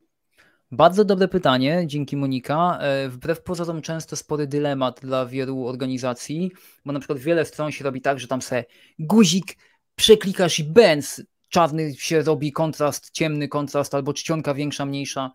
[0.72, 2.78] Bardzo dobre pytanie, dzięki Monika.
[2.82, 6.52] E, wbrew pozorom często spory dylemat dla wielu organizacji,
[6.86, 8.64] bo na przykład wiele stron się robi tak, że tam se
[9.00, 9.58] guzik
[9.96, 15.32] przeklikasz i benz, czarny się robi kontrast, ciemny kontrast albo czcionka większa, mniejsza.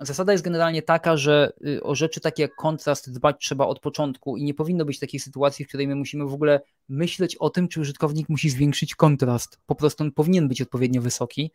[0.00, 4.36] Zasada jest generalnie taka, że y, o rzeczy takie jak kontrast dbać trzeba od początku
[4.36, 7.68] i nie powinno być takiej sytuacji, w której my musimy w ogóle myśleć o tym,
[7.68, 9.58] czy użytkownik musi zwiększyć kontrast.
[9.66, 11.52] Po prostu on powinien być odpowiednio wysoki.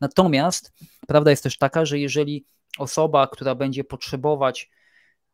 [0.00, 0.72] Natomiast
[1.06, 2.44] prawda jest też taka, że jeżeli
[2.78, 4.70] osoba, która będzie potrzebować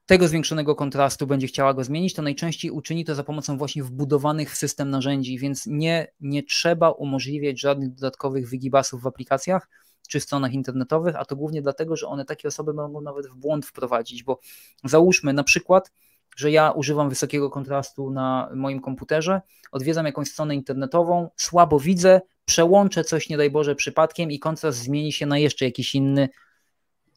[0.06, 4.52] tego zwiększonego kontrastu będzie chciała go zmienić, to najczęściej uczyni to za pomocą właśnie wbudowanych
[4.52, 9.68] w system narzędzi, więc nie, nie trzeba umożliwiać żadnych dodatkowych wygibasów w aplikacjach,
[10.08, 13.66] czy stronach internetowych, a to głównie dlatego, że one takie osoby mogą nawet w błąd
[13.66, 14.40] wprowadzić, bo
[14.84, 15.92] załóżmy na przykład,
[16.36, 19.40] że ja używam wysokiego kontrastu na moim komputerze,
[19.72, 25.12] odwiedzam jakąś stronę internetową, słabo widzę, przełączę coś, nie daj Boże, przypadkiem i kontrast zmieni
[25.12, 26.28] się na jeszcze jakiś inny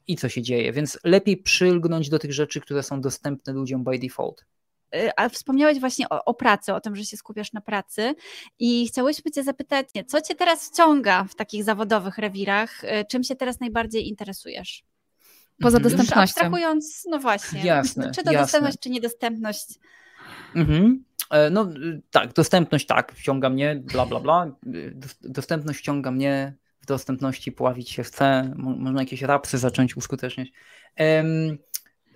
[0.08, 0.74] i co się dzieje.
[0.74, 4.46] Więc lepiej przylgnąć do tych rzeczy, które są dostępne ludziom by default.
[4.96, 8.16] Y, a wspomniałeś właśnie o, o, pracy, o tym, że się skupiasz na pracy
[8.60, 12.84] i chciałyśmy Cię zapytać, co Cię teraz wciąga w takich zawodowych rewirach?
[12.84, 14.84] Y, czym się teraz najbardziej interesujesz?
[15.62, 15.84] Poza mhm.
[15.84, 16.22] dostępnością.
[16.22, 17.64] Abstrahując, no właśnie.
[17.76, 18.44] Jasne, czy to jasne.
[18.44, 19.68] dostępność, czy niedostępność?
[20.56, 21.04] Mhm.
[21.32, 21.68] E, no
[22.12, 24.56] tak, dostępność tak, wciąga mnie, bla bla bla.
[25.22, 30.48] Dostępność wciąga mnie, w dostępności poławić się chce, można jakieś rapsy zacząć uskuteczniać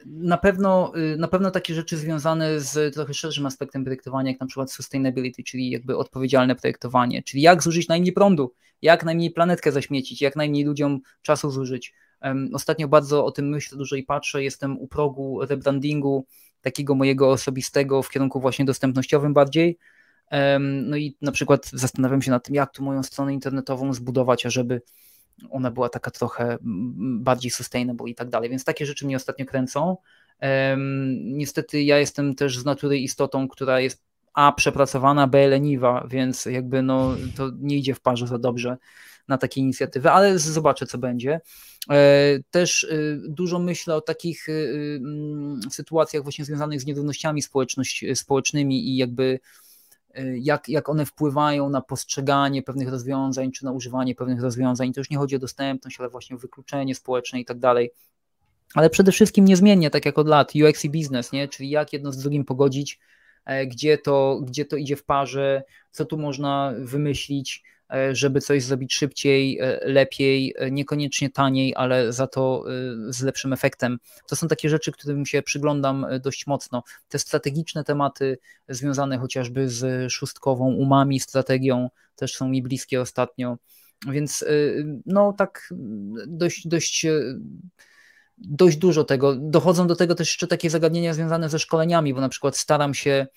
[0.05, 4.45] na pewno, y, na pewno takie rzeczy związane z trochę szerszym aspektem projektowania, jak na
[4.47, 10.21] przykład sustainability, czyli jakby odpowiedzialne projektowanie, czyli jak zużyć najmniej prądu, jak najmniej planetkę zaśmiecić,
[10.21, 11.93] jak najmniej ludziom czasu zużyć.
[12.53, 16.25] Ostatnio bardzo o tym myślę dużo i patrzę, jestem u progu rebrandingu
[16.61, 19.77] takiego mojego osobistego w kierunku właśnie dostępnościowym bardziej.
[20.59, 24.81] No i na przykład zastanawiam się nad tym, jak tu moją stronę internetową zbudować, ażeby
[25.49, 26.57] ona była taka trochę
[27.19, 29.97] bardziej sustainable i tak dalej, więc takie rzeczy mnie ostatnio kręcą.
[31.23, 34.03] Niestety ja jestem też z natury istotą, która jest
[34.33, 38.77] a przepracowana, b leniwa, więc jakby no to nie idzie w parze za dobrze
[39.27, 41.41] na takie inicjatywy, ale zobaczę co będzie.
[41.89, 47.41] E, też y, dużo myślę o takich mm, sytuacjach właśnie związanych z nierównościami
[48.15, 49.39] społecznymi i jakby
[50.35, 54.93] jak, jak one wpływają na postrzeganie pewnych rozwiązań, czy na używanie pewnych rozwiązań.
[54.93, 57.91] To już nie chodzi o dostępność, ale właśnie o wykluczenie społeczne i tak dalej.
[58.73, 61.47] Ale przede wszystkim niezmiennie, tak jak od lat, UX i biznes, nie?
[61.47, 62.99] czyli jak jedno z drugim pogodzić,
[63.45, 67.63] e, gdzie to, gdzie to idzie w parze, co tu można wymyślić,
[68.11, 72.65] żeby coś zrobić szybciej, e, lepiej, e, niekoniecznie taniej, ale za to
[73.07, 73.97] z lepszym efektem.
[74.27, 76.83] To są takie rzeczy, którym się przyglądam dość mocno.
[77.07, 78.37] Te strategiczne tematy
[78.69, 83.57] związane chociażby z szóstkową umami, strategią też są mi bliskie ostatnio.
[84.07, 84.45] Więc
[85.05, 85.73] no tak
[86.27, 87.05] dość, dość
[88.37, 89.35] dość dużo tego.
[89.35, 93.27] Dochodzą do tego też jeszcze takie zagadnienia związane ze szkoleniami, bo na przykład staram się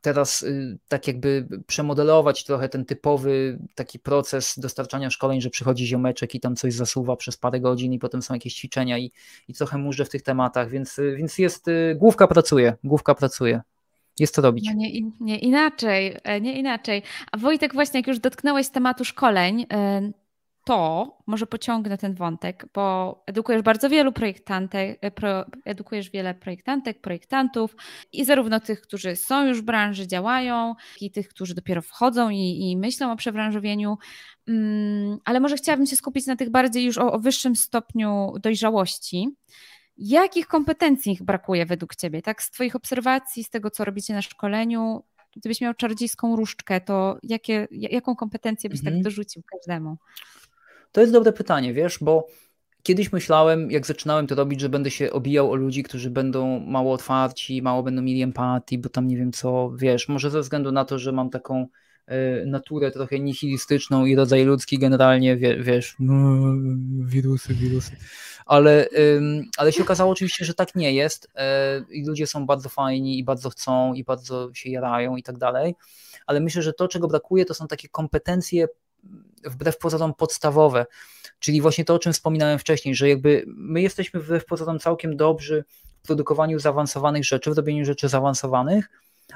[0.00, 6.34] teraz y, tak jakby przemodelować trochę ten typowy taki proces dostarczania szkoleń, że przychodzi ziomeczek
[6.34, 9.12] i tam coś zasuwa przez parę godzin i potem są jakieś ćwiczenia i,
[9.48, 13.60] i trochę murzę w tych tematach, więc, y, więc jest, y, główka pracuje, główka pracuje.
[14.18, 14.64] Jest to robić.
[14.66, 14.90] No nie,
[15.20, 17.02] nie inaczej, e, nie inaczej.
[17.32, 19.66] A Wojtek, właśnie jak już dotknąłeś tematu szkoleń,
[20.64, 27.00] to może pociągnę ten wątek, bo edukujesz bardzo wielu projektantek, e, pro, edukujesz wiele projektantek,
[27.00, 27.76] projektantów
[28.12, 32.70] i zarówno tych, którzy są już w branży, działają, i tych, którzy dopiero wchodzą i,
[32.70, 33.98] i myślą o przebranżowieniu.
[34.48, 39.28] Um, ale może chciałabym się skupić na tych bardziej już o, o wyższym stopniu dojrzałości.
[39.96, 42.22] Jakich kompetencji ich brakuje według Ciebie?
[42.22, 45.02] Tak, z Twoich obserwacji, z tego, co robicie na szkoleniu,
[45.36, 49.02] gdybyś miał czarodziejską różdżkę, to jakie, jaką kompetencję byś tak mhm.
[49.02, 49.96] tak dorzucił każdemu?
[50.94, 52.26] To jest dobre pytanie, wiesz, bo
[52.82, 56.92] kiedyś myślałem, jak zaczynałem to robić, że będę się obijał o ludzi, którzy będą mało
[56.92, 60.84] otwarci, mało będą mieli empatii, bo tam nie wiem co, wiesz, może ze względu na
[60.84, 61.66] to, że mam taką
[62.42, 66.14] y, naturę trochę nihilistyczną i rodzaj ludzki generalnie, wie, wiesz, no,
[67.06, 67.96] wirusy, wirusy,
[68.46, 68.88] ale,
[69.56, 71.28] ale się okazało oczywiście, że tak nie jest y,
[71.94, 75.74] i ludzie są bardzo fajni i bardzo chcą i bardzo się jarają i tak dalej,
[76.26, 78.68] ale myślę, że to, czego brakuje, to są takie kompetencje
[79.44, 80.86] wbrew pozorom podstawowe,
[81.38, 85.64] czyli właśnie to, o czym wspominałem wcześniej, że jakby my jesteśmy wbrew pozorom całkiem dobrzy
[86.02, 88.90] w produkowaniu zaawansowanych rzeczy, w robieniu rzeczy zaawansowanych,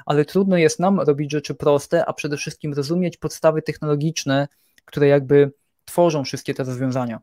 [0.05, 4.47] ale trudno jest nam robić rzeczy proste, a przede wszystkim rozumieć podstawy technologiczne,
[4.85, 5.51] które jakby
[5.85, 7.19] tworzą wszystkie te rozwiązania.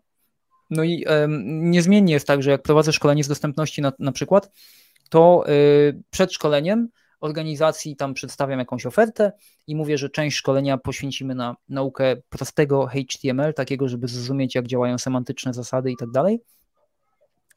[0.71, 4.51] No i um, niezmiennie jest tak, że jak prowadzę szkolenie z dostępności na, na przykład,
[5.09, 6.89] to y, przed szkoleniem
[7.21, 9.33] organizacji tam przedstawiam jakąś ofertę
[9.67, 14.99] i mówię, że część szkolenia poświęcimy na naukę prostego HTML, takiego, żeby zrozumieć, jak działają
[14.99, 16.41] semantyczne zasady i tak dalej.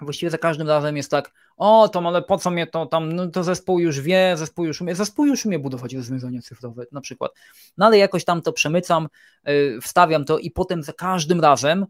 [0.02, 3.28] Właściwie za każdym razem jest tak, o, to ale po co mnie to tam, no
[3.28, 7.32] to zespół już wie, zespół już umie, zespół już umie budować rozwiązania cyfrowe na przykład.
[7.78, 9.08] No ale jakoś tam to przemycam,
[9.46, 11.86] yy, wstawiam to i potem za każdym razem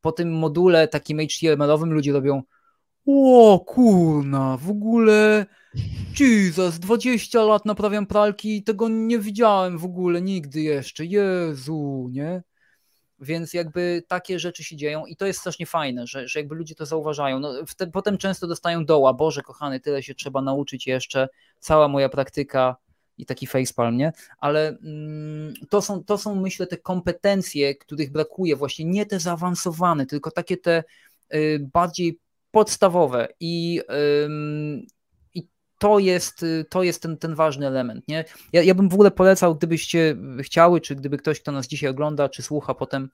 [0.00, 2.42] po tym module takim HTML-owym ludzie robią
[3.06, 5.46] o kurna, w ogóle
[6.20, 12.42] Jesus, 20 lat naprawiam pralki i tego nie widziałem w ogóle nigdy jeszcze, Jezu, nie?
[13.20, 16.74] Więc jakby takie rzeczy się dzieją i to jest strasznie fajne, że, że jakby ludzie
[16.74, 17.40] to zauważają.
[17.40, 21.28] No, te, potem często dostają doła, Boże kochany, tyle się trzeba nauczyć jeszcze,
[21.58, 22.76] cała moja praktyka
[23.18, 24.12] i taki facepalm, nie?
[24.38, 30.06] Ale mm, to, są, to są myślę te kompetencje, których brakuje, właśnie nie te zaawansowane,
[30.06, 30.84] tylko takie te
[31.34, 32.20] y, bardziej
[32.54, 33.80] podstawowe i,
[35.34, 35.48] i
[35.78, 38.08] to jest, to jest ten, ten ważny element.
[38.08, 38.24] Nie?
[38.52, 42.28] Ja, ja bym w ogóle polecał, gdybyście chciały, czy gdyby ktoś, kto nas dzisiaj ogląda,
[42.28, 43.10] czy słucha potem,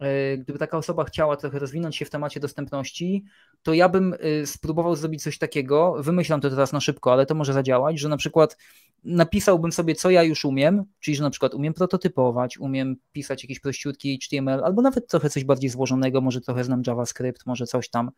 [0.00, 3.24] e, gdyby taka osoba chciała trochę rozwinąć się w temacie dostępności,
[3.62, 7.34] to ja bym e, spróbował zrobić coś takiego, wymyślam to teraz na szybko, ale to
[7.34, 8.56] może zadziałać, że na przykład
[9.04, 13.60] napisałbym sobie, co ja już umiem, czyli że na przykład umiem prototypować, umiem pisać jakiś
[13.60, 18.10] prościutki HTML, albo nawet trochę coś bardziej złożonego, może trochę znam JavaScript, może coś tam,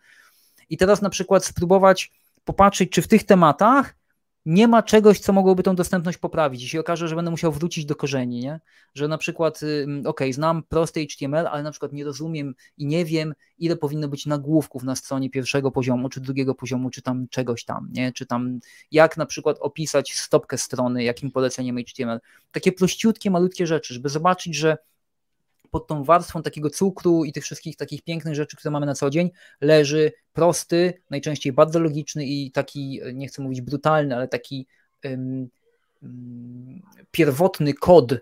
[0.71, 2.13] i teraz na przykład spróbować
[2.45, 4.01] popatrzeć, czy w tych tematach
[4.47, 6.63] nie ma czegoś, co mogłoby tą dostępność poprawić.
[6.63, 8.61] I się okaże, że będę musiał wrócić do korzeni, nie?
[8.95, 9.61] że na przykład,
[10.05, 14.27] ok, znam prosty HTML, ale na przykład nie rozumiem i nie wiem, ile powinno być
[14.27, 18.13] nagłówków na stronie pierwszego poziomu, czy drugiego poziomu, czy tam czegoś tam, nie?
[18.13, 18.61] czy tam
[18.93, 22.21] jak na przykład opisać stopkę strony, jakim poleceniem HTML.
[22.53, 24.77] Takie prościutkie, malutkie rzeczy, żeby zobaczyć, że
[25.71, 29.11] pod tą warstwą takiego cukru i tych wszystkich takich pięknych rzeczy, które mamy na co
[29.11, 29.31] dzień,
[29.61, 34.67] leży prosty, najczęściej bardzo logiczny i taki, nie chcę mówić brutalny, ale taki
[35.05, 35.49] um,
[37.11, 38.13] pierwotny kod.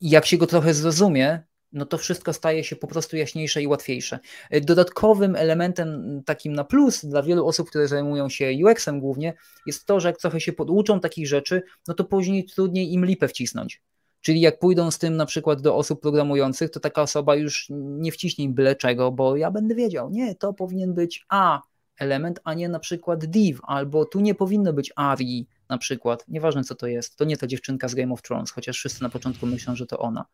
[0.00, 1.42] I jak się go trochę zrozumie,
[1.72, 4.18] no to wszystko staje się po prostu jaśniejsze i łatwiejsze.
[4.62, 9.34] Dodatkowym elementem takim na plus dla wielu osób, które zajmują się UX-em głównie,
[9.66, 13.28] jest to, że jak trochę się poduczą takich rzeczy, no to później trudniej im lipę
[13.28, 13.82] wcisnąć.
[14.20, 18.12] Czyli jak pójdą z tym na przykład do osób programujących, to taka osoba już nie
[18.12, 21.62] wciśnie im byle czego, bo ja będę wiedział, nie, to powinien być A
[21.98, 26.64] element, a nie na przykład div, albo tu nie powinno być ARI na przykład, nieważne
[26.64, 29.46] co to jest, to nie ta dziewczynka z Game of Thrones, chociaż wszyscy na początku
[29.46, 30.24] myślą, że to ona.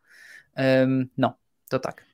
[0.57, 1.33] Um, no,
[1.69, 2.05] to tak.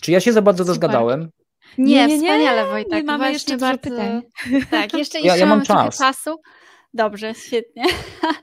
[0.00, 0.68] Czy ja się za bardzo Super.
[0.68, 1.30] rozgadałem?
[1.78, 2.92] Nie, nie, nie, wspaniale Wojtek.
[2.92, 4.22] Nie mamy jeszcze bardzo pytań.
[4.70, 5.98] Tak, jeszcze, jeszcze ja, ja mam czas.
[5.98, 6.40] czasu.
[6.94, 7.84] Dobrze, świetnie.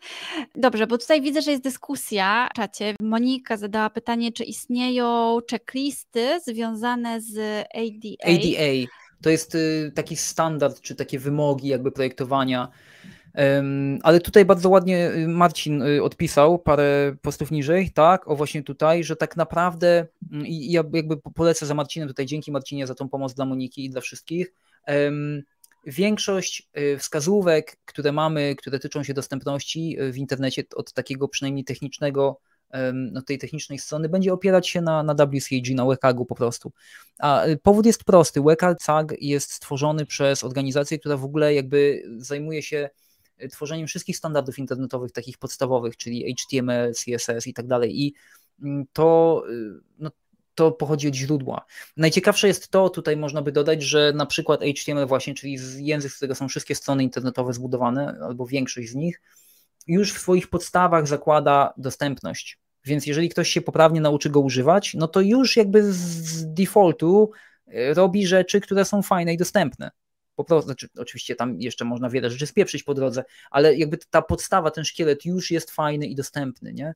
[0.55, 2.95] Dobrze, bo tutaj widzę, że jest dyskusja w czacie.
[3.01, 7.37] Monika zadała pytanie, czy istnieją checklisty związane z
[7.75, 8.33] ADA.
[8.33, 8.87] ADA
[9.25, 12.69] to jest y, taki standard, czy takie wymogi jakby projektowania.
[14.03, 19.03] Ale tutaj bardzo ładnie y, Marcin y, odpisał parę postów niżej, tak, o właśnie tutaj,
[19.03, 23.09] że tak naprawdę mm, i ja jakby polecę za Marcinem tutaj, dzięki Marcinie za tą
[23.09, 24.53] pomoc dla Moniki i dla wszystkich
[25.85, 31.65] większość y, wskazówek, które mamy, które tyczą się dostępności y, w internecie od takiego przynajmniej
[31.65, 32.39] technicznego,
[32.93, 36.71] no tej technicznej strony, będzie opierać się na, na WCAG, na WCAG-u po prostu.
[37.19, 38.41] A y, powód jest prosty.
[38.77, 42.89] WCAG jest stworzony przez organizację, która w ogóle jakby zajmuje się
[43.51, 48.01] tworzeniem wszystkich standardów internetowych, takich podstawowych, czyli HTML, CSS i tak dalej.
[48.01, 48.13] I
[48.63, 49.43] mm, to,
[49.99, 50.11] no,
[50.55, 51.65] to pochodzi od źródła.
[51.97, 56.15] Najciekawsze jest to, tutaj można by dodać, że na przykład HTML właśnie, czyli język, z
[56.15, 59.21] którego są wszystkie strony internetowe zbudowane, albo większość z nich,
[59.87, 62.59] już w swoich podstawach zakłada dostępność.
[62.85, 67.31] Więc jeżeli ktoś się poprawnie nauczy go używać, no to już jakby z defaultu
[67.67, 69.91] e, robi rzeczy, które są fajne i dostępne.
[70.35, 74.21] Po prostu, znaczy, oczywiście tam jeszcze można wiele rzeczy spieprzyć po drodze, ale jakby ta
[74.21, 76.93] podstawa, ten szkielet już jest fajny i dostępny, nie?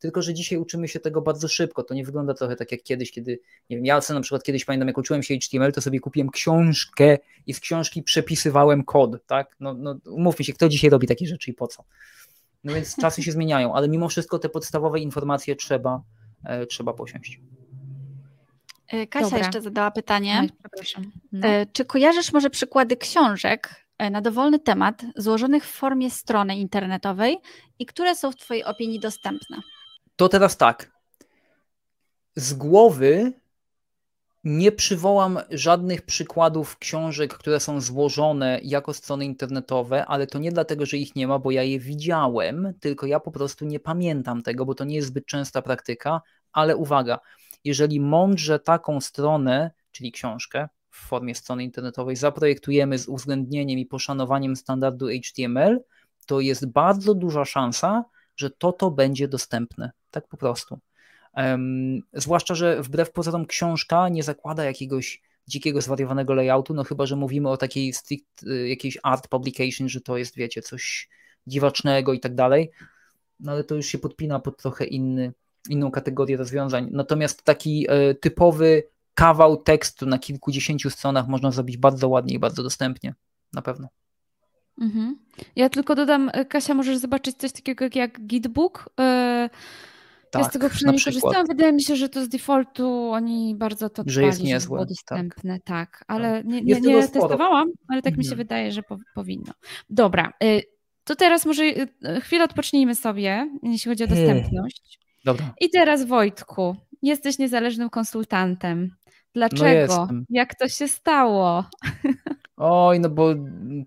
[0.00, 1.82] Tylko że dzisiaj uczymy się tego bardzo szybko.
[1.82, 3.40] To nie wygląda trochę tak jak kiedyś, kiedy,
[3.70, 6.30] nie wiem, ja sobie na przykład kiedyś pamiętam, jak uczyłem się HTML, to sobie kupiłem
[6.30, 9.56] książkę i z książki przepisywałem kod, tak?
[9.60, 11.84] No, no umówmy się, kto dzisiaj robi takie rzeczy i po co?
[12.64, 16.02] No więc czasy się zmieniają, ale mimo wszystko te podstawowe informacje trzeba,
[16.44, 17.40] e, trzeba posiąść.
[18.88, 19.38] E, Kasia Dobra.
[19.38, 20.48] jeszcze zadała pytanie.
[20.60, 21.12] przepraszam.
[21.32, 21.48] No.
[21.48, 27.38] E, czy kojarzysz może przykłady książek e, na dowolny temat, złożonych w formie strony internetowej
[27.78, 29.60] i które są w Twojej opinii dostępne?
[30.20, 30.90] To teraz tak.
[32.36, 33.32] z głowy
[34.44, 40.86] nie przywołam żadnych przykładów książek, które są złożone jako strony internetowe, ale to nie dlatego,
[40.86, 44.66] że ich nie ma, bo ja je widziałem, tylko ja po prostu nie pamiętam tego,
[44.66, 46.20] bo to nie jest zbyt częsta praktyka.
[46.52, 47.18] Ale uwaga,
[47.64, 54.56] jeżeli mądrze taką stronę, czyli książkę w formie strony internetowej, zaprojektujemy z uwzględnieniem i poszanowaniem
[54.56, 55.84] standardu HTML,
[56.26, 58.04] to jest bardzo duża szansa,
[58.36, 59.90] że to to będzie dostępne.
[60.10, 60.78] Tak po prostu.
[61.36, 67.16] Um, zwłaszcza, że wbrew pozorom książka nie zakłada jakiegoś dzikiego, zwariowanego layoutu, no chyba, że
[67.16, 71.08] mówimy o takiej strict, y, jakiejś art publication, że to jest, wiecie, coś
[71.46, 72.70] dziwacznego i tak dalej,
[73.40, 75.32] no ale to już się podpina pod trochę inny,
[75.68, 76.88] inną kategorię rozwiązań.
[76.92, 78.82] Natomiast taki y, typowy
[79.14, 83.14] kawał tekstu na kilkudziesięciu stronach można zrobić bardzo ładnie i bardzo dostępnie,
[83.52, 83.88] na pewno.
[84.80, 85.18] Mhm.
[85.56, 88.90] Ja tylko dodam, Kasia, możesz zobaczyć coś takiego jak Gitbook.
[88.98, 89.48] Yy
[90.30, 91.46] tak, ja z tego przynajmniej korzystałam.
[91.46, 94.68] Wydaje mi się, że to z defaultu oni bardzo to że jest niezłe.
[94.68, 94.88] było tak.
[94.88, 95.90] dostępne, tak.
[95.90, 96.04] tak.
[96.08, 98.38] Ale nie, nie, nie testowałam, ale tak mi się mhm.
[98.38, 99.52] wydaje, że po, powinno.
[99.90, 100.62] Dobra, y,
[101.04, 101.88] to teraz może y,
[102.20, 104.98] chwilę odpocznijmy sobie, jeśli chodzi o dostępność.
[105.24, 105.54] Dobra.
[105.60, 108.90] I teraz Wojtku, jesteś niezależnym konsultantem.
[108.90, 110.08] No Dlaczego?
[110.12, 111.64] No Jak to się stało?
[112.62, 113.34] Oj, no bo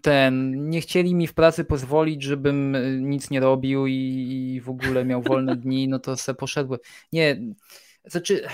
[0.02, 3.94] ten, nie chcieli mi w pracy pozwolić, żebym y, nic nie robił i,
[4.56, 6.80] i w ogóle miał wolne dni, no to se poszedłem.
[7.12, 7.41] Nie,
[8.06, 8.48] znaczy,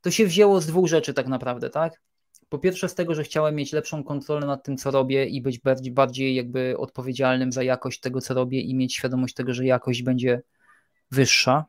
[0.00, 2.00] to się wzięło z dwóch rzeczy tak naprawdę, tak?
[2.48, 5.58] Po pierwsze z tego, że chciałem mieć lepszą kontrolę nad tym, co robię i być
[5.58, 10.02] bardziej, bardziej jakby odpowiedzialnym za jakość tego, co robię i mieć świadomość tego, że jakość
[10.02, 10.42] będzie
[11.10, 11.64] wyższa.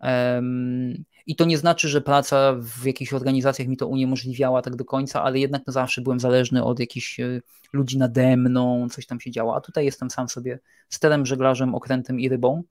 [0.00, 4.84] Um, i to nie znaczy, że praca w jakichś organizacjach mi to uniemożliwiała tak do
[4.84, 7.40] końca, ale jednak no zawsze byłem zależny od jakichś e,
[7.72, 9.56] ludzi nade mną, coś tam się działo.
[9.56, 12.62] A tutaj jestem sam sobie sterem, żeglarzem, okrętem i rybą.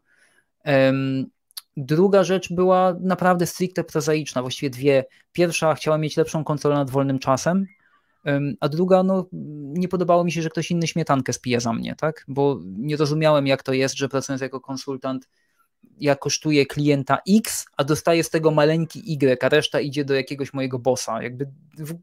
[1.77, 5.05] Druga rzecz była naprawdę stricte prozaiczna, właściwie dwie.
[5.31, 7.65] Pierwsza, chciałem mieć lepszą kontrolę nad wolnym czasem,
[8.59, 9.25] a druga, no,
[9.73, 12.25] nie podobało mi się, że ktoś inny śmietankę spija za mnie, tak?
[12.27, 15.29] Bo nie rozumiałem, jak to jest, że pracując jako konsultant,
[15.99, 20.53] ja kosztuję klienta X, a dostaję z tego maleńki Y, a reszta idzie do jakiegoś
[20.53, 21.47] mojego bossa, jakby,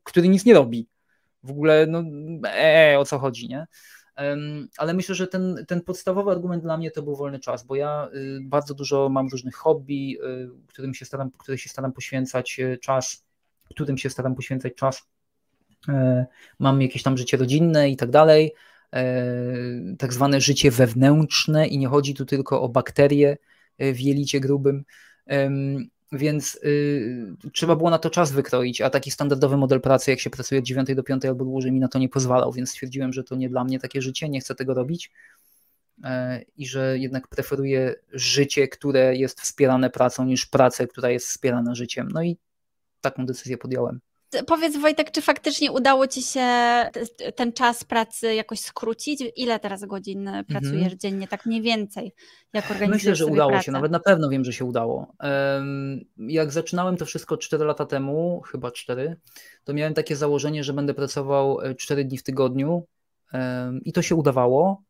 [0.05, 0.89] który nic nie robi.
[1.43, 2.05] W ogóle, no,
[2.45, 3.67] ee, o co chodzi, nie?
[4.79, 8.09] Ale myślę, że ten, ten podstawowy argument dla mnie to był wolny czas, bo ja
[8.15, 12.79] y, bardzo dużo mam różnych hobby, y, którym się staram, które się staram poświęcać y,
[12.79, 13.25] czas,
[13.71, 15.03] którym się staram poświęcać czas.
[15.89, 16.27] E,
[16.59, 18.55] mam jakieś tam życie rodzinne i tak dalej,
[18.95, 19.15] e,
[19.99, 24.85] tak zwane życie wewnętrzne i nie chodzi tu tylko o bakterie, E, w jelicie grubym,
[26.19, 30.31] więc y, trzeba było na to czas wykroić, a taki standardowy model pracy, jak się
[30.31, 33.25] pracuje od 9 do 5 albo dłużej, mi na to nie pozwalał, więc stwierdziłem, że
[33.25, 35.11] to nie dla mnie takie życie, nie chcę tego robić
[36.05, 41.75] e, i że jednak preferuję życie, które jest wspierane pracą, niż pracę, która jest wspierana
[41.75, 42.09] życiem.
[42.13, 42.37] No i
[43.01, 44.01] taką decyzję podjąłem.
[44.47, 46.47] Powiedz Wojtek, czy faktycznie udało Ci się
[47.37, 49.25] ten czas pracy jakoś skrócić?
[49.37, 50.99] Ile teraz godzin pracujesz mhm.
[50.99, 52.13] dziennie, tak mniej więcej?
[52.53, 53.65] Jak organizujesz Myślę, że udało pracę?
[53.65, 55.15] się, nawet na pewno wiem, że się udało.
[56.19, 59.17] Jak zaczynałem to wszystko 4 lata temu, chyba 4,
[59.65, 62.87] to miałem takie założenie, że będę pracował 4 e, dni w tygodniu
[63.85, 64.83] i to się udawało.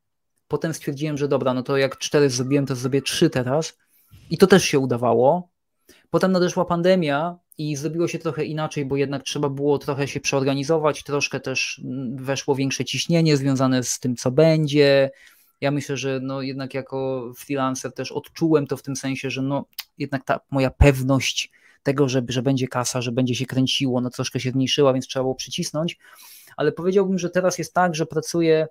[0.48, 3.78] Potem stwierdziłem, że dobra, no to jak 4 zrobiłem, to zrobię 3 teraz
[4.30, 5.48] i to też się udawało.
[6.10, 11.02] Potem nadeszła pandemia i zrobiło się trochę inaczej, bo jednak trzeba było trochę się przeorganizować,
[11.02, 11.80] troszkę też
[12.14, 15.10] weszło większe ciśnienie związane z tym, co będzie.
[15.60, 19.64] Ja myślę, że no jednak jako freelancer też odczułem to w tym sensie, że no
[19.98, 21.50] jednak ta moja pewność
[21.82, 25.22] tego, że, że będzie kasa, że będzie się kręciło, no troszkę się zmniejszyła, więc trzeba
[25.22, 25.98] było przycisnąć.
[26.56, 28.66] Ale powiedziałbym, że teraz jest tak, że pracuję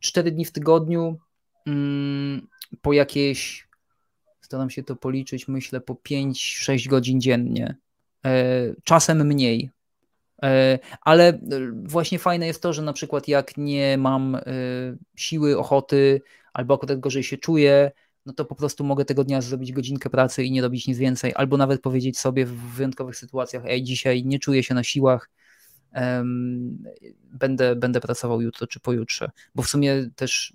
[0.00, 1.18] 4 dni w tygodniu
[1.66, 2.46] mm,
[2.82, 3.68] po jakieś,
[4.40, 7.76] staram się to policzyć, myślę po 5-6 godzin dziennie
[8.84, 9.70] czasem mniej.
[10.42, 11.40] E, ale e,
[11.82, 14.38] właśnie fajne jest to, że na przykład jak nie mam
[15.16, 16.20] siły, ochoty,
[16.52, 17.90] albo akurat gorzej się czuję,
[18.26, 21.32] no to po prostu mogę tego dnia zrobić godzinkę pracy i nie robić nic więcej,
[21.34, 25.30] albo nawet powiedzieć sobie w wyjątkowych sytuacjach, ej, dzisiaj nie czuję się na siłach,
[27.32, 29.30] będę, będę pracował jutro czy pojutrze.
[29.54, 30.52] Bo w sumie też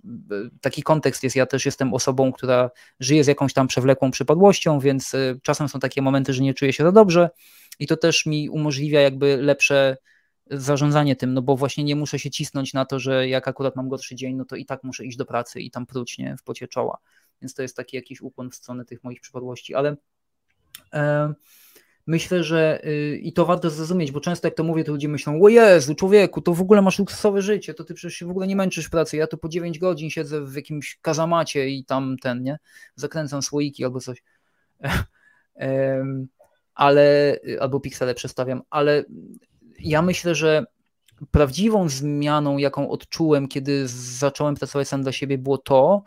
[0.61, 5.11] taki kontekst jest, ja też jestem osobą, która żyje z jakąś tam przewlekłą przypadłością, więc
[5.41, 7.29] czasem są takie momenty, że nie czuję się za dobrze
[7.79, 9.97] i to też mi umożliwia jakby lepsze
[10.51, 13.89] zarządzanie tym, no bo właśnie nie muszę się cisnąć na to, że jak akurat mam
[13.89, 16.43] gorszy dzień, no to i tak muszę iść do pracy i tam pruć, nie, w
[16.43, 16.97] pocie czoła.
[17.41, 19.95] Więc to jest taki jakiś ukłon w stronę tych moich przypadłości, ale
[20.93, 21.33] e,
[22.07, 25.41] myślę, że y, i to warto zrozumieć, bo często jak to mówię, to ludzie myślą,
[25.41, 28.47] o Jezu, człowieku, to w ogóle masz luksusowe życie, to ty przecież się w ogóle
[28.47, 32.17] nie męczysz w pracy, ja tu po 9 godzin siedzę w jakimś kazamacie i tam
[32.21, 32.57] ten, nie,
[32.95, 34.23] zakręcam słoiki albo coś.
[36.75, 39.03] ale albo piksele przestawiam, ale
[39.79, 40.65] ja myślę, że
[41.31, 46.03] prawdziwą zmianą, jaką odczułem, kiedy zacząłem pracować sam dla siebie, było to,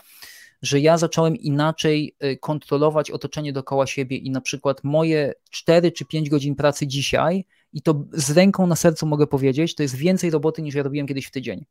[0.62, 6.04] że ja zacząłem inaczej y, kontrolować otoczenie dookoła siebie i na przykład moje 4 czy
[6.04, 10.30] 5 godzin pracy dzisiaj, i to z ręką na sercu mogę powiedzieć, to jest więcej
[10.30, 11.64] roboty niż ja robiłem kiedyś w tydzień.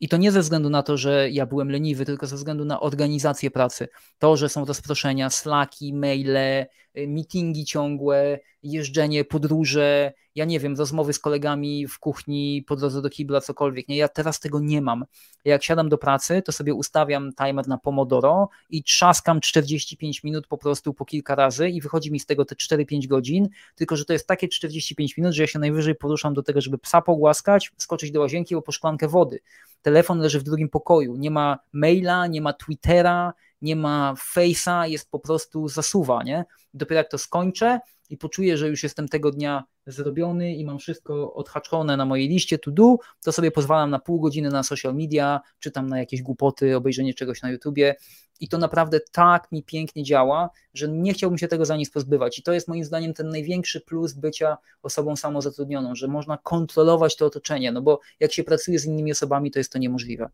[0.00, 2.80] I to nie ze względu na to, że ja byłem leniwy, tylko ze względu na
[2.80, 3.88] organizację pracy.
[4.18, 11.18] To, że są rozproszenia, slaki, maile, meetingi ciągłe, jeżdżenie, podróże, ja nie wiem, rozmowy z
[11.18, 13.88] kolegami w kuchni, po drodze do kibla, cokolwiek.
[13.88, 15.04] Nie, ja teraz tego nie mam.
[15.44, 20.58] Jak siadam do pracy, to sobie ustawiam timer na Pomodoro i trzaskam 45 minut po
[20.58, 24.12] prostu po kilka razy i wychodzi mi z tego te 4-5 godzin, tylko że to
[24.12, 28.10] jest takie 45 minut, że ja się najwyżej poruszam do tego, żeby psa pogłaskać, skoczyć
[28.10, 29.40] do łazienki o po szklankę wody.
[29.82, 35.10] Telefon leży w drugim pokoju, nie ma maila, nie ma Twittera, nie ma Face'a, jest
[35.10, 36.44] po prostu zasuwa, nie?
[36.74, 37.80] Dopiero jak to skończę,
[38.10, 42.58] i poczuję, że już jestem tego dnia zrobiony i mam wszystko odhaczone na mojej liście
[42.58, 46.76] to do, to sobie pozwalam na pół godziny na social media, czytam na jakieś głupoty,
[46.76, 47.96] obejrzenie czegoś na YouTubie
[48.40, 52.38] i to naprawdę tak mi pięknie działa, że nie chciałbym się tego za nic pozbywać
[52.38, 57.26] i to jest moim zdaniem ten największy plus bycia osobą samozatrudnioną, że można kontrolować to
[57.26, 60.30] otoczenie, no bo jak się pracuje z innymi osobami, to jest to niemożliwe.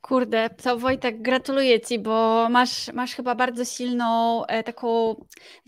[0.00, 5.14] Kurde, to Wojtek, gratuluję Ci, bo masz, masz chyba bardzo silną e, taką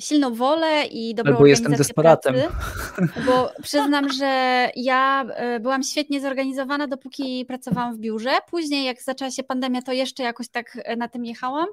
[0.00, 2.34] silną wolę i dobrą Albo jestem desperatem.
[2.34, 8.30] Pracy, bo przyznam, że ja e, byłam świetnie zorganizowana, dopóki pracowałam w biurze.
[8.50, 11.66] Później, jak zaczęła się pandemia, to jeszcze jakoś tak e, na tym jechałam,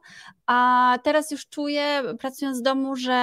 [0.45, 3.13] a teraz już czuję, pracując z domu, że,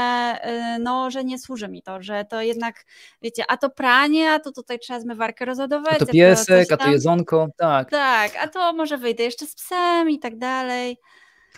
[0.40, 2.84] e, no, że nie służy mi to, że to jednak,
[3.22, 6.02] wiecie, a to pranie, a to tutaj trzeba zmywarkę rozładować.
[6.02, 7.90] A to piesek, a to, a to jedzonko, tak.
[7.90, 10.96] Tak, a to może wyjdę jeszcze z psem i tak dalej.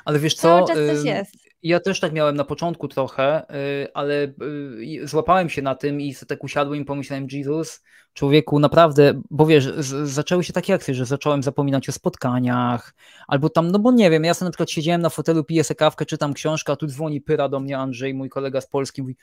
[0.05, 0.65] Ale wiesz co?
[0.65, 1.35] Cały jest.
[1.63, 3.55] Ja też tak miałem na początku trochę,
[3.85, 7.83] y, ale y, złapałem się na tym i tak usiadłem i pomyślałem, Jesus,
[8.13, 9.65] człowieku, naprawdę, bo wiesz,
[10.05, 12.95] zaczęły się takie akcje, że zacząłem zapominać o spotkaniach,
[13.29, 15.75] albo tam, no bo nie wiem, ja sobie na przykład siedziałem na fotelu, piję se
[15.75, 19.17] kawkę, czytam książkę, a tu dzwoni pyra do mnie Andrzej, mój kolega z Polski, mówi,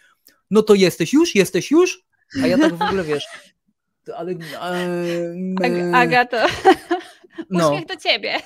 [0.52, 2.04] no to jesteś już, jesteś już?
[2.44, 3.28] A ja tak w ogóle, wiesz,
[4.18, 4.36] ale...
[5.64, 6.38] E, Agato,
[7.50, 7.70] no.
[7.70, 8.34] Uśmiech do ciebie.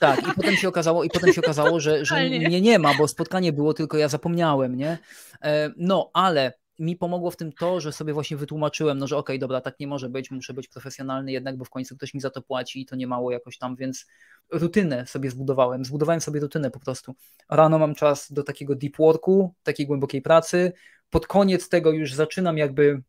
[0.00, 3.08] Tak, i potem się okazało, i potem się okazało, że, że mnie nie ma, bo
[3.08, 4.98] spotkanie było, tylko ja zapomniałem, nie?
[5.42, 9.36] E, no, ale mi pomogło w tym to, że sobie właśnie wytłumaczyłem, no że okej,
[9.36, 12.20] okay, dobra, tak nie może być, muszę być profesjonalny jednak, bo w końcu ktoś mi
[12.20, 14.06] za to płaci i to nie mało jakoś tam, więc
[14.50, 17.14] rutynę sobie zbudowałem, zbudowałem sobie rutynę po prostu.
[17.50, 20.72] Rano mam czas do takiego deep worku, takiej głębokiej pracy,
[21.10, 23.02] pod koniec tego już zaczynam jakby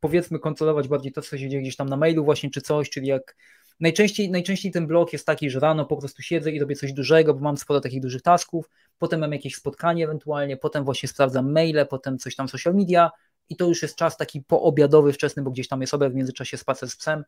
[0.00, 3.06] powiedzmy kontrolować bardziej to, co się dzieje gdzieś tam na mailu właśnie, czy coś, czyli
[3.06, 3.36] jak
[3.80, 7.34] Najczęściej, najczęściej ten blok jest taki, że rano po prostu siedzę i robię coś dużego,
[7.34, 11.86] bo mam sporo takich dużych tasków, potem mam jakieś spotkanie ewentualnie, potem właśnie sprawdzam maile,
[11.90, 13.10] potem coś tam social media
[13.48, 16.56] i to już jest czas taki poobiadowy, wczesny, bo gdzieś tam jest obiad, w międzyczasie
[16.56, 17.24] spacer z psem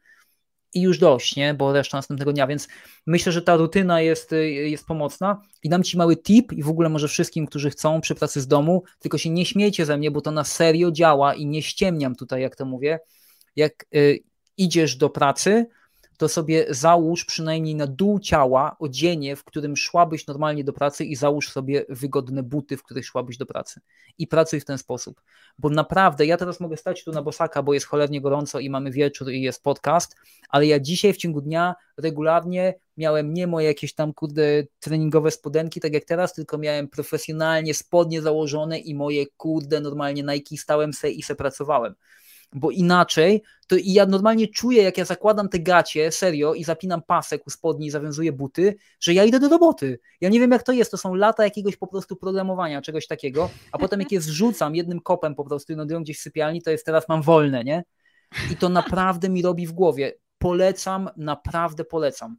[0.75, 1.55] i już dość, nie?
[1.55, 2.69] bo reszta następnego dnia, więc
[3.07, 6.89] myślę, że ta rutyna jest, jest pomocna i dam Ci mały tip i w ogóle
[6.89, 10.21] może wszystkim, którzy chcą przy pracy z domu, tylko się nie śmiejcie ze mnie, bo
[10.21, 13.01] to na serio działa i nie ściemniam tutaj, jak to mówię,
[13.57, 14.19] jak y,
[14.57, 15.67] idziesz do pracy,
[16.23, 21.17] to sobie załóż przynajmniej na dół ciała odzienie, w którym szłabyś normalnie do pracy i
[21.17, 23.81] załóż sobie wygodne buty, w których szłabyś do pracy.
[24.19, 25.21] I pracuj w ten sposób.
[25.59, 28.91] Bo naprawdę, ja teraz mogę stać tu na bosaka, bo jest cholernie gorąco i mamy
[28.91, 30.17] wieczór i jest podcast,
[30.49, 34.43] ale ja dzisiaj w ciągu dnia regularnie miałem nie moje jakieś tam kurde
[34.81, 40.57] treningowe spodenki, tak jak teraz, tylko miałem profesjonalnie spodnie założone i moje kurde normalnie Nike
[40.57, 41.95] stałem se i se pracowałem
[42.53, 47.03] bo inaczej to i ja normalnie czuję, jak ja zakładam te gacie, serio, i zapinam
[47.03, 49.99] pasek u spodni i zawiązuję buty, że ja idę do roboty.
[50.21, 53.51] Ja nie wiem, jak to jest, to są lata jakiegoś po prostu programowania, czegoś takiego,
[53.73, 56.71] a potem jak je zrzucam jednym kopem po prostu i nadają gdzieś w sypialni, to
[56.71, 57.85] jest teraz mam wolne, nie?
[58.53, 60.13] I to naprawdę mi robi w głowie.
[60.39, 62.37] Polecam, naprawdę polecam.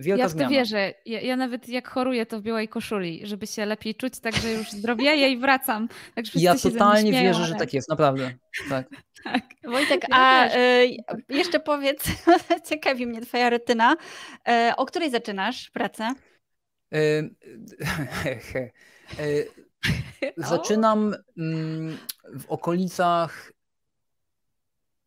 [0.00, 0.50] Wielka ja w to zmiana.
[0.50, 0.94] wierzę.
[1.06, 4.70] Ja, ja, nawet jak choruję, to w białej koszuli, żeby się lepiej czuć, także już
[4.70, 5.88] zdrowieję i wracam.
[6.14, 7.48] Tak, ja totalnie śmieją, wierzę, ale...
[7.48, 8.32] że tak jest, naprawdę.
[8.68, 8.88] Tak.
[9.24, 9.42] tak.
[9.64, 10.96] Wojtek, a y,
[11.28, 12.04] jeszcze powiedz,
[12.68, 13.92] ciekawi mnie twoja rutyna.
[13.92, 16.14] Y, o której zaczynasz pracę?
[16.94, 17.30] Y,
[20.36, 21.98] zaczynam mm,
[22.38, 23.52] w okolicach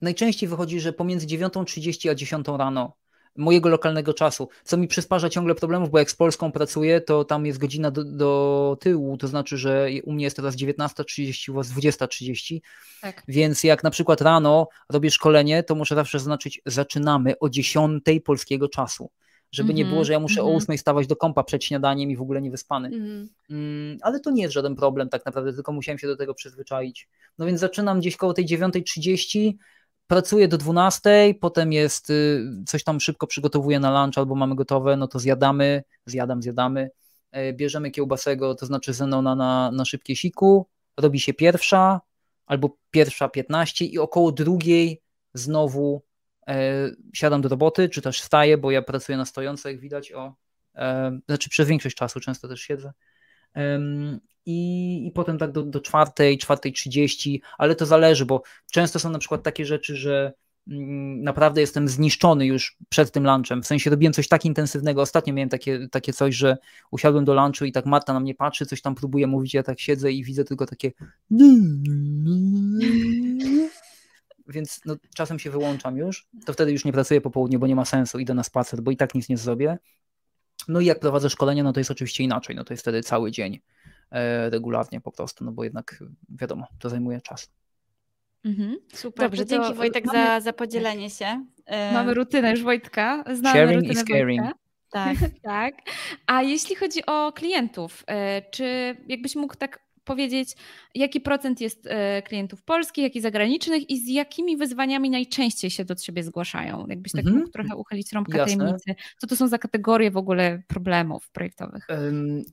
[0.01, 3.02] najczęściej wychodzi, że pomiędzy 9.30 a 10 rano
[3.35, 7.45] mojego lokalnego czasu, co mi przysparza ciągle problemów, bo jak z Polską pracuję, to tam
[7.45, 11.69] jest godzina do, do tyłu, to znaczy, że u mnie jest teraz 19.30, u was
[11.69, 12.59] 20.30,
[13.01, 13.23] tak.
[13.27, 18.69] więc jak na przykład rano robię szkolenie, to muszę zawsze zaznaczyć, zaczynamy o 10 polskiego
[18.69, 19.11] czasu,
[19.51, 22.21] żeby nie było, że ja muszę o 8 stawać do kąpa przed śniadaniem i w
[22.21, 22.89] ogóle nie wyspany.
[23.49, 27.09] Mm, ale to nie jest żaden problem tak naprawdę, tylko musiałem się do tego przyzwyczaić.
[27.37, 29.53] No więc zaczynam gdzieś koło tej 9.30,
[30.07, 34.97] pracuję do 12, potem jest y, coś tam szybko przygotowuję na lunch albo mamy gotowe,
[34.97, 36.89] no to zjadamy, zjadam, zjadamy,
[37.31, 40.67] e, bierzemy kiełbasego, to znaczy Zenona na, na szybkie siku,
[40.97, 42.01] robi się pierwsza
[42.45, 45.01] albo pierwsza 15 i około drugiej
[45.33, 46.03] znowu
[46.47, 50.35] e, siadam do roboty, czy też wstaję, bo ja pracuję na stojąco, jak widać, o,
[50.75, 52.93] e, znaczy przez większość czasu często też siedzę.
[54.45, 59.09] I, i potem tak do, do czwartej, czwartej trzydzieści, ale to zależy, bo często są
[59.09, 60.33] na przykład takie rzeczy, że
[60.67, 63.63] mm, naprawdę jestem zniszczony już przed tym lunchem.
[63.63, 65.01] W sensie robiłem coś tak intensywnego.
[65.01, 66.57] Ostatnio miałem takie, takie coś, że
[66.91, 69.79] usiadłem do lunchu i tak Marta na mnie patrzy, coś tam próbuje mówić, ja tak
[69.79, 70.91] siedzę i widzę tylko takie
[74.47, 77.75] więc no, czasem się wyłączam już, to wtedy już nie pracuję po południu, bo nie
[77.75, 79.77] ma sensu, idę na spacer, bo i tak nic nie zrobię.
[80.67, 83.31] No i jak prowadzę szkolenie, no to jest oczywiście inaczej, no to jest wtedy cały
[83.31, 83.59] dzień
[84.11, 87.51] e, regularnie po prostu, no bo jednak wiadomo, to zajmuje czas.
[88.45, 88.77] Mhm.
[88.93, 91.45] Super, Dobrze, dzięki Wojtek mamy, za, za podzielenie się.
[91.65, 93.23] E, mamy rutynę już Wojtka.
[93.33, 94.41] Znamy Sharing is caring.
[94.41, 94.59] Wojtka.
[94.91, 95.17] Tak.
[95.43, 95.75] tak.
[96.27, 100.55] A jeśli chodzi o klientów, e, czy jakbyś mógł tak powiedzieć,
[100.95, 105.95] jaki procent jest e, klientów polskich, jaki zagranicznych i z jakimi wyzwaniami najczęściej się do
[105.95, 106.87] Ciebie zgłaszają?
[106.87, 107.37] Jakbyś tak mhm.
[107.37, 108.57] mógł trochę uchylić rąbkę Jasne.
[108.57, 108.95] tajemnicy.
[109.17, 111.87] Co to są za kategorie w ogóle problemów projektowych?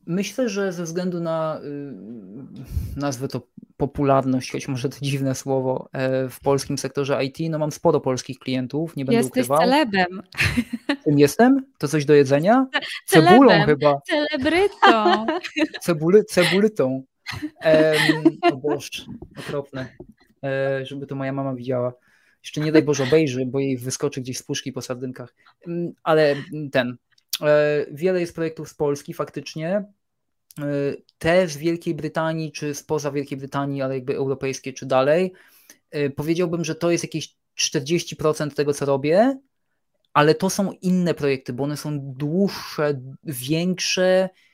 [0.07, 1.61] Myślę, że ze względu na
[2.97, 3.47] y, nazwę to
[3.77, 8.39] popularność, choć może to dziwne słowo, e, w polskim sektorze IT, no mam sporo polskich
[8.39, 9.59] klientów, nie będę Jesteś ukrywał.
[9.59, 10.23] celebem.
[11.05, 11.67] Tym jestem?
[11.79, 12.67] To coś do jedzenia?
[13.07, 14.01] Cebulą chyba.
[14.07, 15.27] Celebrytą.
[15.85, 17.03] Cebuli, cebulytą.
[18.53, 19.07] O Boż,
[19.39, 19.97] okropne.
[20.45, 21.93] E, żeby to moja mama widziała.
[22.43, 25.35] Jeszcze nie daj Boże obejrzy, bo jej wyskoczy gdzieś z puszki po sardynkach.
[26.03, 26.37] Ale
[26.73, 26.97] ten.
[27.43, 29.85] E, wiele jest projektów z Polski faktycznie.
[30.59, 30.65] E,
[31.19, 35.33] te z Wielkiej Brytanii, czy spoza Wielkiej Brytanii, ale jakby europejskie, czy dalej.
[35.91, 39.39] E, powiedziałbym, że to jest jakieś 40% tego, co robię,
[40.13, 44.50] ale to są inne projekty, bo one są dłuższe, większe Mm,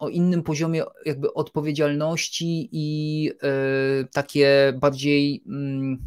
[0.00, 5.98] o innym poziomie jakby odpowiedzialności i e, takie bardziej mm,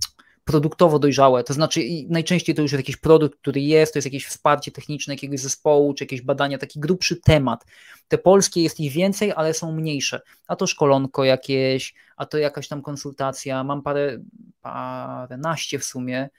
[0.44, 1.44] produktowo dojrzałe.
[1.44, 5.14] To znaczy najczęściej to już jest jakiś produkt, który jest, to jest jakieś wsparcie techniczne
[5.14, 7.66] jakiegoś zespołu, czy jakieś badania, taki grubszy temat.
[8.08, 10.22] Te polskie jest ich więcej, ale są mniejsze.
[10.48, 13.64] A to szkolonko jakieś, a to jakaś tam konsultacja.
[13.64, 14.18] Mam parę,
[14.62, 16.30] paręnaście w sumie,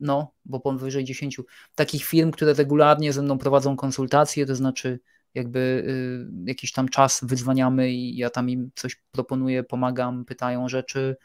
[0.00, 1.40] no, bo powyżej 10
[1.74, 5.00] takich firm, które regularnie ze mną prowadzą konsultacje, to znaczy
[5.34, 11.16] jakby y, jakiś tam czas wydzwaniamy i ja tam im coś proponuję, pomagam, pytają rzeczy.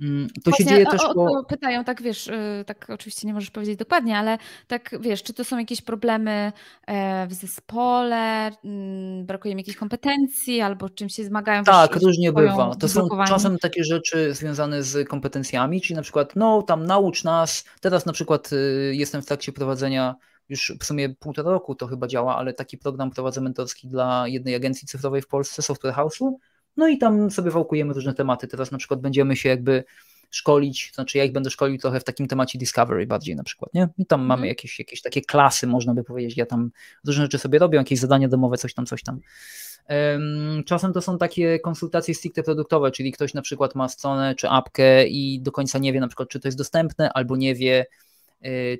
[0.00, 1.44] Mm, to Właśnie, się dzieje też o, po...
[1.44, 5.44] Pytają, tak wiesz, y, tak oczywiście nie możesz powiedzieć dokładnie, ale tak wiesz, czy to
[5.44, 6.52] są jakieś problemy
[6.86, 11.64] e, w zespole, mm, brakuje im jakichś kompetencji albo czym się zmagają?
[11.64, 12.74] Tak, różnie bywa.
[12.74, 17.64] To są czasem takie rzeczy związane z kompetencjami, czyli na przykład, no tam naucz nas,
[17.80, 20.14] teraz na przykład y, jestem w trakcie prowadzenia
[20.48, 24.54] już w sumie półtora roku to chyba działa, ale taki program prowadzę mentorski dla jednej
[24.54, 26.32] agencji cyfrowej w Polsce, Software House'u,
[26.76, 28.48] no i tam sobie wałkujemy różne tematy.
[28.48, 29.84] Teraz na przykład będziemy się jakby
[30.30, 33.74] szkolić, to znaczy ja ich będę szkolił trochę w takim temacie Discovery bardziej na przykład,
[33.74, 33.88] nie?
[33.98, 36.70] I tam mamy jakieś, jakieś takie klasy, można by powiedzieć, ja tam
[37.06, 39.20] różne rzeczy sobie robię, jakieś zadania domowe, coś tam, coś tam.
[40.66, 45.06] Czasem to są takie konsultacje stricte produktowe, czyli ktoś na przykład ma stronę czy apkę
[45.06, 47.86] i do końca nie wie na przykład, czy to jest dostępne, albo nie wie,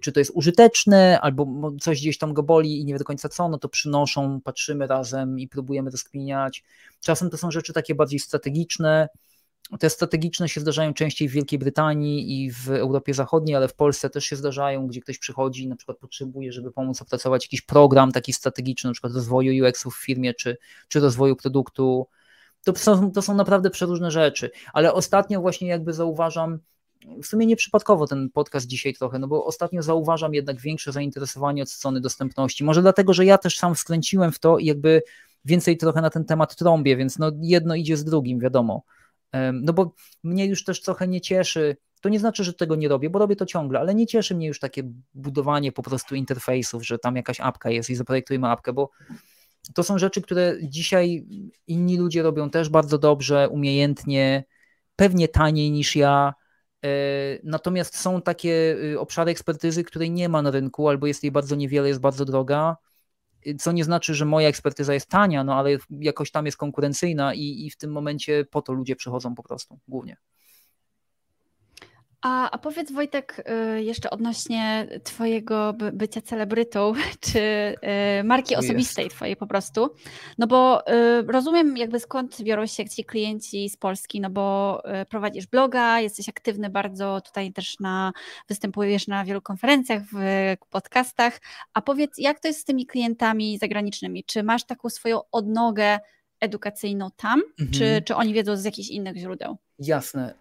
[0.03, 3.29] czy to jest użyteczne, albo coś gdzieś tam go boli i nie wie do końca
[3.29, 6.65] co, no to przynoszą, patrzymy razem i próbujemy rozkminiać.
[7.01, 9.09] Czasem to są rzeczy takie bardziej strategiczne,
[9.81, 14.11] te strategiczne się zdarzają częściej w Wielkiej Brytanii i w Europie Zachodniej, ale w Polsce
[14.11, 18.13] też się zdarzają, gdzie ktoś przychodzi i na przykład potrzebuje, żeby pomóc opracować jakiś program
[18.13, 20.57] taki strategiczny, na przykład rozwoju UX-u w firmie, czy,
[20.89, 22.07] czy rozwoju produktu.
[22.65, 26.59] To są, to są naprawdę przeróżne rzeczy, ale ostatnio właśnie jakby zauważam,
[27.23, 31.71] w sumie nieprzypadkowo ten podcast dzisiaj trochę, no bo ostatnio zauważam jednak większe zainteresowanie od
[31.71, 32.65] strony dostępności.
[32.65, 35.03] Może dlatego, że ja też sam wskręciłem w to i jakby
[35.45, 38.83] więcej trochę na ten temat trąbię, więc no jedno idzie z drugim, wiadomo.
[39.53, 43.11] No bo mnie już też trochę nie cieszy, to nie znaczy, że tego nie robię,
[43.11, 44.83] bo robię to ciągle, ale nie cieszy mnie już takie
[45.15, 48.91] budowanie po prostu interfejsów, że tam jakaś apka jest i zaprojektujmy apkę, bo
[49.75, 51.27] to są rzeczy, które dzisiaj
[51.67, 54.45] inni ludzie robią też bardzo dobrze, umiejętnie,
[54.97, 56.35] pewnie taniej niż ja.
[56.85, 56.89] E,
[57.43, 61.57] natomiast są takie y, obszary ekspertyzy, której nie ma na rynku, albo jest jej bardzo
[61.57, 62.77] niewiele, jest bardzo droga
[63.59, 67.67] co nie znaczy, że moja ekspertyza jest tania, no ale jakoś tam jest konkurencyjna i,
[67.67, 70.17] i w tym momencie po to ludzie przychodzą po prostu głównie.
[72.25, 73.45] A, a powiedz Wojtek
[73.77, 76.93] y, jeszcze odnośnie twojego bycia celebrytą,
[77.27, 77.39] czy
[78.21, 79.91] y, marki osobistej twojej po prostu.
[80.39, 85.47] No bo y, rozumiem jakby skąd biorą się ci klienci z Polski, no bo prowadzisz
[85.47, 88.13] bloga, jesteś aktywny bardzo tutaj też na,
[88.49, 90.17] występujesz na wielu konferencjach, w
[90.71, 91.41] podcastach,
[91.75, 94.25] a powiedz jak to jest z tymi klientami zagranicznymi?
[94.25, 95.99] Czy masz taką swoją odnogę
[96.41, 97.71] edukacyjną tam, mhm.
[97.71, 99.57] czy, czy oni wiedzą z jakichś innych źródeł?
[99.79, 100.35] Jasne.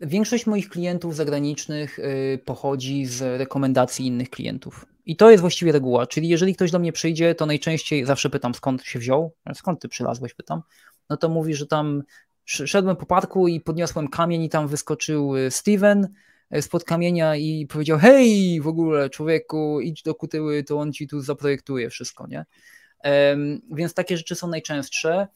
[0.00, 4.86] Większość moich klientów zagranicznych y, pochodzi z rekomendacji innych klientów.
[5.06, 6.06] I to jest właściwie reguła.
[6.06, 9.88] Czyli jeżeli ktoś do mnie przyjdzie, to najczęściej zawsze pytam, skąd się wziął, skąd ty
[9.88, 10.62] przylazłeś, pytam.
[11.10, 12.02] No to mówi, że tam
[12.44, 16.08] szedłem po parku i podniosłem kamień i tam wyskoczył y, Steven
[16.56, 21.08] y, spod kamienia i powiedział, hej, w ogóle człowieku, idź do kutyły, to on ci
[21.08, 22.44] tu zaprojektuje wszystko, nie?
[23.72, 25.28] Więc takie rzeczy są najczęstsze.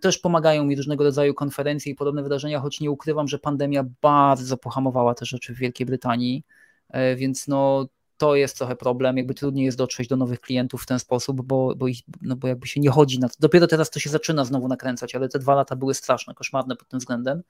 [0.00, 4.56] Też pomagają mi różnego rodzaju konferencje i podobne wydarzenia, choć nie ukrywam, że pandemia bardzo
[4.56, 6.44] pohamowała te rzeczy w Wielkiej Brytanii,
[6.88, 7.86] e, więc no
[8.16, 11.74] to jest trochę problem, jakby trudniej jest dotrzeć do nowych klientów w ten sposób, bo,
[11.76, 13.34] bo, ich, no bo jakby się nie chodzi na to.
[13.40, 16.88] Dopiero teraz to się zaczyna znowu nakręcać, ale te dwa lata były straszne, koszmarne pod
[16.88, 17.42] tym względem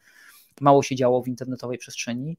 [0.60, 2.36] mało się działo w internetowej przestrzeni.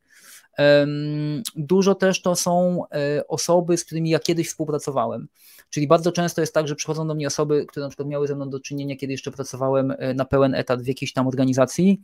[1.55, 5.27] Dużo też to są e, osoby, z którymi ja kiedyś współpracowałem.
[5.69, 8.35] Czyli bardzo często jest tak, że przychodzą do mnie osoby, które na przykład miały ze
[8.35, 12.01] mną do czynienia, kiedy jeszcze pracowałem e, na pełen etat w jakiejś tam organizacji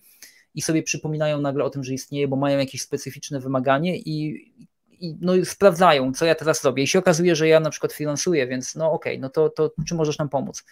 [0.56, 4.46] i sobie przypominają nagle o tym, że istnieje, bo mają jakieś specyficzne wymaganie i,
[4.90, 6.84] i no, sprawdzają, co ja teraz robię.
[6.84, 9.72] I się okazuje, że ja na przykład finansuję, więc no okej, okay, no to, to
[9.88, 10.64] czy możesz nam pomóc?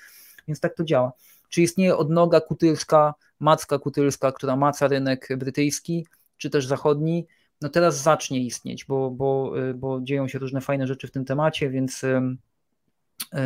[0.47, 1.11] Więc tak to działa.
[1.49, 6.07] Czy istnieje odnoga kutylska, macka kutylska, która maca rynek brytyjski,
[6.37, 7.27] czy też zachodni?
[7.61, 11.69] No teraz zacznie istnieć, bo, bo, bo dzieją się różne fajne rzeczy w tym temacie,
[11.69, 12.01] więc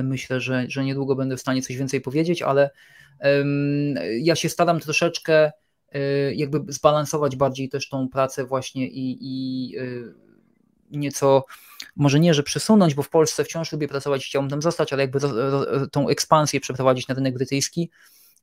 [0.03, 2.69] myślę, że, że niedługo będę w stanie coś więcej powiedzieć, ale
[4.19, 5.51] ja się staram troszeczkę
[5.91, 9.75] e, jakby zbalansować bardziej też tą pracę właśnie i, i
[10.91, 11.45] nieco,
[11.95, 15.03] może nie, że przesunąć, bo w Polsce wciąż lubię pracować i chciałbym tam zostać, ale
[15.03, 15.19] jakby
[15.91, 17.89] tą ekspansję przeprowadzić na rynek brytyjski.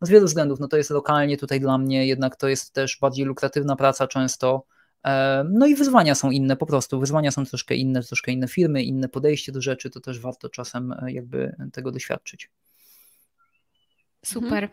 [0.01, 3.27] Z wielu względów, no to jest lokalnie tutaj dla mnie, jednak to jest też bardziej
[3.27, 4.65] lukratywna praca często.
[5.05, 8.83] E, no i wyzwania są inne po prostu, wyzwania są troszkę inne, troszkę inne firmy,
[8.83, 12.51] inne podejście do rzeczy, to też warto czasem e, jakby tego doświadczyć.
[14.25, 14.69] Super.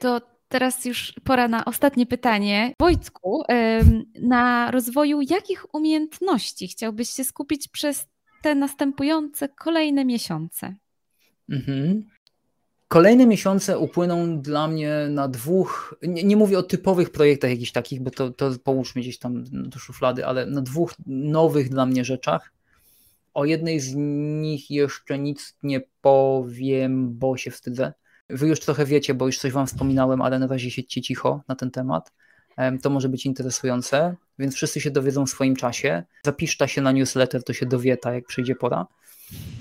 [0.00, 2.74] To teraz już pora na ostatnie pytanie.
[2.80, 3.42] Wojtku,
[4.22, 8.06] na rozwoju jakich umiejętności chciałbyś się skupić przez
[8.42, 10.74] te następujące kolejne miesiące?
[11.48, 12.11] Mhm.
[12.92, 18.00] Kolejne miesiące upłyną dla mnie na dwóch, nie, nie, mówię o typowych projektach jakichś takich,
[18.00, 22.52] bo to, to połóżmy gdzieś tam do szuflady, ale na dwóch nowych dla mnie rzeczach.
[23.34, 23.94] O jednej z
[24.40, 27.92] nich jeszcze nic nie powiem, bo się wstydzę.
[28.30, 31.54] Wy już trochę wiecie, bo już coś Wam wspominałem, ale na razie siedźcie cicho na
[31.54, 32.12] ten temat.
[32.82, 36.02] To może być interesujące, więc wszyscy się dowiedzą w swoim czasie.
[36.24, 38.86] Zapiszta się na newsletter, to się dowieta, jak przyjdzie pora.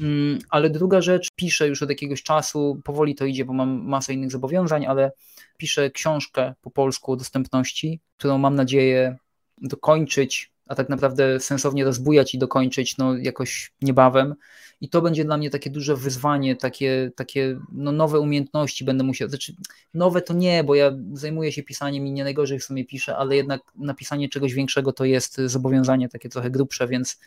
[0.02, 4.14] Mm, ale druga rzecz, piszę już od jakiegoś czasu, powoli to idzie, bo mam masę
[4.14, 5.12] innych zobowiązań, ale
[5.58, 9.18] piszę książkę po polsku o dostępności, którą mam nadzieję
[9.58, 14.36] dokończyć, a tak naprawdę sensownie rozbujać i dokończyć no, jakoś niebawem.
[14.82, 19.30] I to będzie dla mnie takie duże wyzwanie, takie, takie no, nowe umiejętności będę musiał.
[19.30, 19.56] Znaczy,
[19.94, 23.36] nowe to nie, bo ja zajmuję się pisaniem i nie najgorzej w sumie piszę, ale
[23.36, 27.20] jednak napisanie czegoś większego to jest zobowiązanie takie trochę grubsze, więc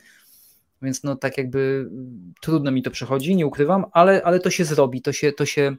[0.84, 1.90] więc no tak jakby
[2.40, 5.76] trudno mi to przechodzi, nie ukrywam, ale, ale to się zrobi, to się, to się,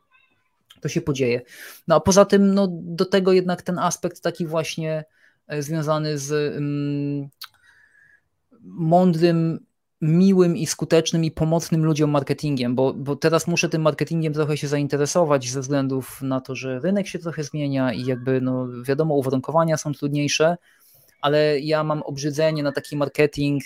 [0.82, 1.42] to się podzieje.
[1.88, 5.06] No a poza tym no do tego jednak ten aspekt taki właśnie
[5.48, 7.30] e, związany z mm,
[8.62, 9.66] mądrym,
[10.02, 14.68] miłym i skutecznym i pomocnym ludziom marketingiem, bo, bo teraz muszę tym marketingiem trochę się
[14.68, 19.78] zainteresować ze względów na to, że rynek się trochę zmienia i jakby no wiadomo uwarunkowania
[19.78, 20.58] są trudniejsze,
[21.22, 23.64] ale ja mam obrzydzenie na taki marketing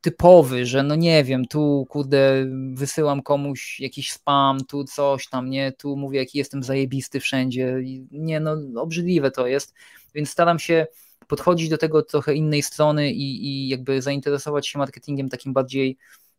[0.00, 5.72] typowy, że no nie wiem, tu kurde wysyłam komuś jakiś spam, tu coś tam, nie,
[5.72, 7.76] tu mówię jaki jestem zajebisty wszędzie,
[8.10, 9.74] nie no obrzydliwe to jest,
[10.14, 10.86] więc staram się
[11.28, 15.96] podchodzić do tego trochę innej strony i, i jakby zainteresować się marketingiem takim bardziej,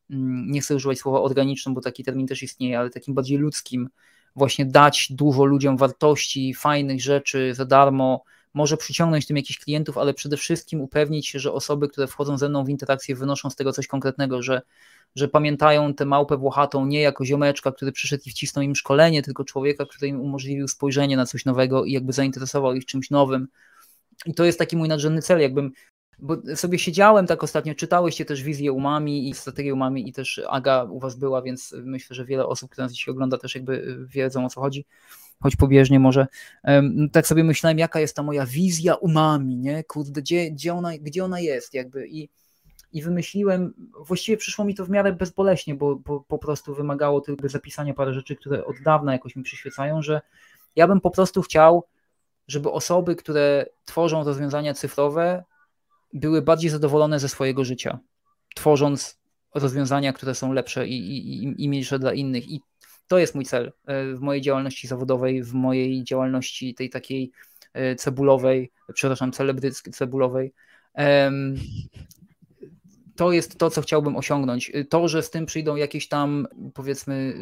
[0.10, 3.90] mm, nie chcę używać słowa organicznym, bo taki termin też istnieje, ale takim bardziej ludzkim,
[4.36, 8.24] właśnie dać dużo ludziom wartości, fajnych rzeczy za darmo,
[8.58, 12.50] może przyciągnąć tym jakichś klientów, ale przede wszystkim upewnić się, że osoby, które wchodzą ze
[12.50, 14.62] mną w interakcję, wynoszą z tego coś konkretnego, że,
[15.16, 19.44] że pamiętają tę małpę włochatą nie jako ziomeczka, który przyszedł i wcisnął im szkolenie, tylko
[19.44, 23.48] człowieka, który im umożliwił spojrzenie na coś nowego i jakby zainteresował ich czymś nowym.
[24.26, 25.72] I to jest taki mój nadrzędny cel, jakbym
[26.20, 30.84] bo sobie siedziałem tak ostatnio, czytałyście też wizję umami i strategię umami i też Aga
[30.84, 34.46] u was była, więc myślę, że wiele osób, które nas dzisiaj ogląda też jakby wiedzą
[34.46, 34.86] o co chodzi
[35.42, 36.28] choć pobieżnie może,
[37.12, 39.84] tak sobie myślałem, jaka jest ta moja wizja umami, nie?
[39.84, 42.30] Kurde, gdzie, gdzie, ona, gdzie ona jest jakby i
[42.94, 47.50] i wymyśliłem, właściwie przyszło mi to w miarę bezboleśnie, bo, bo po prostu wymagało tylko
[47.50, 50.22] zapisania parę rzeczy, które od dawna jakoś mi przyświecają, że
[50.76, 51.84] ja bym po prostu chciał,
[52.48, 55.44] żeby osoby, które tworzą rozwiązania cyfrowe,
[56.14, 58.00] były bardziej zadowolone ze swojego życia,
[58.56, 59.20] tworząc
[59.56, 62.50] rozwiązania, które są lepsze i, i, i mniejsze dla innych.
[62.50, 62.62] I
[63.08, 67.32] to jest mój cel e, w mojej działalności zawodowej, w mojej działalności tej takiej
[67.74, 70.54] e, cebulowej, przepraszam, celebryckiej, cebulowej
[73.16, 74.72] to jest to, co chciałbym osiągnąć.
[74.90, 77.34] To, że z tym przyjdą jakieś tam, powiedzmy,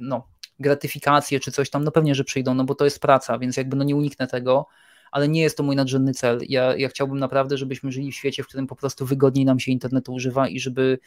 [0.00, 0.28] no,
[0.60, 3.76] gratyfikacje czy coś tam, no pewnie, że przyjdą, no bo to jest praca, więc jakby
[3.76, 4.66] no nie uniknę tego,
[5.10, 6.40] ale nie jest to mój nadrzędny cel.
[6.48, 9.72] Ja, ja chciałbym naprawdę, żebyśmy żyli w świecie, w którym po prostu wygodniej nam się
[9.72, 10.98] internetu używa i żeby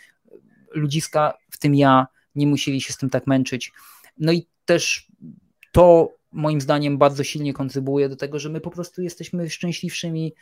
[0.71, 3.71] ludziska, w tym ja, nie musieli się z tym tak męczyć.
[4.17, 5.11] No i też
[5.71, 10.33] to moim zdaniem bardzo silnie kontrybuje do tego, że my po prostu jesteśmy szczęśliwszymi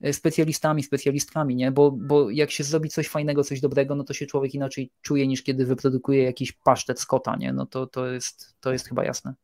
[0.00, 1.72] E, specjalistami, specjalistkami, nie?
[1.72, 5.26] Bo, bo jak się zrobi coś fajnego, coś dobrego, no to się człowiek inaczej czuje
[5.26, 7.52] niż kiedy wyprodukuje jakiś pasztet z kota, nie?
[7.52, 9.34] No to, to, jest, to jest chyba jasne.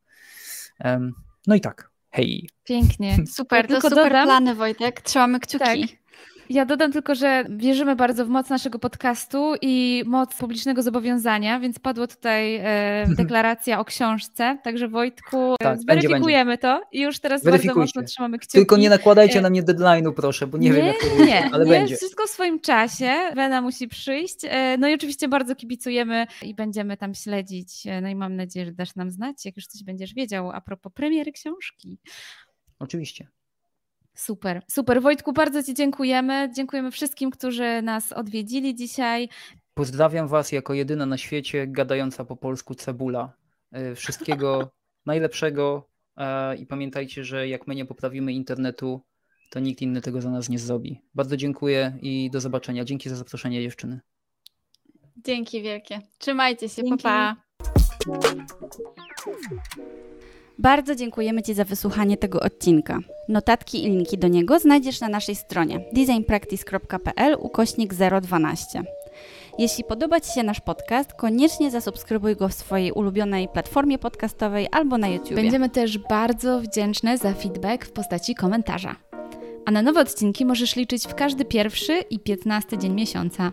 [0.85, 1.13] Um,
[1.47, 2.49] no i tak, hej.
[2.65, 3.17] Pięknie.
[3.37, 4.27] Super, to super dodam.
[4.27, 5.65] plany Wojtek, trzymamy kciuki.
[5.65, 6.02] Tak.
[6.53, 11.79] Ja dodam tylko, że wierzymy bardzo w moc naszego podcastu i moc publicznego zobowiązania, więc
[11.79, 14.59] padła tutaj e, deklaracja o książce.
[14.65, 16.83] Także Wojtku, tak, zweryfikujemy będzie, będzie.
[16.87, 18.59] to i już teraz bardzo mocno trzymamy kciuki.
[18.59, 21.51] Tylko nie nakładajcie e, na mnie deadline'u, proszę, bo nie, nie wiem, jak to nie,
[21.53, 21.97] ale nie, będzie.
[21.97, 23.13] Wszystko w swoim czasie.
[23.35, 24.37] Wena musi przyjść.
[24.45, 27.87] E, no i oczywiście bardzo kibicujemy i będziemy tam śledzić.
[27.87, 30.61] E, no i mam nadzieję, że dasz nam znać, jak już coś będziesz wiedział a
[30.61, 31.99] propos premiery książki.
[32.79, 33.29] Oczywiście.
[34.15, 35.03] Super, super.
[35.03, 36.51] Wojtku, bardzo Ci dziękujemy.
[36.57, 39.29] Dziękujemy wszystkim, którzy nas odwiedzili dzisiaj.
[39.75, 43.33] Pozdrawiam Was jako jedyna na świecie gadająca po polsku cebula.
[43.73, 44.71] E, wszystkiego
[45.07, 49.01] najlepszego e, i pamiętajcie, że jak my nie poprawimy internetu,
[49.51, 51.01] to nikt inny tego za nas nie zrobi.
[51.15, 52.85] Bardzo dziękuję i do zobaczenia.
[52.85, 54.01] Dzięki za zaproszenie dziewczyny.
[55.25, 56.01] Dzięki wielkie.
[56.19, 57.03] Trzymajcie się, Dzięki.
[57.03, 57.37] pa.
[60.59, 62.99] Bardzo dziękujemy Ci za wysłuchanie tego odcinka.
[63.29, 68.83] Notatki i linki do niego znajdziesz na naszej stronie designpractice.pl ukośnik 012.
[69.59, 74.99] Jeśli podoba Ci się nasz podcast, koniecznie zasubskrybuj go w swojej ulubionej platformie podcastowej albo
[74.99, 75.35] na YouTube.
[75.35, 78.97] Będziemy też bardzo wdzięczne za feedback w postaci komentarza.
[79.65, 83.53] A na nowe odcinki możesz liczyć w każdy pierwszy i piętnasty dzień miesiąca.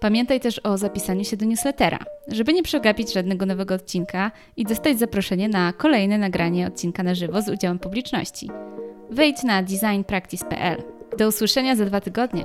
[0.00, 1.98] Pamiętaj też o zapisaniu się do newslettera,
[2.28, 7.42] żeby nie przegapić żadnego nowego odcinka i dostać zaproszenie na kolejne nagranie odcinka na żywo
[7.42, 8.50] z udziałem publiczności.
[9.10, 10.82] Wejdź na designpractice.pl.
[11.18, 12.44] Do usłyszenia za dwa tygodnie.